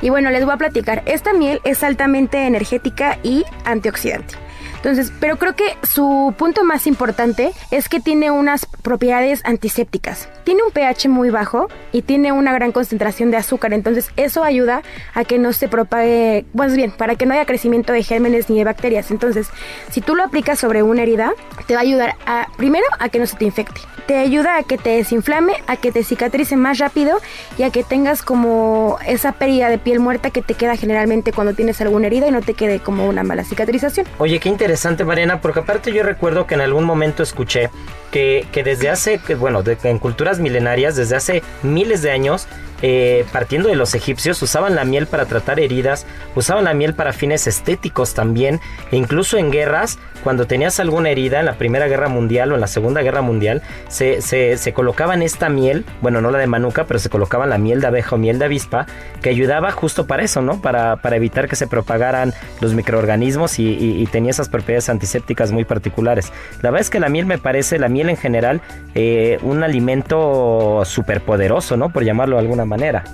Y 0.00 0.08
bueno, 0.08 0.30
les 0.30 0.44
voy 0.44 0.54
a 0.54 0.56
platicar. 0.56 1.02
Esta 1.04 1.34
miel 1.34 1.60
es 1.64 1.82
altamente 1.82 2.46
energética 2.46 3.18
y 3.22 3.44
antioxidante. 3.64 4.36
Entonces, 4.76 5.12
pero 5.20 5.36
creo 5.36 5.54
que 5.54 5.76
su 5.82 6.34
punto 6.36 6.64
más 6.64 6.86
importante 6.86 7.52
es 7.70 7.88
que 7.88 8.00
tiene 8.00 8.30
unas 8.30 8.66
propiedades 8.82 9.40
antisépticas. 9.44 10.28
Tiene 10.44 10.62
un 10.62 10.70
pH 10.70 11.08
muy 11.08 11.30
bajo 11.30 11.68
y 11.92 12.02
tiene 12.02 12.32
una 12.32 12.52
gran 12.52 12.72
concentración 12.72 13.30
de 13.30 13.38
azúcar, 13.38 13.72
entonces 13.72 14.10
eso 14.16 14.44
ayuda 14.44 14.82
a 15.14 15.24
que 15.24 15.38
no 15.38 15.52
se 15.52 15.68
propague, 15.68 16.44
pues 16.54 16.76
bien, 16.76 16.92
para 16.92 17.16
que 17.16 17.26
no 17.26 17.34
haya 17.34 17.46
crecimiento 17.46 17.92
de 17.92 18.02
gérmenes 18.02 18.50
ni 18.50 18.58
de 18.58 18.64
bacterias. 18.64 19.10
Entonces, 19.10 19.48
si 19.90 20.00
tú 20.00 20.14
lo 20.14 20.22
aplicas 20.22 20.58
sobre 20.58 20.82
una 20.82 21.02
herida, 21.02 21.32
te 21.66 21.74
va 21.74 21.80
a 21.80 21.82
ayudar 21.82 22.16
a, 22.26 22.48
primero, 22.56 22.84
a 22.98 23.08
que 23.08 23.18
no 23.18 23.26
se 23.26 23.36
te 23.36 23.44
infecte. 23.44 23.80
Te 24.06 24.18
ayuda 24.18 24.58
a 24.58 24.62
que 24.62 24.76
te 24.76 24.90
desinflame, 24.90 25.54
a 25.66 25.76
que 25.76 25.90
te 25.90 26.04
cicatrice 26.04 26.56
más 26.56 26.78
rápido 26.78 27.18
y 27.56 27.62
a 27.62 27.70
que 27.70 27.82
tengas 27.82 28.22
como 28.22 28.98
esa 29.06 29.32
pérdida 29.32 29.70
de 29.70 29.78
piel 29.78 29.98
muerta 29.98 30.30
que 30.30 30.42
te 30.42 30.54
queda 30.54 30.76
generalmente 30.76 31.32
cuando 31.32 31.54
tienes 31.54 31.80
alguna 31.80 32.08
herida 32.08 32.28
y 32.28 32.30
no 32.30 32.42
te 32.42 32.52
quede 32.52 32.80
como 32.80 33.06
una 33.08 33.22
mala 33.22 33.44
cicatrización. 33.44 34.06
Oye, 34.18 34.40
qué 34.40 34.50
interesante, 34.50 35.04
Mariana, 35.04 35.40
porque 35.40 35.60
aparte 35.60 35.90
yo 35.90 36.02
recuerdo 36.02 36.46
que 36.46 36.54
en 36.54 36.60
algún 36.60 36.84
momento 36.84 37.22
escuché 37.22 37.70
que, 38.10 38.46
que 38.52 38.62
desde 38.62 38.90
hace, 38.90 39.18
bueno, 39.38 39.62
en 39.84 39.98
milenarias, 40.40 40.96
desde 40.96 41.16
hace 41.16 41.42
miles 41.62 42.02
de 42.02 42.10
años, 42.10 42.46
eh, 42.86 43.24
partiendo 43.32 43.70
de 43.70 43.76
los 43.76 43.94
egipcios, 43.94 44.42
usaban 44.42 44.74
la 44.74 44.84
miel 44.84 45.06
para 45.06 45.24
tratar 45.24 45.58
heridas, 45.58 46.04
usaban 46.34 46.64
la 46.64 46.74
miel 46.74 46.92
para 46.92 47.14
fines 47.14 47.46
estéticos 47.46 48.12
también, 48.12 48.60
e 48.90 48.96
incluso 48.98 49.38
en 49.38 49.50
guerras, 49.50 49.98
cuando 50.22 50.46
tenías 50.46 50.78
alguna 50.80 51.08
herida 51.08 51.40
en 51.40 51.46
la 51.46 51.54
Primera 51.54 51.86
Guerra 51.88 52.08
Mundial 52.10 52.52
o 52.52 52.56
en 52.56 52.60
la 52.60 52.66
Segunda 52.66 53.00
Guerra 53.00 53.22
Mundial, 53.22 53.62
se, 53.88 54.72
colocaban 54.74 55.22
esta 55.22 55.48
miel, 55.48 55.86
bueno, 56.02 56.20
no 56.20 56.30
la 56.30 56.36
de 56.36 56.46
manuka, 56.46 56.84
pero 56.84 56.98
se 56.98 57.08
colocaban 57.08 57.48
la 57.48 57.56
miel 57.56 57.80
de 57.80 57.86
abeja 57.86 58.16
o 58.16 58.18
miel 58.18 58.38
de 58.38 58.44
avispa, 58.44 58.84
que 59.22 59.30
ayudaba 59.30 59.70
justo 59.70 60.06
para 60.06 60.22
eso, 60.22 60.42
¿no? 60.42 60.60
Para, 60.60 60.98
evitar 61.12 61.48
que 61.48 61.56
se 61.56 61.66
propagaran 61.66 62.34
los 62.60 62.74
microorganismos 62.74 63.58
y, 63.58 64.06
tenía 64.12 64.30
esas 64.30 64.50
propiedades 64.50 64.90
antisépticas 64.90 65.52
muy 65.52 65.64
particulares. 65.64 66.32
La 66.60 66.70
verdad 66.70 66.82
es 66.82 66.90
que 66.90 67.00
la 67.00 67.08
miel 67.08 67.24
me 67.24 67.38
parece, 67.38 67.78
la 67.78 67.88
miel 67.88 68.10
en 68.10 68.18
general, 68.18 68.60
eh, 68.94 69.38
un 69.42 69.64
alimento 69.64 70.82
súper 70.84 71.22
poderoso, 71.22 71.78
¿no? 71.78 71.88
Por 71.88 72.04
llamarlo 72.04 72.36
de 72.36 72.42
alguna 72.42 72.66
manera 72.66 72.73
manera. 72.76 73.04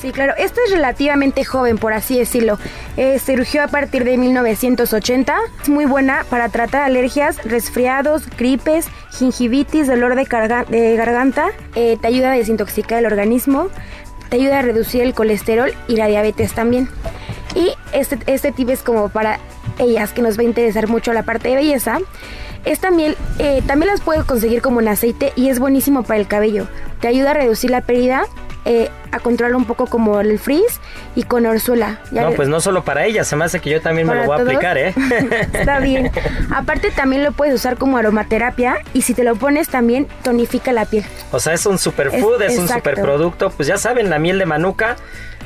Sí, 0.00 0.12
claro. 0.12 0.32
Esto 0.38 0.60
es 0.64 0.72
relativamente 0.72 1.44
joven, 1.44 1.76
por 1.76 1.92
así 1.92 2.18
decirlo. 2.18 2.58
Eh, 2.96 3.18
surgió 3.18 3.62
a 3.62 3.68
partir 3.68 4.04
de 4.04 4.16
1980. 4.16 5.36
Es 5.60 5.68
muy 5.68 5.84
buena 5.84 6.24
para 6.30 6.48
tratar 6.48 6.82
alergias, 6.82 7.36
resfriados, 7.44 8.26
gripes, 8.38 8.86
gingivitis, 9.12 9.88
dolor 9.88 10.14
de, 10.14 10.96
garganta. 10.96 11.48
Eh, 11.74 11.98
te 12.00 12.06
ayuda 12.06 12.32
a 12.32 12.34
desintoxicar 12.34 13.00
el 13.00 13.06
organismo. 13.06 13.68
Te 14.30 14.36
ayuda 14.36 14.60
a 14.60 14.62
reducir 14.62 15.02
el 15.02 15.12
colesterol 15.12 15.70
y 15.86 15.96
la 15.96 16.06
diabetes 16.06 16.54
también. 16.54 16.88
Y 17.54 17.72
este, 17.92 18.18
este 18.26 18.52
tip 18.52 18.70
es 18.70 18.82
como 18.82 19.10
para 19.10 19.38
ellas, 19.78 20.12
que 20.12 20.22
nos 20.22 20.38
va 20.38 20.42
a 20.42 20.44
interesar 20.46 20.88
mucho 20.88 21.12
la 21.12 21.24
parte 21.24 21.48
de 21.48 21.56
belleza. 21.56 21.98
Esta 22.64 22.90
miel 22.90 23.18
eh, 23.38 23.62
también 23.66 23.90
las 23.90 24.00
puedes 24.00 24.24
conseguir 24.24 24.62
como 24.62 24.80
en 24.80 24.88
aceite 24.88 25.34
y 25.36 25.48
es 25.50 25.58
buenísimo 25.58 26.04
para 26.04 26.20
el 26.20 26.26
cabello. 26.26 26.68
Te 27.00 27.08
ayuda 27.08 27.32
a 27.32 27.34
reducir 27.34 27.70
la 27.70 27.82
pérdida 27.82 28.24
eh, 28.64 28.90
a 29.12 29.18
controlar 29.18 29.56
un 29.56 29.64
poco 29.64 29.86
como 29.86 30.20
el 30.20 30.38
frizz 30.38 30.80
y 31.14 31.24
con 31.24 31.46
orzuela. 31.46 32.00
no, 32.10 32.32
pues 32.32 32.48
no 32.48 32.60
solo 32.60 32.84
para 32.84 33.06
ella, 33.06 33.24
se 33.24 33.36
me 33.36 33.44
hace 33.44 33.60
que 33.60 33.70
yo 33.70 33.80
también 33.80 34.06
me 34.06 34.14
lo 34.14 34.24
voy 34.24 34.38
a 34.38 34.42
aplicar, 34.42 34.78
¿eh? 34.78 34.94
Está 35.52 35.80
bien. 35.80 36.10
Aparte 36.54 36.90
también 36.90 37.24
lo 37.24 37.32
puedes 37.32 37.54
usar 37.54 37.76
como 37.76 37.96
aromaterapia 37.96 38.76
y 38.92 39.02
si 39.02 39.14
te 39.14 39.24
lo 39.24 39.36
pones 39.36 39.68
también 39.68 40.06
tonifica 40.22 40.72
la 40.72 40.84
piel. 40.84 41.04
O 41.32 41.40
sea, 41.40 41.54
es 41.54 41.66
un 41.66 41.78
superfood, 41.78 42.42
es, 42.42 42.52
es 42.52 42.58
un 42.58 42.68
superproducto. 42.68 43.50
Pues 43.50 43.66
ya 43.66 43.78
saben, 43.78 44.10
la 44.10 44.18
miel 44.18 44.38
de 44.38 44.46
manuka, 44.46 44.96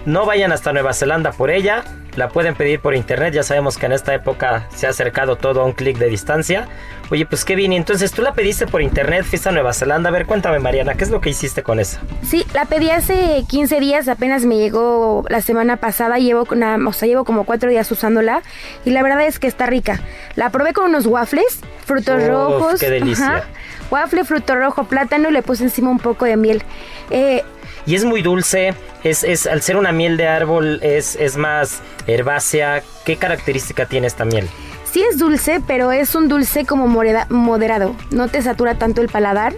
no 0.07 0.27
vayan 0.27 0.53
hasta 0.53 0.73
Nueva 0.73 0.93
Zelanda 0.93 1.33
por 1.33 1.51
ella 1.51 1.85
la 2.17 2.29
pueden 2.29 2.55
pedir 2.55 2.81
por 2.81 2.95
internet, 2.95 3.35
ya 3.35 3.43
sabemos 3.43 3.77
que 3.77 3.87
en 3.87 3.93
esta 3.93 4.15
época 4.15 4.69
se 4.75 4.87
ha 4.87 4.91
acercado 4.91 5.37
todo 5.37 5.63
a 5.63 5.65
un 5.65 5.73
clic 5.73 5.99
de 5.99 6.09
distancia. 6.09 6.69
Oye, 7.11 7.27
pues 7.27 7.45
qué 7.45 7.57
bien, 7.57 7.73
entonces 7.73 8.13
tú 8.13 8.23
la 8.23 8.35
pediste 8.35 8.67
por 8.67 8.83
internet, 8.83 9.25
fuiste 9.25 9.49
a 9.49 9.53
Nueva 9.53 9.73
Zelanda. 9.73 10.09
A 10.09 10.13
ver, 10.13 10.27
cuéntame 10.27 10.59
Mariana, 10.59 10.95
¿qué 10.95 11.05
es 11.05 11.11
lo 11.11 11.21
que 11.21 11.31
hiciste 11.31 11.63
con 11.63 11.81
esa? 11.81 12.01
Sí, 12.23 12.47
la 12.55 12.67
pedí 12.67 12.91
hace 12.91 13.45
15 13.49 13.81
días, 13.81 14.09
apenas 14.09 14.45
me 14.45 14.57
llegó 14.57 15.25
la 15.29 15.41
semana 15.41 15.77
pasada, 15.77 16.19
llevo, 16.19 16.47
una, 16.51 16.79
o 16.87 16.93
sea, 16.93 17.09
llevo 17.09 17.25
como 17.25 17.45
4 17.45 17.69
días 17.69 17.91
usándola 17.91 18.43
y 18.85 18.91
la 18.91 19.03
verdad 19.03 19.23
es 19.27 19.39
que 19.39 19.49
está 19.49 19.67
rica. 19.67 20.01
La 20.37 20.51
probé 20.51 20.73
con 20.73 20.87
unos 20.87 21.07
waffles, 21.07 21.61
frutos 21.85 22.27
rojos. 22.27 22.81
¡Qué 22.81 22.91
delicia! 22.91 23.45
waffle, 23.91 24.25
fruto 24.25 24.55
rojo, 24.57 24.85
plátano 24.85 25.29
y 25.29 25.33
le 25.33 25.43
puse 25.43 25.65
encima 25.65 25.91
un 25.91 25.99
poco 25.99 26.25
de 26.25 26.37
miel. 26.37 26.63
Eh, 27.11 27.45
y 27.87 27.95
es 27.95 28.05
muy 28.05 28.23
dulce, 28.23 28.75
es, 29.03 29.25
es, 29.25 29.47
al 29.47 29.63
ser 29.63 29.77
una 29.77 29.93
miel 29.93 30.17
de 30.17 30.27
árbol 30.27 30.81
es, 30.83 31.17
es 31.17 31.37
más 31.37 31.81
herbácea. 32.07 32.83
¿Qué 33.05 33.17
característica 33.17 33.87
tiene 33.87 34.07
esta 34.07 34.25
miel? 34.25 34.49
Sí 34.85 35.03
es 35.03 35.19
dulce, 35.19 35.61
pero 35.67 35.93
es 35.93 36.15
un 36.15 36.29
dulce 36.29 36.65
como 36.65 36.87
moderado. 36.87 37.97
No 38.11 38.29
te 38.29 38.41
satura 38.43 38.77
tanto 38.77 39.01
el 39.01 39.09
paladar. 39.09 39.55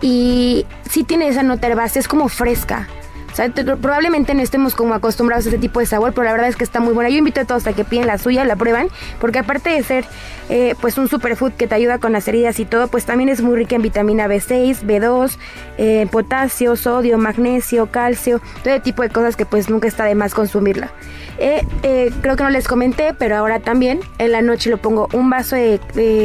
Y 0.00 0.64
sí 0.88 1.02
tiene 1.02 1.28
esa 1.28 1.42
nota 1.42 1.66
herbácea, 1.66 2.00
es 2.00 2.08
como 2.08 2.28
fresca 2.28 2.88
probablemente 3.80 4.34
no 4.34 4.42
estemos 4.42 4.74
como 4.74 4.94
acostumbrados 4.94 5.46
a 5.46 5.48
ese 5.50 5.58
tipo 5.58 5.80
de 5.80 5.86
sabor, 5.86 6.12
pero 6.12 6.24
la 6.24 6.32
verdad 6.32 6.48
es 6.48 6.56
que 6.56 6.64
está 6.64 6.80
muy 6.80 6.92
buena. 6.92 7.10
Yo 7.10 7.18
invito 7.18 7.40
a 7.40 7.44
todos 7.44 7.66
a 7.66 7.72
que 7.72 7.84
piden 7.84 8.06
la 8.06 8.18
suya, 8.18 8.44
la 8.44 8.56
prueban, 8.56 8.88
porque 9.20 9.38
aparte 9.38 9.70
de 9.70 9.82
ser 9.82 10.04
eh, 10.48 10.74
pues 10.80 10.98
un 10.98 11.08
superfood 11.08 11.52
que 11.52 11.66
te 11.66 11.74
ayuda 11.74 11.98
con 11.98 12.12
las 12.12 12.26
heridas 12.26 12.58
y 12.58 12.64
todo, 12.64 12.88
pues 12.88 13.04
también 13.04 13.28
es 13.28 13.42
muy 13.42 13.56
rica 13.56 13.76
en 13.76 13.82
vitamina 13.82 14.26
B6, 14.26 14.82
B2, 14.82 15.36
eh, 15.76 16.06
potasio, 16.10 16.74
sodio, 16.76 17.18
magnesio, 17.18 17.90
calcio, 17.90 18.40
todo 18.64 18.80
tipo 18.80 19.02
de 19.02 19.10
cosas 19.10 19.36
que 19.36 19.46
pues 19.46 19.70
nunca 19.70 19.86
está 19.86 20.04
de 20.04 20.14
más 20.14 20.34
consumirla. 20.34 20.90
Eh, 21.38 21.62
creo 22.20 22.34
que 22.34 22.42
no 22.42 22.50
les 22.50 22.66
comenté, 22.66 23.14
pero 23.14 23.36
ahora 23.36 23.60
también 23.60 24.00
en 24.18 24.32
la 24.32 24.42
noche 24.42 24.70
lo 24.70 24.78
pongo 24.78 25.08
un 25.12 25.30
vaso 25.30 25.54
de, 25.54 25.80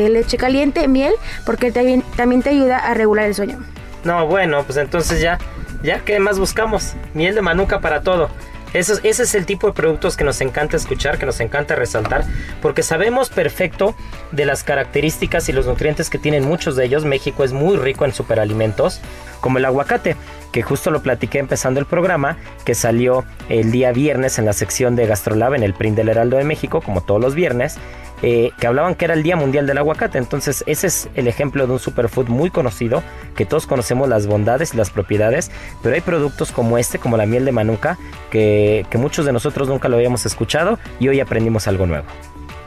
leche 0.10 0.38
caliente, 0.38 0.88
miel, 0.88 1.14
porque 1.46 1.72
también, 1.72 2.04
también 2.16 2.42
te 2.42 2.50
ayuda 2.50 2.78
a 2.78 2.94
regular 2.94 3.26
el 3.26 3.36
sueño. 3.36 3.60
No, 4.04 4.26
bueno, 4.28 4.64
pues 4.64 4.78
entonces 4.78 5.22
ya 5.22 5.38
¿Ya 5.84 6.00
qué 6.00 6.18
más 6.20 6.40
buscamos? 6.40 6.94
Miel 7.14 7.36
de 7.36 7.42
manuka 7.42 7.82
para 7.82 8.02
todo. 8.02 8.30
Eso, 8.74 8.94
ese 9.04 9.24
es 9.24 9.36
el 9.36 9.46
tipo 9.46 9.68
de 9.68 9.74
productos 9.74 10.18
que 10.18 10.24
nos 10.24 10.42
encanta 10.42 10.78
escuchar, 10.78 11.20
que 11.20 11.28
nos 11.28 11.40
encanta 11.42 11.76
resaltar, 11.76 12.24
porque 12.62 12.82
sabemos 12.82 13.30
perfecto 13.30 13.94
de 14.32 14.46
las 14.46 14.64
características 14.64 15.48
y 15.50 15.52
los 15.52 15.68
nutrientes 15.68 16.10
que 16.10 16.18
tienen 16.18 16.46
muchos 16.46 16.76
de 16.76 16.86
ellos. 16.86 17.06
México 17.06 17.44
es 17.44 17.52
muy 17.52 17.78
rico 17.78 18.06
en 18.06 18.14
superalimentos, 18.14 19.02
como 19.42 19.60
el 19.60 19.66
aguacate, 19.66 20.16
que 20.54 20.62
justo 20.62 20.92
lo 20.92 21.02
platiqué 21.02 21.40
empezando 21.40 21.82
el 21.82 21.86
programa, 21.86 22.38
que 22.64 22.76
salió 22.76 23.26
el 23.50 23.72
día 23.72 23.92
viernes 23.92 24.40
en 24.40 24.46
la 24.46 24.54
sección 24.54 24.96
de 24.96 25.08
Gastrolab 25.08 25.56
en 25.56 25.64
el 25.64 25.74
Print 25.74 25.98
del 25.98 26.08
Heraldo 26.08 26.38
de 26.38 26.46
México, 26.46 26.80
como 26.80 27.02
todos 27.02 27.20
los 27.20 27.36
viernes. 27.36 27.78
Eh, 28.26 28.52
que 28.58 28.68
hablaban 28.68 28.96
que 28.96 29.04
era 29.04 29.16
el 29.16 29.22
Día 29.22 29.36
Mundial 29.36 29.68
del 29.68 29.80
Aguacate. 29.80 30.18
Entonces 30.18 30.64
ese 30.66 30.88
es 30.88 31.10
el 31.16 31.28
ejemplo 31.28 31.68
de 31.68 31.74
un 31.74 31.80
superfood 31.80 32.30
muy 32.30 32.50
conocido, 32.50 33.04
que 33.36 33.46
todos 33.46 33.68
conocemos 33.68 34.08
las 34.08 34.28
bondades 34.28 34.74
y 34.74 34.78
las 34.78 34.92
propiedades, 34.92 35.52
pero 35.82 35.96
hay 35.96 36.00
productos 36.00 36.54
como 36.54 36.78
este, 36.78 37.00
como 37.00 37.18
la 37.18 37.26
miel 37.26 37.44
de 37.44 37.52
manuka, 37.52 37.98
que, 38.32 38.86
muchos 38.96 39.26
de 39.26 39.34
nosotros 39.34 39.68
nunca 39.68 39.90
lo 39.90 39.98
habíamos 39.98 40.26
escuchado 40.26 40.80
y 41.02 41.10
hoy 41.10 41.20
aprendimos 41.20 41.68
algo 41.68 41.86
nuevo. 41.86 42.06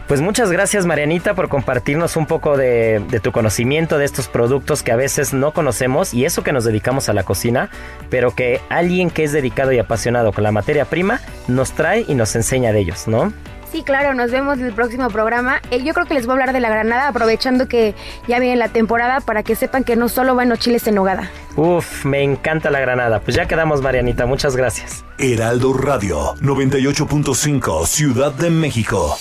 Pues 0.08 0.20
muchas 0.20 0.52
gracias 0.52 0.86
Marianita 0.86 1.34
por 1.34 1.48
compartirnos 1.48 2.16
un 2.16 2.26
poco 2.26 2.56
de, 2.56 3.02
de, 3.10 3.18
tu 3.18 3.32
conocimiento 3.32 3.98
de 3.98 4.04
estos 4.04 4.28
productos 4.28 4.84
que 4.84 4.92
a 4.92 4.96
veces 4.96 5.34
no 5.34 5.52
conocemos 5.52 6.14
y 6.14 6.24
eso 6.24 6.44
que 6.44 6.52
nos 6.52 6.64
dedicamos 6.64 7.08
a 7.08 7.12
la 7.12 7.24
cocina, 7.24 7.70
pero 8.08 8.32
que 8.32 8.60
alguien 8.68 9.10
que 9.10 9.24
es 9.24 9.32
dedicado 9.32 9.72
y 9.72 9.78
apasionado 9.80 10.32
con 10.32 10.44
la 10.44 10.52
materia 10.52 10.84
prima 10.84 11.20
nos 11.48 11.72
trae 11.72 12.04
y 12.06 12.14
nos 12.14 12.36
enseña 12.36 12.72
de 12.72 12.80
ellos, 12.80 13.08
¿no? 13.08 13.32
Sí, 13.72 13.82
claro, 13.82 14.14
nos 14.14 14.30
vemos 14.30 14.58
en 14.58 14.66
el 14.66 14.72
próximo 14.72 15.10
programa. 15.10 15.60
Eh, 15.70 15.82
yo 15.82 15.92
creo 15.92 16.06
que 16.06 16.14
les 16.14 16.24
voy 16.26 16.32
a 16.32 16.34
hablar 16.34 16.52
de 16.52 16.60
la 16.60 16.70
granada, 16.70 17.08
aprovechando 17.08 17.66
que 17.66 17.94
ya 18.28 18.38
viene 18.38 18.56
la 18.56 18.68
temporada 18.68 19.20
para 19.20 19.42
que 19.42 19.56
sepan 19.56 19.84
que 19.84 19.96
no 19.96 20.08
solo 20.08 20.34
van 20.34 20.48
los 20.48 20.60
chiles 20.60 20.86
en 20.86 20.94
nogada. 20.94 21.30
Uf, 21.56 22.04
me 22.04 22.22
encanta 22.22 22.70
la 22.70 22.80
granada. 22.80 23.20
Pues 23.20 23.36
ya 23.36 23.46
quedamos, 23.46 23.82
Marianita. 23.82 24.24
Muchas 24.24 24.56
gracias. 24.56 25.04
Heraldo 25.18 25.72
Radio 25.72 26.36
98.5 26.36 27.86
Ciudad 27.86 28.32
de 28.32 28.50
México. 28.50 29.18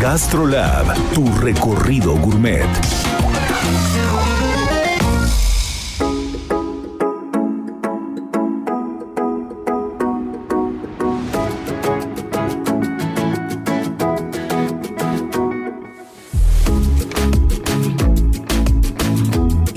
Gastrolab, 0.00 0.94
tu 1.12 1.22
recorrido 1.42 2.16
gourmet. 2.16 2.64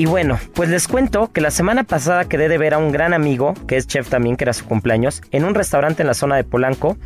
Y 0.04 0.06
bueno, 0.06 0.38
pues 0.54 0.68
les 0.68 0.90
cuento 0.90 1.32
que 1.32 1.40
la 1.40 1.50
semana 1.50 1.86
pasada 1.86 2.26
quedé 2.26 2.50
de 2.50 2.58
ver 2.58 2.74
a 2.74 2.78
un 2.78 2.92
gran 2.92 3.14
amigo, 3.14 3.54
que 3.70 3.78
es 3.78 3.88
chef 3.88 4.10
también, 4.10 4.36
que 4.36 4.44
era 4.44 4.52
su 4.52 4.66
cumpleaños, 4.66 5.22
en 5.32 5.46
un 5.46 5.56
restaurante 5.56 6.04
en 6.04 6.08
la 6.08 6.14
zona 6.14 6.36
de 6.36 6.44
Polanco. 6.44 6.98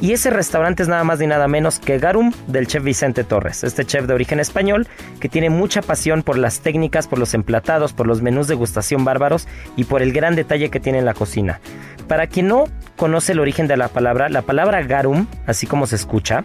Y 0.00 0.12
ese 0.12 0.30
restaurante 0.30 0.84
es 0.84 0.88
nada 0.88 1.02
más 1.02 1.18
ni 1.18 1.26
nada 1.26 1.48
menos 1.48 1.80
que 1.80 1.98
Garum 1.98 2.32
del 2.46 2.68
chef 2.68 2.84
Vicente 2.84 3.24
Torres, 3.24 3.64
este 3.64 3.84
chef 3.84 4.06
de 4.06 4.14
origen 4.14 4.38
español 4.38 4.86
que 5.18 5.28
tiene 5.28 5.50
mucha 5.50 5.82
pasión 5.82 6.22
por 6.22 6.38
las 6.38 6.60
técnicas, 6.60 7.08
por 7.08 7.18
los 7.18 7.34
emplatados, 7.34 7.92
por 7.92 8.06
los 8.06 8.22
menús 8.22 8.46
de 8.46 8.54
gustación 8.54 9.04
bárbaros 9.04 9.48
y 9.74 9.82
por 9.82 10.00
el 10.00 10.12
gran 10.12 10.36
detalle 10.36 10.70
que 10.70 10.78
tiene 10.78 11.00
en 11.00 11.04
la 11.04 11.14
cocina. 11.14 11.58
Para 12.06 12.28
quien 12.28 12.46
no 12.46 12.66
conoce 12.94 13.32
el 13.32 13.40
origen 13.40 13.66
de 13.66 13.76
la 13.76 13.88
palabra, 13.88 14.28
la 14.28 14.42
palabra 14.42 14.84
Garum, 14.84 15.26
así 15.48 15.66
como 15.66 15.88
se 15.88 15.96
escucha, 15.96 16.44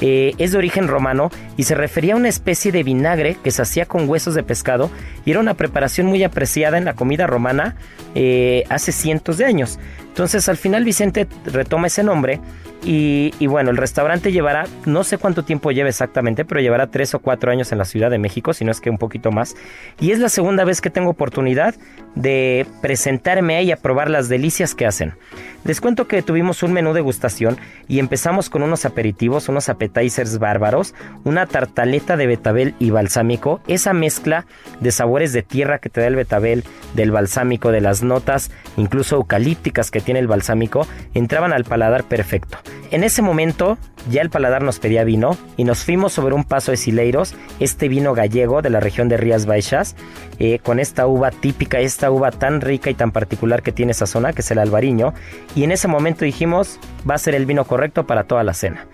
eh, 0.00 0.34
es 0.38 0.52
de 0.52 0.58
origen 0.58 0.88
romano 0.88 1.30
y 1.56 1.64
se 1.64 1.74
refería 1.74 2.14
a 2.14 2.16
una 2.16 2.28
especie 2.28 2.72
de 2.72 2.82
vinagre 2.82 3.36
que 3.42 3.50
se 3.50 3.62
hacía 3.62 3.86
con 3.86 4.08
huesos 4.08 4.34
de 4.34 4.42
pescado 4.42 4.90
y 5.24 5.30
era 5.30 5.40
una 5.40 5.54
preparación 5.54 6.06
muy 6.06 6.22
apreciada 6.22 6.78
en 6.78 6.84
la 6.84 6.94
comida 6.94 7.26
romana 7.26 7.76
eh, 8.14 8.64
hace 8.68 8.92
cientos 8.92 9.38
de 9.38 9.46
años. 9.46 9.78
Entonces 10.16 10.48
al 10.48 10.56
final 10.56 10.82
Vicente 10.82 11.26
retoma 11.44 11.88
ese 11.88 12.02
nombre 12.02 12.40
y, 12.84 13.46
bueno, 13.48 13.70
el 13.70 13.76
restaurante 13.76 14.30
llevará, 14.30 14.64
no 14.84 15.02
sé 15.02 15.18
cuánto 15.18 15.44
tiempo 15.44 15.72
lleva 15.72 15.88
exactamente, 15.88 16.44
pero 16.44 16.60
llevará 16.60 16.86
tres 16.86 17.14
o 17.14 17.18
cuatro 17.18 17.50
años 17.50 17.72
en 17.72 17.78
la 17.78 17.84
Ciudad 17.84 18.10
de 18.10 18.18
México, 18.18 18.54
si 18.54 18.64
no 18.64 18.70
es 18.70 18.80
que 18.80 18.90
un 18.90 18.96
poquito 18.96 19.32
más. 19.32 19.56
Y 19.98 20.12
es 20.12 20.20
la 20.20 20.28
segunda 20.28 20.64
vez 20.64 20.80
que 20.80 20.88
tengo 20.88 21.10
oportunidad 21.10 21.74
de 22.14 22.64
presentarme 22.80 23.56
ahí 23.56 23.72
a 23.72 23.76
probar 23.76 24.08
las 24.08 24.28
delicias 24.28 24.74
que 24.74 24.86
hacen. 24.86 25.14
Les 25.64 25.80
cuento 25.80 26.06
que 26.06 26.22
tuvimos 26.22 26.62
un 26.62 26.72
menú 26.72 26.92
de 26.92 27.00
gustación 27.00 27.58
y 27.88 27.98
empezamos 27.98 28.48
con 28.48 28.62
unos 28.62 28.84
aperitivos, 28.84 29.48
unos 29.48 29.68
appetizers 29.68 30.38
bárbaros, 30.38 30.94
una 31.24 31.46
tartaleta 31.46 32.16
de 32.16 32.28
betabel 32.28 32.74
y 32.78 32.90
balsámico, 32.90 33.60
esa 33.66 33.92
mezcla 33.92 34.46
de 34.78 34.92
sabores 34.92 35.32
de 35.32 35.42
tierra 35.42 35.80
que 35.80 35.90
te 35.90 36.00
da 36.00 36.06
el 36.06 36.14
betabel, 36.14 36.62
del 36.94 37.10
balsámico, 37.10 37.72
de 37.72 37.80
las 37.80 38.04
notas, 38.04 38.52
incluso 38.76 39.16
eucalípticas 39.16 39.90
que 39.90 40.00
tiene 40.06 40.20
el 40.20 40.28
balsámico, 40.28 40.86
entraban 41.12 41.52
al 41.52 41.64
paladar 41.64 42.04
perfecto. 42.04 42.56
En 42.90 43.04
ese 43.04 43.20
momento 43.20 43.76
ya 44.08 44.22
el 44.22 44.30
paladar 44.30 44.62
nos 44.62 44.78
pedía 44.78 45.04
vino 45.04 45.36
y 45.56 45.64
nos 45.64 45.84
fuimos 45.84 46.12
sobre 46.12 46.34
un 46.34 46.44
paso 46.44 46.70
de 46.70 46.76
Sileiros, 46.76 47.34
este 47.60 47.88
vino 47.88 48.14
gallego 48.14 48.62
de 48.62 48.70
la 48.70 48.80
región 48.80 49.08
de 49.08 49.16
Rías 49.16 49.44
Baixas, 49.44 49.96
eh, 50.38 50.60
con 50.60 50.78
esta 50.78 51.06
uva 51.06 51.30
típica, 51.30 51.80
esta 51.80 52.10
uva 52.10 52.30
tan 52.30 52.60
rica 52.60 52.88
y 52.88 52.94
tan 52.94 53.10
particular 53.10 53.62
que 53.62 53.72
tiene 53.72 53.92
esa 53.92 54.06
zona, 54.06 54.32
que 54.32 54.42
es 54.42 54.50
el 54.50 54.60
albariño, 54.60 55.12
y 55.56 55.64
en 55.64 55.72
ese 55.72 55.88
momento 55.88 56.24
dijimos, 56.24 56.78
va 57.08 57.16
a 57.16 57.18
ser 57.18 57.34
el 57.34 57.44
vino 57.44 57.64
correcto 57.64 58.06
para 58.06 58.24
toda 58.24 58.44
la 58.44 58.54
cena. 58.54 58.86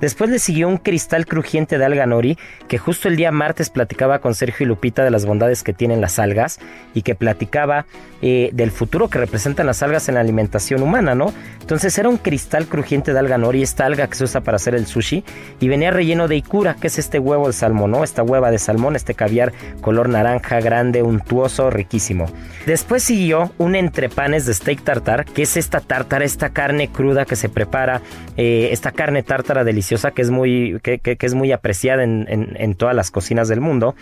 Después 0.00 0.30
le 0.30 0.38
siguió 0.38 0.68
un 0.68 0.76
cristal 0.78 1.26
crujiente 1.26 1.76
de 1.76 1.84
alga 1.84 2.06
nori, 2.06 2.38
que 2.68 2.78
justo 2.78 3.08
el 3.08 3.16
día 3.16 3.32
martes 3.32 3.68
platicaba 3.68 4.20
con 4.20 4.34
Sergio 4.34 4.64
y 4.64 4.68
Lupita 4.68 5.02
de 5.02 5.10
las 5.10 5.26
bondades 5.26 5.64
que 5.64 5.72
tienen 5.72 6.00
las 6.00 6.18
algas 6.20 6.60
y 6.94 7.02
que 7.02 7.16
platicaba 7.16 7.86
eh, 8.22 8.50
del 8.52 8.70
futuro 8.70 9.08
que 9.08 9.18
representan 9.18 9.66
las 9.66 9.82
algas 9.82 10.08
en 10.08 10.14
la 10.14 10.20
alimentación 10.20 10.82
humana, 10.82 11.14
¿no? 11.14 11.32
Entonces 11.60 11.98
era 11.98 12.08
un 12.08 12.16
cristal 12.16 12.66
crujiente 12.66 13.12
de 13.12 13.18
alga 13.18 13.38
nori, 13.38 13.62
esta 13.62 13.86
alga 13.86 14.06
que 14.06 14.14
se 14.14 14.24
usa 14.24 14.40
para 14.40 14.56
hacer 14.56 14.74
el 14.74 14.86
sushi, 14.86 15.24
y 15.60 15.68
venía 15.68 15.90
relleno 15.90 16.28
de 16.28 16.36
ikura, 16.36 16.74
que 16.74 16.86
es 16.86 16.98
este 16.98 17.18
huevo 17.18 17.48
de 17.48 17.52
salmón, 17.52 17.90
¿no? 17.90 18.04
Esta 18.04 18.22
hueva 18.22 18.50
de 18.50 18.58
salmón, 18.58 18.94
este 18.94 19.14
caviar 19.14 19.52
color 19.80 20.08
naranja, 20.08 20.60
grande, 20.60 21.02
untuoso, 21.02 21.70
riquísimo. 21.70 22.26
Después 22.66 23.02
siguió 23.02 23.52
un 23.58 23.74
entrepanes 23.74 24.46
de 24.46 24.54
steak 24.54 24.82
tartar, 24.82 25.24
que 25.24 25.42
es 25.42 25.56
esta 25.56 25.80
tártara, 25.80 26.24
esta 26.24 26.50
carne 26.50 26.88
cruda 26.88 27.24
que 27.24 27.36
se 27.36 27.48
prepara, 27.48 28.00
eh, 28.36 28.68
esta 28.72 28.92
carne 28.92 29.22
tártara 29.22 29.64
deliciosa 29.64 29.87
que 30.14 30.22
es 30.22 30.30
muy, 30.30 30.80
que, 30.82 31.00
es 31.20 31.34
muy 31.34 31.52
apreciada 31.52 32.04
en, 32.04 32.26
en 32.28 32.74
todas 32.74 32.94
las 32.94 33.10
cocinas 33.10 33.48
del 33.48 33.60
mundo. 33.60 33.94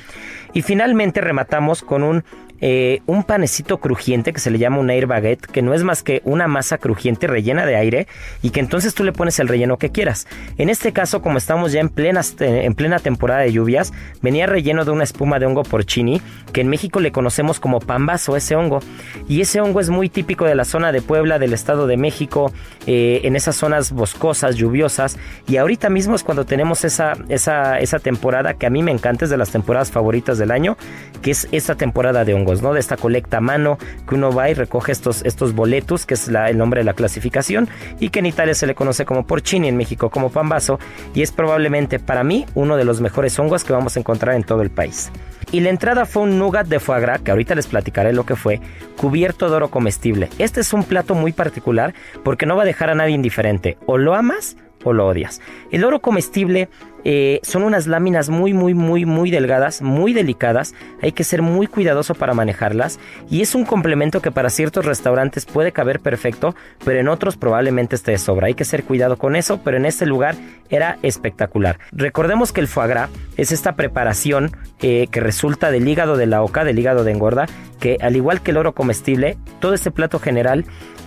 Y 0.52 0.62
finalmente 0.62 1.20
rematamos 1.20 1.82
con 1.82 2.02
un 2.02 2.24
eh, 2.60 3.00
un 3.06 3.24
panecito 3.24 3.78
crujiente 3.78 4.32
que 4.32 4.40
se 4.40 4.50
le 4.50 4.58
llama 4.58 4.78
un 4.78 4.90
air 4.90 5.06
baguette, 5.06 5.46
que 5.46 5.62
no 5.62 5.74
es 5.74 5.82
más 5.82 6.02
que 6.02 6.22
una 6.24 6.48
masa 6.48 6.78
crujiente 6.78 7.26
rellena 7.26 7.66
de 7.66 7.76
aire 7.76 8.06
y 8.42 8.50
que 8.50 8.60
entonces 8.60 8.94
tú 8.94 9.04
le 9.04 9.12
pones 9.12 9.38
el 9.38 9.48
relleno 9.48 9.76
que 9.76 9.90
quieras. 9.90 10.26
En 10.58 10.70
este 10.70 10.92
caso, 10.92 11.20
como 11.20 11.38
estamos 11.38 11.72
ya 11.72 11.80
en 11.80 11.88
plena, 11.88 12.22
en 12.40 12.74
plena 12.74 12.98
temporada 12.98 13.40
de 13.40 13.52
lluvias, 13.52 13.92
venía 14.22 14.46
relleno 14.46 14.84
de 14.84 14.90
una 14.90 15.04
espuma 15.04 15.38
de 15.38 15.46
hongo 15.46 15.62
porcini, 15.62 16.22
que 16.52 16.60
en 16.62 16.68
México 16.68 17.00
le 17.00 17.12
conocemos 17.12 17.60
como 17.60 17.80
pambazo, 17.80 18.36
ese 18.36 18.56
hongo. 18.56 18.80
Y 19.28 19.40
ese 19.40 19.60
hongo 19.60 19.80
es 19.80 19.90
muy 19.90 20.08
típico 20.08 20.44
de 20.44 20.54
la 20.54 20.64
zona 20.64 20.92
de 20.92 21.02
Puebla, 21.02 21.38
del 21.38 21.52
Estado 21.52 21.86
de 21.86 21.96
México, 21.96 22.52
eh, 22.86 23.20
en 23.24 23.36
esas 23.36 23.56
zonas 23.56 23.92
boscosas, 23.92 24.56
lluviosas. 24.56 25.18
Y 25.46 25.56
ahorita 25.58 25.90
mismo 25.90 26.14
es 26.14 26.22
cuando 26.22 26.46
tenemos 26.46 26.84
esa, 26.84 27.12
esa, 27.28 27.78
esa 27.80 27.98
temporada 27.98 28.54
que 28.54 28.66
a 28.66 28.70
mí 28.70 28.82
me 28.82 28.92
encanta, 28.92 29.24
es 29.24 29.30
de 29.30 29.36
las 29.36 29.50
temporadas 29.50 29.90
favoritas 29.90 30.38
del 30.38 30.50
año, 30.50 30.76
que 31.22 31.32
es 31.32 31.48
esta 31.52 31.74
temporada 31.74 32.24
de 32.24 32.34
hongo. 32.34 32.45
¿No? 32.62 32.72
De 32.72 32.80
esta 32.80 32.96
colecta 32.96 33.38
a 33.38 33.40
mano 33.40 33.78
que 34.08 34.14
uno 34.14 34.32
va 34.32 34.50
y 34.50 34.54
recoge 34.54 34.92
estos, 34.92 35.24
estos 35.24 35.54
boletos, 35.54 36.06
que 36.06 36.14
es 36.14 36.28
el 36.28 36.58
nombre 36.58 36.80
de 36.80 36.84
la 36.84 36.94
clasificación, 36.94 37.68
y 38.00 38.10
que 38.10 38.20
en 38.20 38.26
Italia 38.26 38.54
se 38.54 38.66
le 38.66 38.74
conoce 38.74 39.04
como 39.04 39.26
porcini, 39.26 39.68
en 39.68 39.76
México 39.76 40.10
como 40.10 40.30
pambazo, 40.30 40.78
y 41.14 41.22
es 41.22 41.32
probablemente 41.32 41.98
para 41.98 42.24
mí 42.24 42.46
uno 42.54 42.76
de 42.76 42.84
los 42.84 43.00
mejores 43.00 43.38
hongos 43.38 43.64
que 43.64 43.72
vamos 43.72 43.96
a 43.96 44.00
encontrar 44.00 44.34
en 44.36 44.44
todo 44.44 44.62
el 44.62 44.70
país. 44.70 45.10
Y 45.52 45.60
la 45.60 45.70
entrada 45.70 46.06
fue 46.06 46.24
un 46.24 46.38
nougat 46.38 46.66
de 46.66 46.80
foie 46.80 47.00
gras, 47.00 47.20
que 47.20 47.30
ahorita 47.30 47.54
les 47.54 47.68
platicaré 47.68 48.12
lo 48.12 48.26
que 48.26 48.34
fue, 48.34 48.60
cubierto 48.96 49.48
de 49.48 49.56
oro 49.56 49.68
comestible. 49.68 50.28
Este 50.38 50.60
es 50.60 50.72
un 50.72 50.82
plato 50.82 51.14
muy 51.14 51.32
particular 51.32 51.94
porque 52.24 52.46
no 52.46 52.56
va 52.56 52.62
a 52.62 52.66
dejar 52.66 52.90
a 52.90 52.94
nadie 52.94 53.14
indiferente. 53.14 53.78
O 53.86 53.96
lo 53.96 54.14
amas 54.14 54.56
o 54.82 54.92
lo 54.92 55.06
odias. 55.06 55.40
El 55.70 55.84
oro 55.84 56.00
comestible 56.00 56.68
eh, 57.08 57.38
son 57.44 57.62
unas 57.62 57.86
láminas 57.86 58.30
muy, 58.30 58.52
muy, 58.52 58.74
muy, 58.74 59.04
muy 59.04 59.30
delgadas, 59.30 59.80
muy 59.80 60.12
delicadas. 60.12 60.74
Hay 61.00 61.12
que 61.12 61.22
ser 61.22 61.40
muy 61.40 61.68
cuidadoso 61.68 62.16
para 62.16 62.34
manejarlas. 62.34 62.98
Y 63.30 63.42
es 63.42 63.54
un 63.54 63.64
complemento 63.64 64.20
que 64.20 64.32
para 64.32 64.50
ciertos 64.50 64.84
restaurantes 64.84 65.46
puede 65.46 65.70
caber 65.70 66.00
perfecto, 66.00 66.56
pero 66.84 66.98
en 66.98 67.06
otros 67.06 67.36
probablemente 67.36 67.94
esté 67.94 68.10
de 68.10 68.18
sobra. 68.18 68.48
Hay 68.48 68.54
que 68.54 68.64
ser 68.64 68.82
cuidado 68.82 69.18
con 69.18 69.36
eso, 69.36 69.60
pero 69.62 69.76
en 69.76 69.86
este 69.86 70.04
lugar 70.04 70.34
era 70.68 70.98
espectacular. 71.02 71.78
Recordemos 71.92 72.52
que 72.52 72.60
el 72.60 72.66
foie 72.66 72.88
gras 72.88 73.10
es 73.36 73.52
esta 73.52 73.76
preparación 73.76 74.50
eh, 74.82 75.06
que 75.08 75.20
resulta 75.20 75.70
del 75.70 75.86
hígado 75.86 76.16
de 76.16 76.26
la 76.26 76.42
oca, 76.42 76.64
del 76.64 76.76
hígado 76.76 77.04
de 77.04 77.12
engorda, 77.12 77.46
que 77.78 77.98
al 78.00 78.16
igual 78.16 78.42
que 78.42 78.50
el 78.50 78.56
oro 78.56 78.72
comestible, 78.72 79.38
todo 79.60 79.74
este 79.74 79.92
plato 79.92 80.18
general 80.18 80.64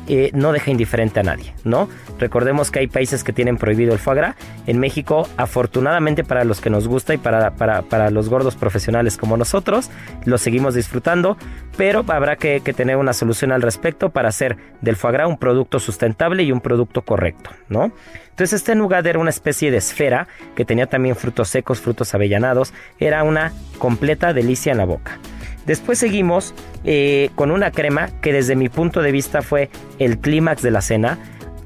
eh, 0.08 0.32
no 0.34 0.54
deja 0.54 0.72
indiferente 0.72 1.20
a 1.20 1.24
nadie, 1.24 1.54
¿no? 1.64 1.88
Recordemos 2.20 2.72
que 2.72 2.80
hay 2.80 2.88
países 2.88 3.24
que 3.24 3.34
tienen 3.34 3.58
prohibido 3.58 3.94
el 3.94 4.00
foie 4.00 4.18
gras. 4.18 4.36
En 4.66 4.80
México, 4.80 5.28
afortunadamente 5.38 5.89
para 6.28 6.44
los 6.44 6.62
que 6.62 6.70
nos 6.70 6.88
gusta 6.88 7.14
y 7.14 7.18
para, 7.18 7.52
para, 7.52 8.10
los 8.10 8.30
gordos 8.30 8.56
profesionales 8.56 9.18
como 9.18 9.38
nosotros, 9.38 9.90
lo 10.26 10.38
seguimos 10.38 10.76
disfrutando, 10.76 11.38
pero 11.78 12.04
habrá 12.08 12.36
que, 12.36 12.60
tener 12.60 12.98
una 12.98 13.14
solución 13.14 13.52
al 13.52 13.62
respecto 13.62 14.10
para 14.10 14.30
hacer 14.30 14.58
del 14.82 14.96
foie 14.96 15.14
gras 15.14 15.28
un 15.28 15.38
producto 15.38 15.80
sustentable 15.80 16.44
y 16.44 16.52
un 16.52 16.62
producto 16.62 17.02
correcto, 17.02 17.52
¿no? 17.68 17.92
Entonces 18.30 18.62
este 18.62 18.76
nougat 18.76 19.06
era 19.06 19.20
una 19.20 19.32
especie 19.32 19.72
de 19.72 19.78
esfera 19.78 20.28
que 20.56 20.64
tenía 20.64 20.88
también 20.88 21.16
frutos 21.16 21.50
secos, 21.50 21.82
frutos 21.82 22.14
avellanados, 22.16 22.74
era 23.00 23.24
una 23.24 23.52
completa 23.78 24.34
delicia 24.34 24.72
en 24.72 24.78
la 24.78 24.86
boca. 24.86 25.20
Después 25.66 26.00
seguimos 26.00 26.54
eh, 26.84 27.30
con 27.36 27.52
una 27.52 27.72
crema 27.72 28.10
que 28.22 28.34
desde 28.34 28.56
mi 28.56 28.70
punto 28.70 29.02
de 29.02 29.12
vista 29.12 29.42
fue 29.42 29.70
el 30.00 30.18
clímax 30.20 30.62
de 30.62 30.72
la 30.72 30.82
cena. 30.82 31.18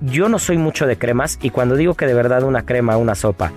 Yo 0.02 0.30
no 0.30 0.40
soy 0.40 0.58
mucho 0.58 0.88
de 0.88 0.98
cremas 0.98 1.38
y 1.42 1.52
cuando 1.52 1.76
digo 1.76 1.94
que 1.94 2.08
de 2.08 2.14
verdad 2.14 2.44
una 2.44 2.66
crema, 2.66 2.98
una 2.98 3.16
sopa, 3.16 3.52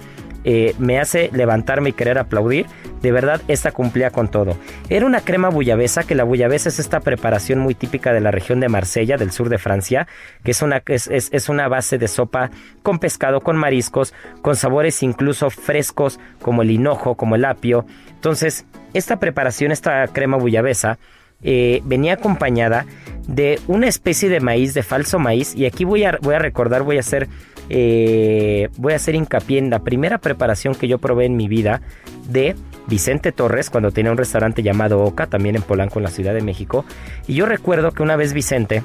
eh, 0.49 0.74
me 0.78 1.01
hace 1.01 1.28
levantarme 1.32 1.90
y 1.90 1.92
querer 1.92 2.18
aplaudir, 2.18 2.66
de 3.03 3.11
verdad 3.11 3.42
esta 3.49 3.72
cumplía 3.72 4.11
con 4.11 4.28
todo. 4.28 4.57
Era 4.88 5.05
una 5.05 5.20
crema 5.20 5.49
bullabesa, 5.49 6.05
que 6.05 6.14
la 6.14 6.22
bullabesa 6.24 6.68
es 6.68 6.78
esta 6.78 7.01
preparación 7.01 7.59
muy 7.59 7.74
típica 7.74 8.12
de 8.12 8.20
la 8.20 8.30
región 8.30 8.61
de 8.61 8.68
Marsella, 8.68 9.16
del 9.16 9.32
sur 9.32 9.49
de 9.49 9.59
Francia, 9.59 10.07
que 10.44 10.53
es 10.53 10.62
una, 10.62 10.82
es, 10.86 11.09
es 11.09 11.49
una 11.49 11.66
base 11.66 11.99
de 11.99 12.07
sopa 12.07 12.51
con 12.82 13.01
pescado, 13.01 13.40
con 13.40 13.57
mariscos, 13.57 14.14
con 14.40 14.55
sabores 14.55 15.03
incluso 15.03 15.51
frescos 15.51 16.20
como 16.40 16.62
el 16.62 16.70
hinojo, 16.70 17.16
como 17.16 17.34
el 17.34 17.44
apio. 17.44 17.84
Entonces, 18.11 18.66
esta 18.94 19.18
preparación, 19.18 19.72
esta 19.72 20.07
crema 20.07 20.36
bullabesa, 20.36 20.99
eh, 21.42 21.82
venía 21.84 22.14
acompañada 22.14 22.86
de 23.28 23.61
una 23.66 23.88
especie 23.88 24.28
de 24.28 24.40
maíz, 24.40 24.74
de 24.74 24.82
falso 24.82 25.18
maíz, 25.18 25.55
y 25.55 25.66
aquí 25.66 25.84
voy 25.84 26.05
a, 26.05 26.18
voy 26.22 26.34
a 26.34 26.38
recordar, 26.38 26.82
voy 26.82 26.97
a 26.97 27.01
hacer, 27.01 27.28
eh, 27.68 28.68
voy 28.76 28.92
a 28.92 28.96
hacer 28.96 29.14
hincapié 29.14 29.58
en 29.58 29.70
la 29.70 29.80
primera 29.80 30.18
preparación 30.18 30.74
que 30.74 30.88
yo 30.88 30.98
probé 30.98 31.26
en 31.26 31.36
mi 31.36 31.48
vida 31.48 31.80
de 32.28 32.54
Vicente 32.86 33.32
Torres, 33.32 33.70
cuando 33.70 33.90
tenía 33.90 34.12
un 34.12 34.18
restaurante 34.18 34.62
llamado 34.62 35.02
Oca, 35.02 35.26
también 35.26 35.56
en 35.56 35.62
Polanco, 35.62 35.98
en 35.98 36.04
la 36.04 36.10
Ciudad 36.10 36.34
de 36.34 36.42
México, 36.42 36.84
y 37.26 37.34
yo 37.34 37.46
recuerdo 37.46 37.92
que 37.92 38.02
una 38.02 38.16
vez 38.16 38.32
Vicente 38.32 38.82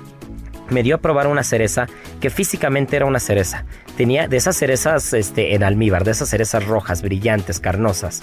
me 0.71 0.83
dio 0.83 0.95
a 0.95 0.97
probar 0.99 1.27
una 1.27 1.43
cereza 1.43 1.85
que 2.19 2.29
físicamente 2.29 2.95
era 2.95 3.05
una 3.05 3.19
cereza. 3.19 3.65
Tenía 3.97 4.27
de 4.27 4.37
esas 4.37 4.55
cerezas 4.55 5.13
este, 5.13 5.53
en 5.53 5.63
almíbar, 5.63 6.05
de 6.05 6.11
esas 6.11 6.29
cerezas 6.29 6.65
rojas, 6.65 7.01
brillantes, 7.01 7.59
carnosas. 7.59 8.21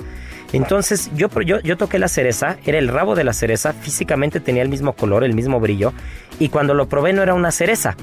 Entonces 0.53 1.11
yo, 1.15 1.29
yo, 1.43 1.61
yo 1.61 1.77
toqué 1.77 1.99
la 1.99 2.09
cereza, 2.09 2.57
era 2.65 2.79
el 2.79 2.89
rabo 2.89 3.15
de 3.15 3.25
la 3.25 3.35
cereza, 3.35 3.75
físicamente 3.75 4.41
tenía 4.41 4.63
el 4.63 4.71
mismo 4.71 4.95
color, 4.95 5.25
el 5.25 5.35
mismo 5.35 5.61
brillo, 5.61 5.93
y 6.39 6.49
cuando 6.49 6.75
lo 6.75 6.89
probé 6.89 7.13
no 7.13 7.23
era 7.23 7.35
una 7.35 7.53
cereza, 7.53 7.97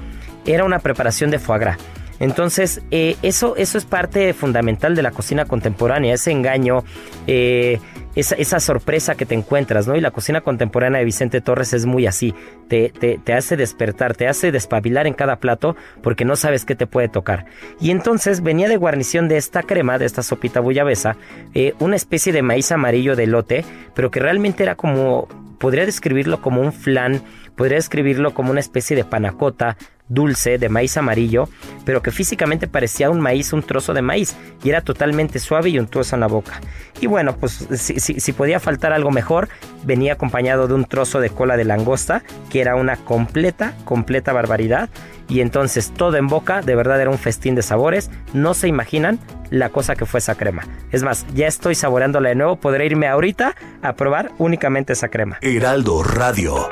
era 0.46 0.64
una 0.64 0.80
preparación 0.80 1.32
de 1.32 1.40
foie 1.40 1.60
gras. 1.60 1.78
Entonces, 2.20 2.82
eh, 2.92 3.18
eso, 3.22 3.56
eso 3.56 3.78
es 3.78 3.86
parte 3.86 4.34
fundamental 4.34 4.96
de 4.96 5.04
la 5.04 5.12
cocina 5.12 5.46
contemporánea, 5.46 6.14
ese 6.14 6.32
engaño, 6.32 6.84
eh, 7.28 7.80
esa, 8.16 8.60
sorpresa 8.60 9.16
que 9.16 9.26
te 9.26 9.36
encuentras, 9.36 9.88
¿no? 9.88 9.96
Y 9.96 10.02
la 10.02 10.12
cocina 10.12 10.42
contemporánea 10.42 11.00
de 11.00 11.06
Vicente 11.06 11.42
Torres 11.42 11.74
es 11.74 11.86
muy 11.86 12.08
así, 12.08 12.34
te, 12.70 12.90
te, 12.90 13.34
hace 13.34 13.58
despertar, 13.58 14.16
te 14.16 14.28
hace 14.28 14.52
despabilar 14.52 15.06
en 15.06 15.14
cada 15.14 15.38
plato 15.38 15.76
porque 16.02 16.24
no 16.24 16.38
sabes 16.38 16.64
qué 16.64 16.76
te 16.76 16.88
puede 16.88 17.10
tocar. 17.10 17.46
Y 17.80 17.92
entonces 17.92 18.42
venía 18.42 18.70
de 18.70 18.78
guarnición 18.78 19.28
de 19.28 19.38
esta 19.38 19.64
crema, 19.64 19.98
de 19.98 20.06
esta 20.06 20.24
sopita 20.24 20.62
bullabesa, 20.62 21.18
eh, 21.54 21.74
una 21.80 21.98
especie 21.98 22.32
de 22.32 22.42
maíz 22.42 22.72
amarillo 22.72 23.18
de 23.18 23.28
lote, 23.28 23.66
pero 23.94 24.12
que 24.12 24.22
realmente 24.22 24.64
era 24.64 24.76
como, 24.76 25.28
podría 25.60 25.86
describirlo 25.86 26.42
como 26.42 26.62
un 26.62 26.72
flan, 26.72 27.22
podría 27.58 27.78
describirlo 27.78 28.34
como 28.34 28.52
una 28.52 28.62
especie 28.62 28.96
de 28.96 29.04
panacota 29.04 29.78
dulce 30.08 30.58
de 30.58 30.70
maíz 30.70 30.98
amarillo, 30.98 31.50
pero 31.84 32.02
que 32.02 32.12
físicamente 32.12 32.68
parecía 32.68 33.10
un 33.10 33.20
maíz, 33.20 33.54
un 33.54 33.64
trozo 33.64 33.94
de 33.94 34.02
maíz, 34.02 34.36
y 34.64 34.70
era 34.70 34.82
totalmente 34.82 35.40
suave 35.40 35.70
y 35.70 35.80
untuoso 35.80 36.16
en 36.16 36.22
la 36.22 36.28
boca. 36.28 36.62
Y 37.02 37.08
bueno, 37.08 37.36
pues 37.38 37.68
si, 37.76 38.00
si, 38.00 38.34
podía 38.34 38.60
faltar 38.60 38.94
algo 38.94 39.12
mejor, 39.12 39.50
venía 39.84 40.14
acompañado 40.14 40.68
de 40.68 40.74
un 40.74 40.86
trozo 40.86 41.20
de 41.20 41.30
cola 41.30 41.58
de 41.58 41.66
langosta, 41.66 42.24
que 42.50 42.62
era 42.62 42.76
una 42.76 42.98
completa, 42.98 43.74
completa 43.84 44.34
barbaridad. 44.34 44.90
Y 45.28 45.42
entonces 45.42 45.92
todo 45.92 46.18
en 46.18 46.28
boca, 46.28 46.62
de 46.62 46.76
verdad 46.76 47.02
era 47.02 47.10
un 47.10 47.18
festín 47.18 47.56
de 47.56 47.64
sabores. 47.64 48.12
No 48.34 48.54
se 48.54 48.68
imaginan 48.68 49.20
la 49.50 49.70
cosa 49.70 49.96
que 49.96 50.06
fue 50.06 50.20
esa 50.20 50.36
crema. 50.36 50.68
Es 50.92 51.04
más, 51.04 51.26
ya 51.34 51.48
estoy 51.48 51.76
saboreándola 51.76 52.30
de 52.30 52.36
nuevo. 52.36 52.58
Podré 52.58 52.86
irme 52.86 53.08
ahorita 53.08 53.56
a 53.82 53.94
probar 53.94 54.32
únicamente 54.38 54.94
esa 54.94 55.10
crema. 55.10 55.38
Heraldo 55.42 56.04
Radio. 56.04 56.70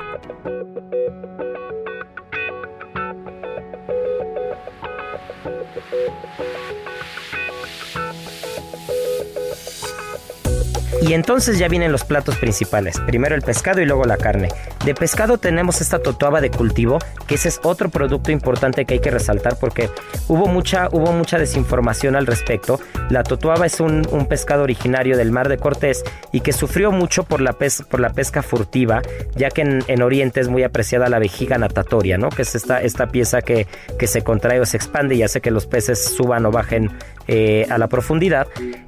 Y 11.04 11.12
entonces 11.12 11.60
ya 11.60 11.68
vienen 11.68 11.92
los 11.92 12.06
platos 12.06 12.38
principales. 12.38 12.98
Primero 13.02 13.36
el 13.36 13.42
pescado 13.42 13.82
y 13.82 13.86
luego 13.86 14.06
la 14.06 14.16
carne. 14.16 14.48
De 14.86 14.96
pescado 14.96 15.38
tenemos 15.38 15.82
esta 15.82 16.00
totuaba 16.00 16.40
de 16.40 16.50
cultivo, 16.50 16.98
que 17.28 17.36
ese 17.36 17.50
es 17.50 17.60
otro 17.62 17.90
producto 17.90 18.32
importante 18.32 18.86
que 18.86 18.94
hay 18.94 19.00
que 19.02 19.12
resaltar 19.12 19.58
porque 19.60 19.90
hubo 20.30 20.48
mucha, 20.48 20.88
hubo 20.94 21.12
mucha 21.12 21.38
desinformación 21.38 22.16
al 22.16 22.26
respecto. 22.26 22.80
La 23.10 23.24
totuaba 23.24 23.66
es 23.66 23.82
un, 23.82 24.04
pescado 24.30 24.64
originario 24.64 25.18
del 25.18 25.34
mar 25.34 25.50
de 25.50 25.58
Cortés 25.58 26.06
y 26.32 26.40
que 26.40 26.54
sufrió 26.54 26.94
mucho 26.94 27.24
por 27.24 27.42
la, 27.42 27.52
por 27.52 28.00
la 28.00 28.14
pesca 28.14 28.42
furtiva, 28.42 29.02
ya 29.36 29.50
que 29.50 29.62
en, 29.62 30.02
Oriente 30.02 30.40
es 30.40 30.48
muy 30.48 30.64
apreciada 30.64 31.10
la 31.10 31.20
vejiga 31.20 31.58
natatoria, 31.58 32.18
¿no? 32.18 32.30
que 32.30 32.44
es 32.44 32.56
esta, 32.56 32.82
esta 32.82 33.08
pieza 33.08 33.42
que, 33.42 33.68
que 34.00 34.08
se 34.08 34.22
contrae 34.22 34.62
o 34.62 34.66
se 34.66 34.78
expande 34.78 35.16
y 35.16 35.24
hace 35.24 35.42
que 35.42 35.52
los 35.52 35.68
peces 35.68 36.02
suban 36.16 36.46
o 36.46 36.52
bajen 36.52 36.90
eh, 37.28 37.66
a 37.70 37.78
la 37.78 37.88
profundidad 37.88 38.48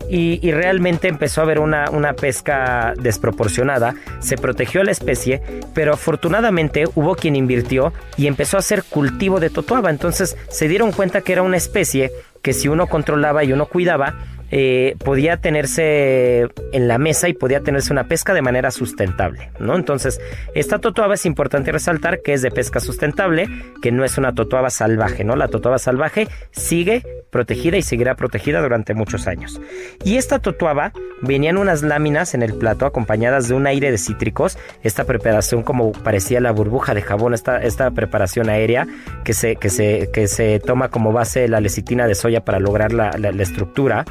y, 0.10 0.52
realmente 0.52 1.08
empezó 1.08 1.42
a 1.42 1.46
haber 1.46 1.60
una, 1.60 2.14
pesca 2.14 2.94
desproporcionada, 2.98 3.96
se 4.20 4.38
protegió 4.38 4.84
la 4.84 4.92
especie, 4.92 5.42
pero 5.74 5.94
afortunadamente 5.94 6.86
hubo 6.96 7.16
quien 7.16 7.36
invirtió 7.36 7.94
y 8.18 8.28
empezó 8.28 8.58
a 8.58 8.60
hacer 8.60 8.84
cultivo 8.84 9.40
de 9.40 9.50
totoaba, 9.50 9.90
entonces 9.90 10.38
se 10.50 10.68
dieron 10.68 10.92
cuenta 10.92 11.22
que 11.22 11.34
era 11.34 11.42
una 11.42 11.58
especie 11.58 12.12
que 12.42 12.54
si 12.54 12.68
uno 12.68 12.88
controlaba 12.88 13.44
y 13.44 13.54
uno 13.54 13.66
cuidaba, 13.66 14.16
eh, 14.58 14.96
podía 15.04 15.36
tenerse 15.36 16.48
en 16.72 16.88
la 16.88 16.98
mesa 16.98 17.28
y 17.28 17.34
podía 17.34 17.60
tenerse 17.60 17.92
una 17.92 18.08
pesca 18.08 18.34
de 18.34 18.42
manera 18.42 18.72
sustentable, 18.72 19.52
¿no? 19.60 19.76
Entonces, 19.76 20.22
esta 20.54 20.80
totuaba 20.80 21.16
es 21.16 21.26
importante 21.26 21.74
resaltar 21.74 22.22
que 22.22 22.32
es 22.32 22.42
de 22.42 22.52
pesca 22.52 22.80
sustentable, 22.80 23.50
que 23.82 23.92
no 23.92 24.06
es 24.06 24.18
una 24.18 24.34
totuaba 24.34 24.70
salvaje, 24.70 25.26
¿no? 25.26 25.36
La 25.36 25.50
totuaba 25.50 25.78
salvaje 25.78 26.30
sigue 26.52 27.04
protegida 27.32 27.76
y 27.76 27.82
seguirá 27.82 28.16
protegida 28.16 28.62
durante 28.62 28.94
muchos 28.94 29.28
años. 29.28 29.60
Y 30.06 30.16
esta 30.16 30.40
totuaba 30.40 30.94
venían 31.22 31.58
unas 31.58 31.82
láminas 31.82 32.34
en 32.34 32.42
el 32.42 32.54
plato 32.54 32.86
acompañadas 32.86 33.50
de 33.50 33.56
un 33.56 33.68
aire 33.68 33.92
de 33.92 33.98
cítricos, 33.98 34.58
esta 34.84 35.04
preparación 35.04 35.64
como 35.64 35.92
parecía 35.92 36.40
la 36.40 36.52
burbuja 36.52 36.94
de 36.94 37.02
jabón, 37.02 37.34
esta, 37.34 37.62
esta 37.62 37.92
preparación 37.92 38.48
aérea 38.48 38.88
que 39.26 39.34
se, 39.34 39.58
que, 39.58 39.70
se, 39.70 40.10
que 40.14 40.30
se 40.30 40.62
toma 40.62 40.88
como 40.88 41.12
base 41.12 41.50
la 41.50 41.60
lecitina 41.60 42.08
de 42.08 42.16
soya 42.16 42.46
para 42.46 42.62
lograr 42.62 42.94
la 42.94 43.10
estructura. 43.44 44.06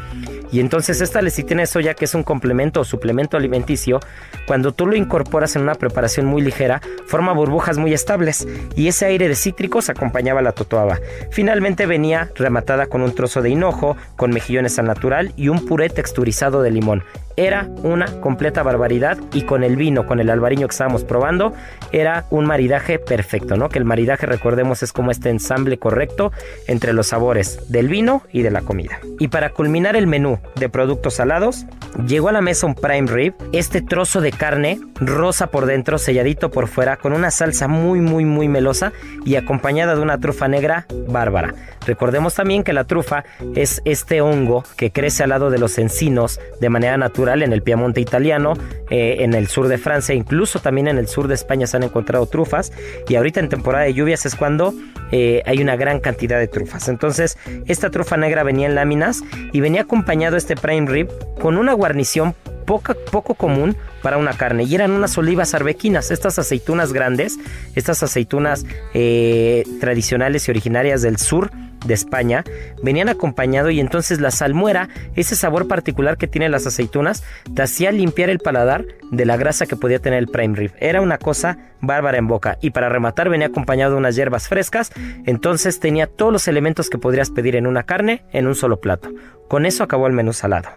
Y 0.52 0.60
entonces 0.60 1.00
esta 1.00 1.22
lecitina 1.22 1.62
de 1.62 1.66
soya, 1.66 1.94
que 1.94 2.04
es 2.04 2.14
un 2.14 2.22
complemento 2.22 2.80
o 2.80 2.84
suplemento 2.84 3.36
alimenticio, 3.36 4.00
cuando 4.46 4.72
tú 4.72 4.86
lo 4.86 4.96
incorporas 4.96 5.56
en 5.56 5.62
una 5.62 5.74
preparación 5.74 6.26
muy 6.26 6.42
ligera, 6.42 6.80
forma 7.06 7.32
burbujas 7.32 7.78
muy 7.78 7.92
estables 7.92 8.46
y 8.76 8.88
ese 8.88 9.06
aire 9.06 9.28
de 9.28 9.34
cítricos 9.34 9.88
acompañaba 9.88 10.42
la 10.42 10.52
totoaba. 10.52 10.98
Finalmente 11.30 11.86
venía 11.86 12.30
rematada 12.34 12.86
con 12.86 13.02
un 13.02 13.14
trozo 13.14 13.42
de 13.42 13.50
hinojo, 13.50 13.96
con 14.16 14.30
mejillones 14.30 14.78
al 14.78 14.86
natural 14.86 15.32
y 15.36 15.48
un 15.48 15.64
puré 15.66 15.88
texturizado 15.88 16.62
de 16.62 16.70
limón. 16.70 17.04
Era 17.36 17.68
una 17.82 18.06
completa 18.20 18.62
barbaridad 18.62 19.18
y 19.32 19.42
con 19.42 19.64
el 19.64 19.76
vino, 19.76 20.06
con 20.06 20.20
el 20.20 20.30
albariño 20.30 20.68
que 20.68 20.72
estábamos 20.72 21.02
probando, 21.02 21.52
era 21.90 22.26
un 22.30 22.46
maridaje 22.46 23.00
perfecto, 23.00 23.56
¿no? 23.56 23.68
Que 23.68 23.80
el 23.80 23.84
maridaje, 23.84 24.26
recordemos, 24.26 24.82
es 24.84 24.92
como 24.92 25.10
este 25.10 25.30
ensamble 25.30 25.78
correcto 25.78 26.30
entre 26.68 26.92
los 26.92 27.08
sabores 27.08 27.70
del 27.70 27.88
vino 27.88 28.22
y 28.30 28.42
de 28.42 28.52
la 28.52 28.60
comida. 28.62 29.00
Y 29.18 29.28
para 29.28 29.50
culminar 29.50 29.96
el 29.96 30.06
menú 30.06 30.38
de 30.54 30.68
productos 30.68 31.14
salados, 31.14 31.66
llegó 32.06 32.28
a 32.28 32.32
la 32.32 32.40
mesa 32.40 32.66
un 32.66 32.76
prime 32.76 33.10
rib, 33.10 33.34
este 33.52 33.82
trozo 33.82 34.20
de 34.20 34.30
carne 34.30 34.78
rosa 35.00 35.48
por 35.48 35.66
dentro, 35.66 35.98
selladito 35.98 36.52
por 36.52 36.68
fuera, 36.68 36.96
con 36.98 37.12
una 37.12 37.32
salsa 37.32 37.66
muy, 37.66 38.00
muy, 38.00 38.24
muy 38.24 38.46
melosa 38.46 38.92
y 39.24 39.34
acompañada 39.34 39.96
de 39.96 40.02
una 40.02 40.18
trufa 40.18 40.46
negra 40.46 40.86
bárbara. 41.08 41.54
Recordemos 41.84 42.34
también 42.34 42.62
que 42.62 42.72
la 42.72 42.84
trufa 42.84 43.24
es 43.56 43.82
este 43.84 44.20
hongo 44.20 44.64
que 44.76 44.92
crece 44.92 45.24
al 45.24 45.30
lado 45.30 45.50
de 45.50 45.58
los 45.58 45.78
encinos 45.78 46.40
de 46.60 46.70
manera 46.70 46.96
natural 46.96 47.23
en 47.32 47.52
el 47.52 47.62
Piamonte 47.62 48.00
italiano, 48.00 48.54
eh, 48.90 49.16
en 49.20 49.34
el 49.34 49.48
sur 49.48 49.68
de 49.68 49.78
Francia, 49.78 50.14
incluso 50.14 50.60
también 50.60 50.88
en 50.88 50.98
el 50.98 51.08
sur 51.08 51.28
de 51.28 51.34
España 51.34 51.66
se 51.66 51.76
han 51.76 51.82
encontrado 51.82 52.26
trufas 52.26 52.72
y 53.08 53.14
ahorita 53.14 53.40
en 53.40 53.48
temporada 53.48 53.84
de 53.84 53.94
lluvias 53.94 54.26
es 54.26 54.34
cuando 54.34 54.74
eh, 55.10 55.42
hay 55.46 55.62
una 55.62 55.76
gran 55.76 56.00
cantidad 56.00 56.38
de 56.38 56.48
trufas. 56.48 56.88
Entonces 56.88 57.38
esta 57.66 57.90
trufa 57.90 58.16
negra 58.16 58.42
venía 58.42 58.66
en 58.66 58.74
láminas 58.74 59.22
y 59.52 59.60
venía 59.60 59.82
acompañado 59.82 60.36
este 60.36 60.56
prime 60.56 60.90
rib 60.90 61.08
con 61.40 61.56
una 61.56 61.72
guarnición 61.72 62.34
poca, 62.66 62.94
poco 63.10 63.34
común 63.34 63.76
para 64.02 64.18
una 64.18 64.34
carne 64.34 64.64
y 64.64 64.74
eran 64.74 64.90
unas 64.90 65.16
olivas 65.16 65.54
arbequinas, 65.54 66.10
estas 66.10 66.38
aceitunas 66.38 66.92
grandes, 66.92 67.38
estas 67.74 68.02
aceitunas 68.02 68.66
eh, 68.92 69.64
tradicionales 69.80 70.46
y 70.48 70.50
originarias 70.50 71.02
del 71.02 71.18
sur 71.18 71.50
de 71.84 71.94
España, 71.94 72.44
venían 72.82 73.08
acompañado 73.08 73.70
y 73.70 73.80
entonces 73.80 74.20
la 74.20 74.30
salmuera, 74.30 74.88
ese 75.14 75.36
sabor 75.36 75.68
particular 75.68 76.16
que 76.16 76.26
tienen 76.26 76.50
las 76.50 76.66
aceitunas, 76.66 77.22
te 77.54 77.62
hacía 77.62 77.92
limpiar 77.92 78.30
el 78.30 78.38
paladar 78.38 78.84
de 79.10 79.24
la 79.24 79.36
grasa 79.36 79.66
que 79.66 79.76
podía 79.76 79.98
tener 79.98 80.18
el 80.18 80.28
prime 80.28 80.56
rib. 80.56 80.72
Era 80.78 81.00
una 81.00 81.18
cosa 81.18 81.58
bárbara 81.80 82.18
en 82.18 82.26
boca 82.26 82.58
y 82.60 82.70
para 82.70 82.88
rematar 82.88 83.28
venía 83.28 83.48
acompañado 83.48 83.92
de 83.92 83.98
unas 83.98 84.16
hierbas 84.16 84.48
frescas, 84.48 84.90
entonces 85.26 85.80
tenía 85.80 86.06
todos 86.06 86.32
los 86.32 86.48
elementos 86.48 86.90
que 86.90 86.98
podrías 86.98 87.30
pedir 87.30 87.56
en 87.56 87.66
una 87.66 87.84
carne 87.84 88.24
en 88.32 88.46
un 88.46 88.54
solo 88.54 88.80
plato. 88.80 89.10
Con 89.48 89.66
eso 89.66 89.84
acabó 89.84 90.06
el 90.06 90.12
menú 90.12 90.32
salado. 90.32 90.70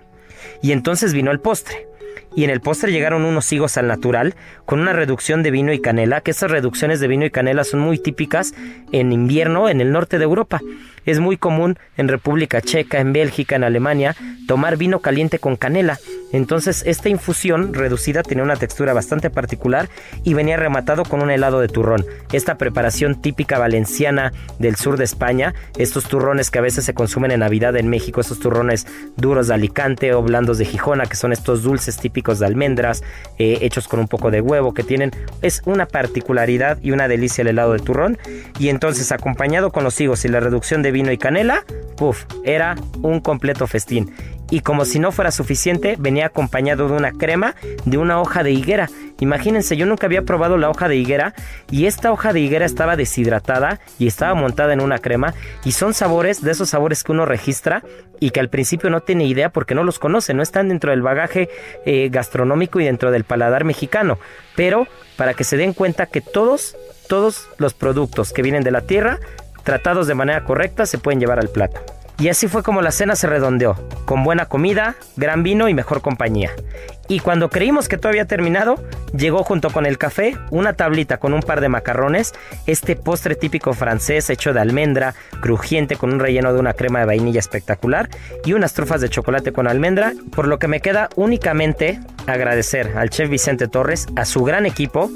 Y 0.62 0.72
entonces 0.72 1.14
vino 1.14 1.32
el 1.32 1.40
postre 1.40 1.88
y 2.38 2.44
en 2.44 2.52
el 2.52 2.62
postre 2.62 2.92
llegaron 2.92 3.26
unos 3.26 3.52
higos 3.52 3.78
al 3.78 3.88
natural 3.88 4.36
con 4.64 4.80
una 4.80 4.94
reducción 4.94 5.42
de 5.42 5.50
vino 5.50 5.74
y 5.74 5.82
canela, 5.82 6.22
que 6.22 6.30
esas 6.30 6.52
reducciones 6.52 7.00
de 7.00 7.08
vino 7.08 7.26
y 7.26 7.32
canela 7.32 7.64
son 7.64 7.80
muy 7.80 7.98
típicas 7.98 8.54
en 8.92 9.12
invierno 9.12 9.70
en 9.70 9.82
el 9.82 9.92
norte 9.92 10.20
de 10.20 10.26
Europa. 10.26 10.62
Es 11.08 11.20
muy 11.20 11.38
común 11.38 11.80
en 11.96 12.10
República 12.10 12.62
Checa, 12.62 13.00
en 13.00 13.12
Bélgica, 13.12 13.56
en 13.56 13.64
Alemania, 13.64 14.16
tomar 14.46 14.78
vino 14.78 15.00
caliente 15.00 15.40
con 15.40 15.56
canela. 15.56 15.98
Entonces 16.34 16.84
esta 16.86 17.08
infusión 17.08 17.74
reducida 17.74 18.22
tenía 18.22 18.44
una 18.44 18.58
textura 18.58 18.94
bastante 18.94 19.30
particular 19.30 19.90
y 20.26 20.34
venía 20.34 20.58
rematado 20.58 21.06
con 21.06 21.22
un 21.22 21.32
helado 21.32 21.62
de 21.62 21.70
turrón. 21.70 22.06
Esta 22.34 22.58
preparación 22.58 23.22
típica 23.22 23.58
valenciana 23.58 24.34
del 24.60 24.76
sur 24.76 24.98
de 24.98 25.06
España, 25.06 25.54
estos 25.78 26.04
turrones 26.04 26.52
que 26.52 26.60
a 26.60 26.64
veces 26.64 26.84
se 26.84 26.94
consumen 26.94 27.32
en 27.32 27.40
Navidad 27.40 27.78
en 27.78 27.88
México, 27.88 28.20
estos 28.20 28.40
turrones 28.40 28.86
duros 29.16 29.48
de 29.48 29.54
Alicante 29.54 30.14
o 30.14 30.22
blandos 30.22 30.58
de 30.58 30.66
Gijona, 30.66 31.06
que 31.06 31.16
son 31.16 31.32
estos 31.32 31.64
dulces 31.64 31.98
típicos 31.98 32.27
de 32.36 32.46
almendras, 32.46 33.04
eh, 33.38 33.60
hechos 33.62 33.88
con 33.88 34.00
un 34.00 34.08
poco 34.08 34.32
de 34.32 34.42
huevo, 34.42 34.74
que 34.74 34.84
tienen, 34.84 35.12
es 35.42 35.62
una 35.66 35.86
particularidad 35.86 36.78
y 36.82 36.92
una 36.92 37.08
delicia 37.08 37.42
el 37.42 37.50
helado 37.50 37.74
de 37.74 37.80
turrón. 37.80 38.18
Y 38.60 38.70
entonces 38.70 39.12
acompañado 39.12 39.72
con 39.72 39.84
los 39.84 40.00
higos 40.00 40.26
y 40.26 40.28
la 40.28 40.40
reducción 40.40 40.82
de 40.82 40.92
vino 40.92 41.12
y 41.12 41.18
canela, 41.18 41.64
puff, 41.96 42.26
era 42.44 42.76
un 43.02 43.20
completo 43.20 43.68
festín. 43.68 44.14
Y 44.50 44.62
como 44.62 44.86
si 44.86 45.00
no 45.00 45.12
fuera 45.12 45.32
suficiente, 45.32 45.96
venía 46.00 46.28
acompañado 46.28 46.88
de 46.88 46.94
una 46.94 47.12
crema 47.12 47.56
de 47.86 47.98
una 47.98 48.22
hoja 48.22 48.44
de 48.44 48.52
higuera. 48.52 48.90
Imagínense, 49.20 49.76
yo 49.76 49.86
nunca 49.86 50.06
había 50.06 50.22
probado 50.22 50.58
la 50.58 50.70
hoja 50.70 50.88
de 50.88 50.96
higuera 50.96 51.34
y 51.72 51.86
esta 51.86 52.12
hoja 52.12 52.34
de 52.34 52.40
higuera 52.40 52.66
estaba 52.66 52.96
deshidratada 52.96 53.80
y 53.98 54.08
estaba 54.08 54.36
montada 54.36 54.74
en 54.74 54.82
una 54.82 55.00
crema 55.00 55.34
y 55.66 55.72
son 55.72 55.94
sabores 55.94 56.42
de 56.42 56.52
esos 56.52 56.70
sabores 56.70 57.04
que 57.04 57.12
uno 57.12 57.26
registra 57.26 57.84
y 58.20 58.30
que 58.30 58.40
al 58.40 58.50
principio 58.50 58.90
no 58.90 59.02
tiene 59.02 59.26
idea 59.26 59.50
porque 59.50 59.76
no 59.76 59.84
los 59.84 60.00
conoce, 60.00 60.34
no 60.34 60.44
están 60.44 60.70
dentro 60.70 60.92
del 60.92 61.02
bagaje 61.02 61.50
eh, 61.86 62.10
gastronómico 62.12 62.80
y 62.80 62.86
dentro 62.86 63.12
del 63.12 63.24
paladar 63.24 63.64
mexicano. 63.64 64.20
Pero 64.56 64.88
para 65.18 65.34
que 65.34 65.44
se 65.44 65.58
den 65.58 65.74
cuenta 65.74 66.06
que 66.06 66.22
todos, 66.22 66.76
todos 67.10 67.48
los 67.58 67.74
productos 67.74 68.34
que 68.34 68.44
vienen 68.44 68.64
de 68.64 68.72
la 68.72 68.82
tierra 68.82 69.20
tratados 69.64 70.08
de 70.08 70.16
manera 70.16 70.46
correcta, 70.46 70.86
se 70.86 70.98
pueden 70.98 71.20
llevar 71.20 71.40
al 71.40 71.50
plato. 71.50 71.82
Y 72.20 72.30
así 72.30 72.48
fue 72.48 72.64
como 72.64 72.82
la 72.82 72.92
cena 72.92 73.16
se 73.16 73.28
redondeó, 73.28 73.76
con 74.06 74.24
buena 74.24 74.48
comida, 74.48 74.96
gran 75.18 75.44
vino 75.44 75.70
y 75.70 75.76
mejor 75.76 76.02
compañía. 76.02 76.52
Y 77.08 77.20
cuando 77.20 77.50
creímos 77.50 77.88
que 77.88 77.98
todo 77.98 78.10
había 78.10 78.26
terminado, 78.26 78.84
llegó 79.16 79.44
junto 79.44 79.70
con 79.70 79.86
el 79.86 79.98
café 79.98 80.36
una 80.50 80.74
tablita 80.74 81.18
con 81.18 81.34
un 81.34 81.42
par 81.42 81.62
de 81.62 81.70
macarrones, 81.70 82.34
este 82.66 82.96
postre 82.96 83.36
típico 83.36 83.74
francés 83.74 84.30
hecho 84.30 84.52
de 84.52 84.60
almendra, 84.60 85.14
crujiente 85.40 85.96
con 85.96 86.12
un 86.12 86.20
relleno 86.20 86.54
de 86.54 86.60
una 86.60 86.74
crema 86.74 87.00
de 87.00 87.06
vainilla 87.06 87.40
espectacular 87.40 88.10
y 88.44 88.54
unas 88.54 88.74
trufas 88.74 89.00
de 89.00 89.10
chocolate 89.10 89.54
con 89.54 89.68
almendra, 89.68 90.14
por 90.36 90.48
lo 90.48 90.60
que 90.60 90.68
me 90.68 90.82
queda 90.82 91.10
únicamente 91.16 92.00
agradecer 92.26 92.98
al 92.98 93.10
chef 93.10 93.30
Vicente 93.30 93.68
Torres, 93.68 94.08
a 94.16 94.26
su 94.26 94.44
gran 94.44 94.66
equipo, 94.66 95.10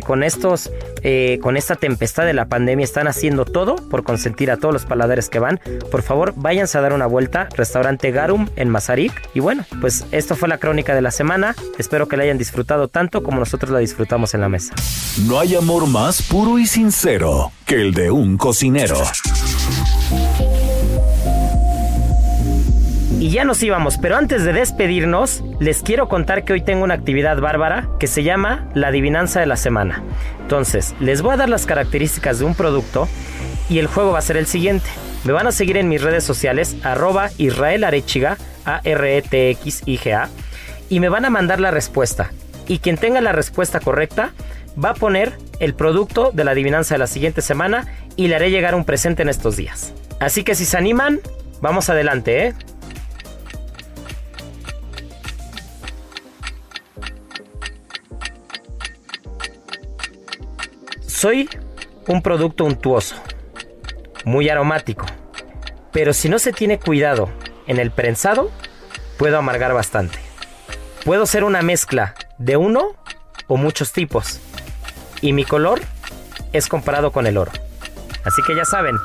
con 0.00 0.22
estos, 0.22 0.70
eh, 1.02 1.38
con 1.42 1.56
esta 1.56 1.76
tempestad 1.76 2.24
de 2.24 2.32
la 2.32 2.46
pandemia 2.46 2.84
están 2.84 3.08
haciendo 3.08 3.44
todo 3.44 3.76
por 3.76 4.02
consentir 4.02 4.50
a 4.50 4.56
todos 4.56 4.72
los 4.72 4.86
paladares 4.86 5.28
que 5.28 5.38
van. 5.38 5.60
Por 5.90 6.02
favor, 6.02 6.34
váyanse 6.36 6.78
a 6.78 6.80
dar 6.80 6.92
una 6.92 7.06
vuelta. 7.06 7.48
Restaurante 7.56 8.10
Garum 8.10 8.48
en 8.56 8.68
Mazarik. 8.68 9.12
Y 9.34 9.40
bueno, 9.40 9.64
pues 9.80 10.06
esto 10.12 10.36
fue 10.36 10.48
la 10.48 10.58
crónica 10.58 10.94
de 10.94 11.02
la 11.02 11.10
semana. 11.10 11.54
Espero 11.78 12.08
que 12.08 12.16
la 12.16 12.24
hayan 12.24 12.38
disfrutado 12.38 12.88
tanto 12.88 13.22
como 13.22 13.38
nosotros 13.38 13.70
la 13.70 13.78
disfrutamos 13.78 14.34
en 14.34 14.40
la 14.40 14.48
mesa. 14.48 14.74
No 15.26 15.38
hay 15.38 15.54
amor 15.54 15.86
más 15.86 16.22
puro 16.22 16.58
y 16.58 16.66
sincero 16.66 17.52
que 17.64 17.80
el 17.80 17.94
de 17.94 18.10
un 18.10 18.36
cocinero. 18.36 18.96
Y 23.26 23.30
ya 23.30 23.44
nos 23.44 23.60
íbamos, 23.60 23.98
pero 23.98 24.16
antes 24.16 24.44
de 24.44 24.52
despedirnos, 24.52 25.42
les 25.58 25.82
quiero 25.82 26.08
contar 26.08 26.44
que 26.44 26.52
hoy 26.52 26.60
tengo 26.60 26.84
una 26.84 26.94
actividad 26.94 27.40
bárbara 27.40 27.88
que 27.98 28.06
se 28.06 28.22
llama 28.22 28.68
la 28.72 28.86
adivinanza 28.86 29.40
de 29.40 29.46
la 29.46 29.56
semana. 29.56 30.04
Entonces, 30.42 30.94
les 31.00 31.22
voy 31.22 31.34
a 31.34 31.36
dar 31.36 31.48
las 31.48 31.66
características 31.66 32.38
de 32.38 32.44
un 32.44 32.54
producto 32.54 33.08
y 33.68 33.80
el 33.80 33.88
juego 33.88 34.12
va 34.12 34.20
a 34.20 34.22
ser 34.22 34.36
el 34.36 34.46
siguiente. 34.46 34.86
Me 35.24 35.32
van 35.32 35.48
a 35.48 35.50
seguir 35.50 35.76
en 35.76 35.88
mis 35.88 36.02
redes 36.02 36.22
sociales, 36.22 36.76
arroba 36.84 37.30
Israel 37.36 37.82
Arechiga, 37.82 38.36
A-R-E-T-X-I-G-A, 38.64 40.28
y 40.88 41.00
me 41.00 41.08
van 41.08 41.24
a 41.24 41.30
mandar 41.30 41.58
la 41.58 41.72
respuesta. 41.72 42.30
Y 42.68 42.78
quien 42.78 42.96
tenga 42.96 43.20
la 43.20 43.32
respuesta 43.32 43.80
correcta 43.80 44.34
va 44.78 44.90
a 44.90 44.94
poner 44.94 45.32
el 45.58 45.74
producto 45.74 46.30
de 46.32 46.44
la 46.44 46.52
adivinanza 46.52 46.94
de 46.94 46.98
la 47.00 47.08
siguiente 47.08 47.42
semana 47.42 47.88
y 48.14 48.28
le 48.28 48.36
haré 48.36 48.52
llegar 48.52 48.76
un 48.76 48.84
presente 48.84 49.22
en 49.22 49.30
estos 49.30 49.56
días. 49.56 49.94
Así 50.20 50.44
que 50.44 50.54
si 50.54 50.64
se 50.64 50.76
animan, 50.76 51.18
vamos 51.60 51.90
adelante, 51.90 52.46
¿eh? 52.46 52.54
Soy 61.16 61.48
un 62.08 62.20
producto 62.20 62.66
untuoso, 62.66 63.16
muy 64.26 64.50
aromático, 64.50 65.06
pero 65.90 66.12
si 66.12 66.28
no 66.28 66.38
se 66.38 66.52
tiene 66.52 66.78
cuidado 66.78 67.30
en 67.66 67.78
el 67.78 67.90
prensado, 67.90 68.50
puedo 69.16 69.38
amargar 69.38 69.72
bastante. 69.72 70.18
Puedo 71.06 71.24
ser 71.24 71.44
una 71.44 71.62
mezcla 71.62 72.14
de 72.36 72.58
uno 72.58 72.96
o 73.46 73.56
muchos 73.56 73.92
tipos, 73.92 74.40
y 75.22 75.32
mi 75.32 75.44
color 75.44 75.80
es 76.52 76.68
comparado 76.68 77.12
con 77.12 77.26
el 77.26 77.38
oro. 77.38 77.50
Así 78.26 78.42
que 78.46 78.54
ya 78.54 78.66
saben, 78.66 78.98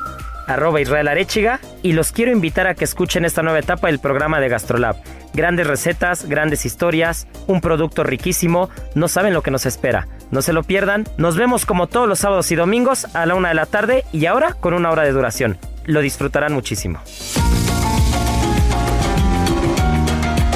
arroba 0.47 0.82
Israel 0.82 1.07
Arechiga 1.07 1.62
y 1.82 1.93
los 1.93 2.12
quiero 2.12 2.34
invitar 2.34 2.68
a 2.68 2.76
que 2.76 2.84
escuchen 2.84 3.24
esta 3.24 3.41
nueva 3.41 3.59
etapa 3.59 3.88
del 3.88 3.99
programa 3.99 4.41
de 4.41 4.49
Gastrolab. 4.49 4.97
Grandes 5.34 5.66
recetas, 5.66 6.26
grandes 6.28 6.66
historias, 6.66 7.26
un 7.47 7.62
producto 7.62 8.03
riquísimo, 8.03 8.70
no 8.95 9.07
saben 9.07 9.34
lo 9.34 9.43
que 9.43 9.51
nos 9.51 9.66
espera. 9.66 10.09
No 10.32 10.41
se 10.41 10.53
lo 10.53 10.63
pierdan, 10.63 11.05
nos 11.17 11.36
vemos 11.36 11.65
como 11.65 11.88
todos 11.88 12.07
los 12.07 12.19
sábados 12.19 12.51
y 12.51 12.55
domingos 12.55 13.05
a 13.13 13.25
la 13.25 13.36
una 13.36 13.49
de 13.49 13.55
la 13.55 13.65
tarde 13.65 14.05
y 14.11 14.25
ahora 14.25 14.53
con 14.53 14.73
una 14.73 14.89
hora 14.89 15.03
de 15.03 15.11
duración. 15.11 15.57
Lo 15.86 16.01
disfrutarán 16.01 16.53
muchísimo. 16.53 16.99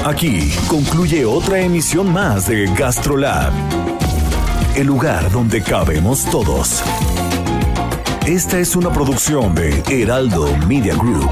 Aquí 0.06 0.54
concluye 0.68 1.26
otra 1.26 1.60
emisión 1.60 2.14
más 2.14 2.48
de 2.48 2.68
Gastrolab, 2.76 3.52
el 4.76 4.86
lugar 4.86 5.32
donde 5.32 5.64
cabemos 5.64 6.26
todos. 6.30 6.84
Esta 8.28 8.60
es 8.60 8.76
una 8.76 8.92
producción 8.92 9.56
de 9.56 9.84
Heraldo 9.90 10.56
Media 10.68 10.96
Group. 10.96 11.32